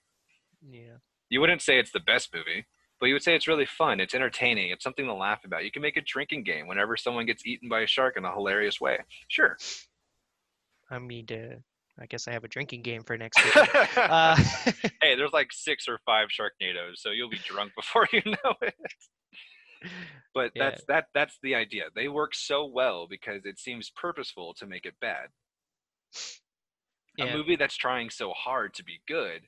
Yeah. 0.62 0.98
You 1.30 1.42
wouldn't 1.42 1.62
say 1.62 1.80
it's 1.80 1.92
the 1.92 2.00
best 2.00 2.30
movie, 2.34 2.66
but 3.04 3.08
you 3.08 3.16
would 3.16 3.22
say 3.22 3.36
it's 3.36 3.50
really 3.50 3.66
fun. 3.66 4.00
It's 4.00 4.16
entertaining. 4.16 4.72
It's 4.72 4.82
something 4.82 5.06
to 5.08 5.14
laugh 5.14 5.44
about. 5.44 5.66
You 5.66 5.72
can 5.72 5.82
make 5.82 5.98
a 5.98 6.02
drinking 6.02 6.44
game 6.44 6.68
whenever 6.68 6.96
someone 6.96 7.26
gets 7.26 7.46
eaten 7.46 7.68
by 7.68 7.82
a 7.82 7.86
shark 7.86 8.16
in 8.16 8.24
a 8.24 8.32
hilarious 8.32 8.80
way. 8.80 9.00
Sure. 9.28 9.58
I 10.90 11.00
mean 11.00 11.26
to 11.26 11.58
I 12.00 12.06
guess 12.06 12.30
I 12.30 12.32
have 12.32 12.46
a 12.46 12.48
drinking 12.48 12.82
game 12.82 13.04
for 13.04 13.18
next 13.18 13.44
week. 13.44 13.58
Uh, 13.98 14.38
hey, 15.02 15.16
there's 15.18 15.34
like 15.34 15.50
six 15.52 15.90
or 15.90 16.00
five 16.06 16.30
Sharknadoes, 16.30 16.96
so 17.00 17.10
you'll 17.12 17.30
be 17.30 17.42
drunk 17.44 17.74
before 17.76 18.08
you 18.14 18.22
know 18.26 18.54
it. 18.62 18.74
But 20.34 20.52
Yeah. 20.56 20.70
that's 20.70 20.86
that 20.86 21.08
that's 21.14 21.38
the 21.44 21.56
idea. 21.56 21.88
They 21.94 22.08
work 22.08 22.34
so 22.34 22.66
well 22.66 23.06
because 23.10 23.42
it 23.44 23.60
seems 23.60 23.90
purposeful 23.90 24.54
to 24.60 24.66
make 24.66 24.86
it 24.86 24.94
bad. 25.02 25.28
yeah. 27.18 27.26
A 27.26 27.36
movie 27.36 27.58
that's 27.58 27.76
trying 27.76 28.10
so 28.12 28.32
hard 28.32 28.74
to 28.76 28.84
be 28.86 29.02
good 29.10 29.42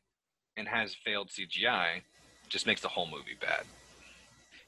and 0.57 0.67
has 0.67 0.93
failed 1.05 1.29
CGI 1.29 2.01
just 2.49 2.67
makes 2.67 2.81
the 2.81 2.87
whole 2.87 3.07
movie 3.07 3.37
bad. 3.39 3.63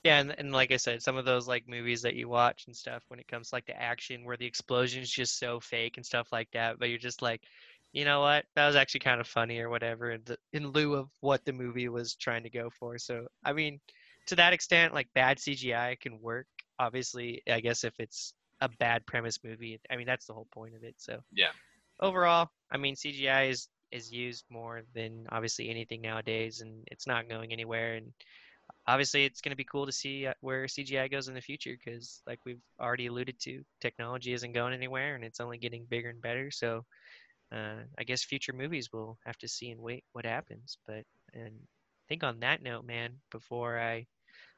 Yeah, 0.03 0.19
and, 0.19 0.35
and 0.37 0.51
like 0.51 0.71
I 0.71 0.77
said, 0.77 1.01
some 1.01 1.17
of 1.17 1.25
those 1.25 1.47
like 1.47 1.67
movies 1.67 2.01
that 2.03 2.15
you 2.15 2.29
watch 2.29 2.65
and 2.67 2.75
stuff 2.75 3.03
when 3.09 3.19
it 3.19 3.27
comes 3.27 3.49
to 3.49 3.55
like 3.55 3.65
to 3.65 3.81
action 3.81 4.23
where 4.23 4.37
the 4.37 4.45
explosion 4.45 5.01
is 5.01 5.11
just 5.11 5.39
so 5.39 5.59
fake 5.59 5.97
and 5.97 6.05
stuff 6.05 6.29
like 6.31 6.49
that, 6.51 6.79
but 6.79 6.89
you're 6.89 6.97
just 6.97 7.21
like, 7.21 7.41
you 7.93 8.05
know 8.05 8.21
what, 8.21 8.45
that 8.55 8.67
was 8.67 8.75
actually 8.75 8.99
kind 9.01 9.19
of 9.19 9.27
funny 9.27 9.59
or 9.59 9.69
whatever 9.69 10.11
in, 10.11 10.21
the, 10.25 10.37
in 10.53 10.67
lieu 10.69 10.95
of 10.95 11.09
what 11.21 11.43
the 11.45 11.53
movie 11.53 11.89
was 11.89 12.15
trying 12.15 12.43
to 12.43 12.49
go 12.49 12.69
for. 12.69 12.97
So 12.97 13.27
I 13.43 13.53
mean, 13.53 13.79
to 14.27 14.35
that 14.35 14.53
extent, 14.53 14.93
like 14.93 15.07
bad 15.13 15.39
CGI 15.39 15.97
can 15.99 16.21
work. 16.21 16.47
Obviously, 16.79 17.41
I 17.49 17.59
guess 17.59 17.83
if 17.83 17.93
it's 17.99 18.33
a 18.61 18.69
bad 18.79 19.05
premise 19.05 19.39
movie, 19.43 19.79
I 19.89 19.97
mean 19.97 20.05
that's 20.07 20.25
the 20.25 20.33
whole 20.33 20.47
point 20.53 20.75
of 20.75 20.83
it. 20.83 20.95
So 20.97 21.19
Yeah. 21.33 21.51
overall, 21.99 22.49
I 22.71 22.77
mean 22.77 22.95
CGI 22.95 23.49
is 23.49 23.67
is 23.91 24.11
used 24.11 24.45
more 24.49 24.83
than 24.93 25.25
obviously 25.31 25.69
anything 25.69 26.01
nowadays, 26.01 26.61
and 26.61 26.83
it's 26.91 27.07
not 27.07 27.29
going 27.29 27.51
anywhere. 27.53 27.95
And 27.95 28.11
obviously 28.87 29.25
it's 29.25 29.41
going 29.41 29.51
to 29.51 29.55
be 29.57 29.63
cool 29.65 29.85
to 29.85 29.91
see 29.91 30.27
uh, 30.27 30.33
where 30.41 30.67
CGI 30.67 31.07
goes 31.07 31.27
in 31.27 31.33
the 31.35 31.41
future 31.41 31.75
because, 31.83 32.21
like 32.27 32.39
we've 32.45 32.61
already 32.79 33.07
alluded 33.07 33.39
to, 33.41 33.63
technology 33.81 34.33
isn't 34.33 34.53
going 34.53 34.73
anywhere 34.73 35.15
and 35.15 35.23
it's 35.23 35.39
only 35.39 35.57
getting 35.57 35.85
bigger 35.85 36.09
and 36.09 36.21
better. 36.21 36.51
So, 36.51 36.85
uh, 37.51 37.83
I 37.97 38.03
guess 38.03 38.23
future 38.23 38.53
movies 38.53 38.91
will 38.91 39.17
have 39.25 39.37
to 39.39 39.47
see 39.47 39.71
and 39.71 39.81
wait 39.81 40.03
what 40.13 40.25
happens. 40.25 40.77
But 40.85 41.03
and 41.33 41.53
I 41.53 42.03
think 42.09 42.23
on 42.23 42.39
that 42.41 42.61
note, 42.63 42.85
man, 42.85 43.13
before 43.31 43.79
I 43.79 44.05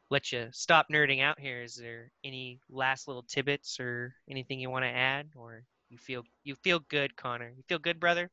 let 0.10 0.32
you 0.32 0.50
stop 0.52 0.88
nerding 0.92 1.22
out 1.22 1.40
here, 1.40 1.62
is 1.64 1.76
there 1.76 2.12
any 2.24 2.60
last 2.70 3.08
little 3.08 3.24
tidbits 3.24 3.80
or 3.80 4.16
anything 4.30 4.60
you 4.60 4.70
want 4.70 4.84
to 4.86 4.90
add, 4.90 5.30
or 5.36 5.64
you 5.90 5.98
feel 5.98 6.24
you 6.44 6.56
feel 6.56 6.80
good, 6.90 7.16
Connor? 7.16 7.52
You 7.56 7.64
feel 7.68 7.80
good, 7.80 8.00
brother? 8.00 8.30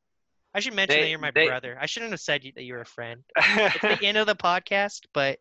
I 0.57 0.61
should 0.61 0.75
mention 0.75 0.97
They- 0.97 1.03
that 1.03 1.09
you're 1.11 1.19
my 1.19 1.31
they- 1.31 1.47
brother. 1.47 1.77
I 1.81 1.87
shouldn't 1.87 2.13
have 2.13 2.21
said 2.21 2.43
you, 2.43 2.53
that 2.57 2.65
you're 2.65 2.81
a 2.81 2.87
friend 2.87 3.23
it's 3.37 3.81
the 4.01 4.07
end 4.07 4.17
of 4.17 4.27
the 4.27 4.35
podcast, 4.35 5.03
but 5.13 5.39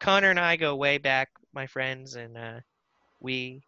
Connor 0.00 0.30
and 0.30 0.38
I 0.38 0.56
go 0.56 0.76
way 0.76 0.98
back, 0.98 1.30
my 1.54 1.66
friends, 1.66 2.14
and 2.16 2.36
uh, 2.36 2.60
we 3.20 3.62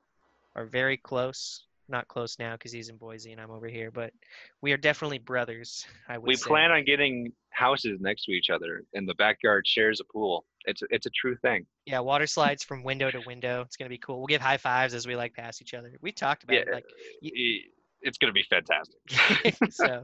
are 0.55 0.66
very 0.66 0.97
close. 0.99 1.62
Not 1.89 2.09
close 2.09 2.39
now 2.41 2.53
because 2.55 2.72
he's 2.72 2.89
in 2.89 2.97
Boise 2.97 3.31
and 3.31 3.41
I'm 3.41 3.53
over 3.53 3.68
here, 3.68 3.93
but 3.93 4.12
we 4.61 4.72
are 4.72 4.77
definitely 4.77 5.18
brothers. 5.18 5.87
I 6.09 6.18
would 6.18 6.27
we 6.27 6.35
say. 6.35 6.49
plan 6.49 6.72
on 6.72 6.85
getting 6.85 7.33
houses 7.51 8.01
next 8.01 8.24
to 8.24 8.33
each 8.33 8.51
other 8.51 8.83
and 8.93 9.09
the 9.09 9.14
backyard 9.14 9.66
shares 9.68 10.01
a 10.01 10.05
pool. 10.12 10.45
It's 10.64 10.83
it's 10.91 11.07
a 11.07 11.11
true 11.11 11.37
thing. 11.37 11.64
Yeah, 11.85 12.01
water 12.01 12.27
slides 12.27 12.64
from 12.64 12.83
window 12.83 13.09
to 13.12 13.20
window. 13.24 13.61
It's 13.62 13.77
gonna 13.77 13.89
be 13.89 13.99
cool. 13.99 14.18
We'll 14.18 14.27
give 14.27 14.43
high 14.43 14.57
fives 14.57 14.95
as 14.95 15.07
we 15.07 15.14
like 15.14 15.33
pass 15.33 15.62
each 15.62 15.74
other. 15.74 15.93
We 16.03 16.11
talked 16.11 16.43
about 16.43 16.55
Yeah. 16.55 16.62
it, 16.62 16.72
like 16.74 16.85
E- 17.22 17.62
It's 18.03 18.18
going 18.18 18.33
to 18.33 18.35
be 18.35 18.45
fantastic. 18.51 19.70
so. 19.72 20.03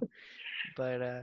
But 0.76 1.02
uh, 1.02 1.20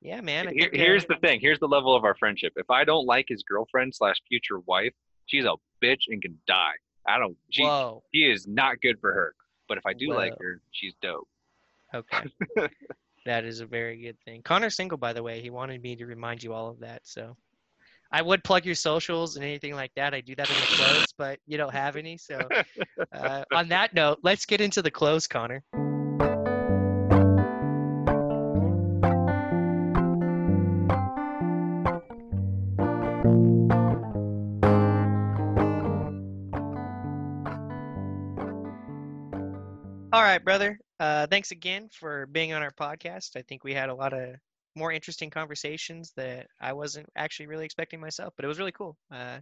yeah, 0.00 0.20
man. 0.20 0.48
Here- 0.48 0.70
think, 0.70 0.74
uh, 0.74 0.84
here's 0.84 1.06
the 1.06 1.16
thing. 1.16 1.40
Here's 1.40 1.58
the 1.58 1.68
level 1.68 1.94
of 1.94 2.04
our 2.04 2.14
friendship. 2.16 2.52
If 2.56 2.70
I 2.70 2.84
don't 2.84 3.06
like 3.06 3.26
his 3.28 3.42
girlfriend 3.42 3.94
slash 3.94 4.16
future 4.28 4.60
wife, 4.66 4.92
she's 5.26 5.44
a 5.44 5.54
bitch 5.82 6.02
and 6.08 6.22
can 6.22 6.38
die. 6.46 6.74
I 7.06 7.18
don't. 7.18 7.36
She 7.50 7.62
whoa. 7.62 8.02
she 8.14 8.22
is 8.22 8.46
not 8.46 8.80
good 8.80 8.98
for 9.00 9.12
her. 9.12 9.34
But 9.68 9.78
if 9.78 9.86
I 9.86 9.92
do 9.92 10.12
like 10.12 10.34
her, 10.38 10.60
she's 10.70 10.94
dope. 11.02 11.28
Okay. 11.94 12.30
that 13.26 13.44
is 13.44 13.60
a 13.60 13.66
very 13.66 14.00
good 14.00 14.16
thing. 14.24 14.42
Connor's 14.42 14.76
single, 14.76 14.98
by 14.98 15.12
the 15.12 15.22
way. 15.22 15.40
He 15.40 15.50
wanted 15.50 15.82
me 15.82 15.96
to 15.96 16.06
remind 16.06 16.42
you 16.42 16.52
all 16.52 16.68
of 16.68 16.80
that. 16.80 17.00
So 17.04 17.36
I 18.12 18.22
would 18.22 18.44
plug 18.44 18.64
your 18.64 18.74
socials 18.74 19.36
and 19.36 19.44
anything 19.44 19.74
like 19.74 19.92
that. 19.96 20.14
I 20.14 20.20
do 20.20 20.34
that 20.36 20.48
in 20.48 20.56
the 20.56 20.62
close, 20.62 21.06
but 21.18 21.38
you 21.46 21.56
don't 21.58 21.72
have 21.72 21.96
any. 21.96 22.16
So, 22.16 22.40
uh, 23.12 23.44
on 23.52 23.68
that 23.68 23.94
note, 23.94 24.20
let's 24.22 24.46
get 24.46 24.60
into 24.60 24.82
the 24.82 24.90
close, 24.90 25.26
Connor. 25.26 25.64
Right, 40.36 40.44
brother. 40.44 40.78
Uh, 41.00 41.26
thanks 41.26 41.50
again 41.50 41.88
for 41.90 42.26
being 42.26 42.52
on 42.52 42.62
our 42.62 42.70
podcast. 42.72 43.36
I 43.36 43.42
think 43.48 43.64
we 43.64 43.72
had 43.72 43.88
a 43.88 43.94
lot 43.94 44.12
of 44.12 44.34
more 44.74 44.92
interesting 44.92 45.30
conversations 45.30 46.12
that 46.16 46.46
I 46.60 46.74
wasn't 46.74 47.06
actually 47.16 47.46
really 47.46 47.64
expecting 47.64 48.00
myself, 48.00 48.34
but 48.36 48.44
it 48.44 48.48
was 48.48 48.58
really 48.58 48.72
cool. 48.72 48.98
Uh, 49.10 49.38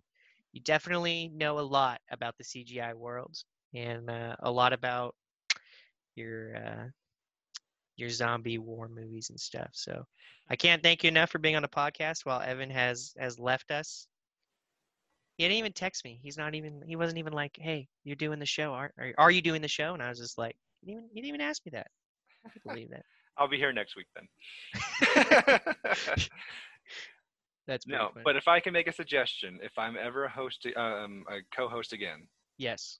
you 0.53 0.61
definitely 0.61 1.33
know 1.35 1.59
a 1.59 1.63
lot 1.63 2.01
about 2.13 2.37
the 2.39 2.45
CGI 2.45 2.95
world 2.95 3.35
and 3.75 4.09
uh, 4.09 4.37
a 4.39 4.51
lot 4.51 4.73
about 4.73 5.17
your 6.15 6.57
uh, 6.57 6.85
your 7.97 8.11
zombie 8.11 8.59
war 8.59 8.89
movies 8.89 9.31
and 9.31 9.41
stuff. 9.41 9.71
So 9.73 10.05
I 10.49 10.55
can't 10.55 10.81
thank 10.81 11.03
you 11.03 11.09
enough 11.09 11.31
for 11.31 11.41
being 11.41 11.57
on 11.57 11.63
the 11.63 11.69
podcast 11.69 12.25
while 12.25 12.41
Evan 12.41 12.71
has 12.71 13.15
has 13.19 13.37
left 13.41 13.73
us. 13.73 14.07
He 15.39 15.45
didn't 15.45 15.59
even 15.59 15.73
text 15.73 16.05
me. 16.05 16.21
He's 16.23 16.39
not 16.39 16.55
even. 16.55 16.83
He 16.87 16.95
wasn't 16.95 17.19
even 17.19 17.33
like, 17.33 17.59
"Hey, 17.61 17.89
you're 18.05 18.15
doing 18.15 18.39
the 18.39 18.47
show. 18.47 18.73
Are 18.75 18.93
are, 18.97 19.13
are 19.19 19.31
you 19.33 19.43
doing 19.43 19.61
the 19.61 19.67
show?" 19.67 19.93
And 19.95 20.01
I 20.01 20.09
was 20.09 20.21
just 20.21 20.39
like, 20.39 20.57
"You 20.85 20.95
didn't 20.95 21.05
even, 21.05 21.09
you 21.17 21.23
didn't 21.23 21.29
even 21.29 21.41
ask 21.41 21.65
me 21.67 21.71
that." 21.73 21.87
I 22.45 22.49
can't 22.51 22.63
believe 22.67 22.91
that. 22.91 23.05
I'll 23.37 23.49
be 23.49 23.57
here 23.57 23.73
next 23.73 23.97
week 23.97 24.07
then. 24.15 24.29
That's 27.67 27.87
no, 27.87 28.11
funny. 28.13 28.23
but 28.25 28.37
if 28.37 28.47
I 28.47 28.61
can 28.61 28.73
make 28.75 28.87
a 28.89 28.93
suggestion, 28.93 29.59
if 29.63 29.79
I'm 29.79 29.97
ever 29.97 30.25
a 30.25 30.29
host, 30.31 30.67
um, 30.77 31.25
a 31.31 31.39
co-host 31.57 31.93
again, 31.95 32.29
yes. 32.59 32.99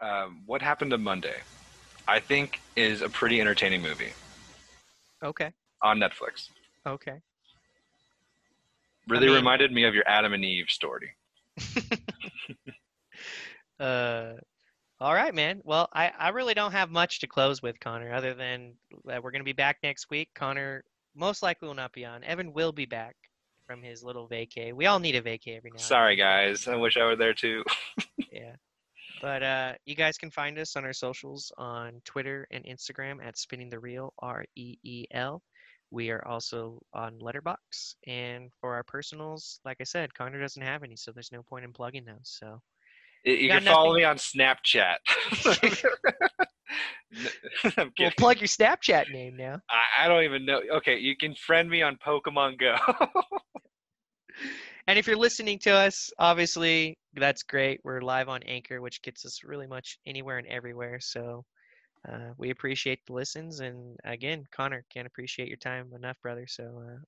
um, 0.00 0.42
what 0.46 0.62
happened 0.62 0.92
to 0.92 0.98
Monday? 0.98 1.36
I 2.06 2.20
think 2.20 2.60
is 2.76 3.02
a 3.02 3.08
pretty 3.08 3.40
entertaining 3.40 3.82
movie 3.82 4.12
Okay. 5.22 5.50
on 5.82 5.98
Netflix. 5.98 6.50
Okay. 6.86 7.20
Really 9.08 9.26
mean- 9.26 9.34
reminded 9.36 9.72
me 9.72 9.84
of 9.84 9.94
your 9.94 10.04
Adam 10.06 10.32
and 10.32 10.44
Eve 10.44 10.70
story. 10.70 11.10
uh, 13.80 14.34
all 15.04 15.14
right, 15.14 15.34
man. 15.34 15.60
Well, 15.64 15.86
I, 15.92 16.10
I 16.18 16.30
really 16.30 16.54
don't 16.54 16.72
have 16.72 16.90
much 16.90 17.20
to 17.20 17.26
close 17.26 17.60
with, 17.60 17.78
Connor, 17.78 18.10
other 18.10 18.32
than 18.32 18.72
that 19.04 19.22
we're 19.22 19.32
going 19.32 19.40
to 19.40 19.44
be 19.44 19.52
back 19.52 19.76
next 19.82 20.08
week. 20.08 20.30
Connor 20.34 20.82
most 21.14 21.42
likely 21.42 21.68
will 21.68 21.74
not 21.74 21.92
be 21.92 22.06
on. 22.06 22.24
Evan 22.24 22.54
will 22.54 22.72
be 22.72 22.86
back 22.86 23.14
from 23.66 23.82
his 23.82 24.02
little 24.02 24.26
vacay. 24.26 24.72
We 24.72 24.86
all 24.86 24.98
need 24.98 25.14
a 25.14 25.20
vacay 25.20 25.58
every 25.58 25.70
now 25.70 25.74
and 25.74 25.82
Sorry, 25.82 26.16
guys. 26.16 26.66
I 26.66 26.76
wish 26.76 26.96
I 26.96 27.04
were 27.04 27.16
there 27.16 27.34
too. 27.34 27.62
Yeah. 28.32 28.56
But 29.22 29.42
uh, 29.44 29.72
you 29.84 29.94
guys 29.94 30.18
can 30.18 30.30
find 30.30 30.58
us 30.58 30.74
on 30.74 30.84
our 30.84 30.92
socials 30.92 31.52
on 31.56 32.02
Twitter 32.04 32.48
and 32.50 32.64
Instagram 32.64 33.24
at 33.24 33.38
Spinning 33.38 33.70
the 33.70 33.78
Reel, 33.78 34.12
R 34.18 34.44
E 34.56 34.76
E 34.82 35.04
L. 35.12 35.40
We 35.92 36.10
are 36.10 36.26
also 36.26 36.80
on 36.92 37.20
Letterboxd, 37.20 37.94
and 38.08 38.50
for 38.60 38.74
our 38.74 38.82
personals, 38.82 39.60
like 39.64 39.76
I 39.80 39.84
said, 39.84 40.14
Connor 40.14 40.40
doesn't 40.40 40.60
have 40.60 40.82
any, 40.82 40.96
so 40.96 41.12
there's 41.12 41.30
no 41.30 41.44
point 41.44 41.64
in 41.64 41.72
plugging 41.72 42.04
those. 42.04 42.18
So 42.40 42.60
You, 43.24 43.34
you 43.34 43.48
got 43.48 43.62
can 43.62 43.72
follow 43.72 43.90
nothing- 43.90 44.00
me 44.00 44.04
on 44.04 44.16
Snapchat. 44.16 44.96
I'm 47.76 47.92
we'll 47.98 48.10
plug 48.18 48.40
your 48.40 48.48
Snapchat 48.48 49.10
name 49.12 49.36
now. 49.36 49.60
I, 49.70 50.04
I 50.04 50.08
don't 50.08 50.24
even 50.24 50.44
know. 50.44 50.60
Okay, 50.76 50.98
you 50.98 51.16
can 51.16 51.34
friend 51.34 51.70
me 51.70 51.82
on 51.82 51.96
Pokemon 52.04 52.58
Go. 52.58 52.76
And 54.86 54.98
if 54.98 55.06
you're 55.06 55.16
listening 55.16 55.58
to 55.60 55.70
us, 55.70 56.10
obviously 56.18 56.98
that's 57.14 57.42
great. 57.42 57.80
We're 57.84 58.02
live 58.02 58.28
on 58.28 58.42
Anchor, 58.42 58.82
which 58.82 59.00
gets 59.00 59.24
us 59.24 59.40
really 59.42 59.66
much 59.66 59.98
anywhere 60.06 60.36
and 60.36 60.46
everywhere. 60.46 60.98
So 61.00 61.42
uh, 62.06 62.32
we 62.36 62.50
appreciate 62.50 63.00
the 63.06 63.14
listens. 63.14 63.60
And 63.60 63.96
again, 64.04 64.44
Connor, 64.54 64.84
can't 64.92 65.06
appreciate 65.06 65.48
your 65.48 65.56
time 65.56 65.90
enough, 65.96 66.18
brother. 66.20 66.44
So 66.46 66.82
uh, 66.86 66.98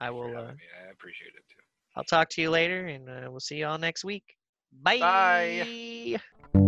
I 0.00 0.10
will, 0.10 0.36
uh. 0.36 0.52
I 0.52 0.90
appreciate 0.92 1.32
it 1.36 1.42
too. 1.48 1.62
I'll 1.96 2.04
talk 2.04 2.28
to 2.30 2.42
you 2.42 2.50
later, 2.50 2.86
and 2.86 3.08
uh, 3.08 3.28
we'll 3.28 3.40
see 3.40 3.56
you 3.56 3.66
all 3.66 3.78
next 3.78 4.04
week. 4.04 4.35
Bye. 4.72 4.98
Bye. 5.00 6.20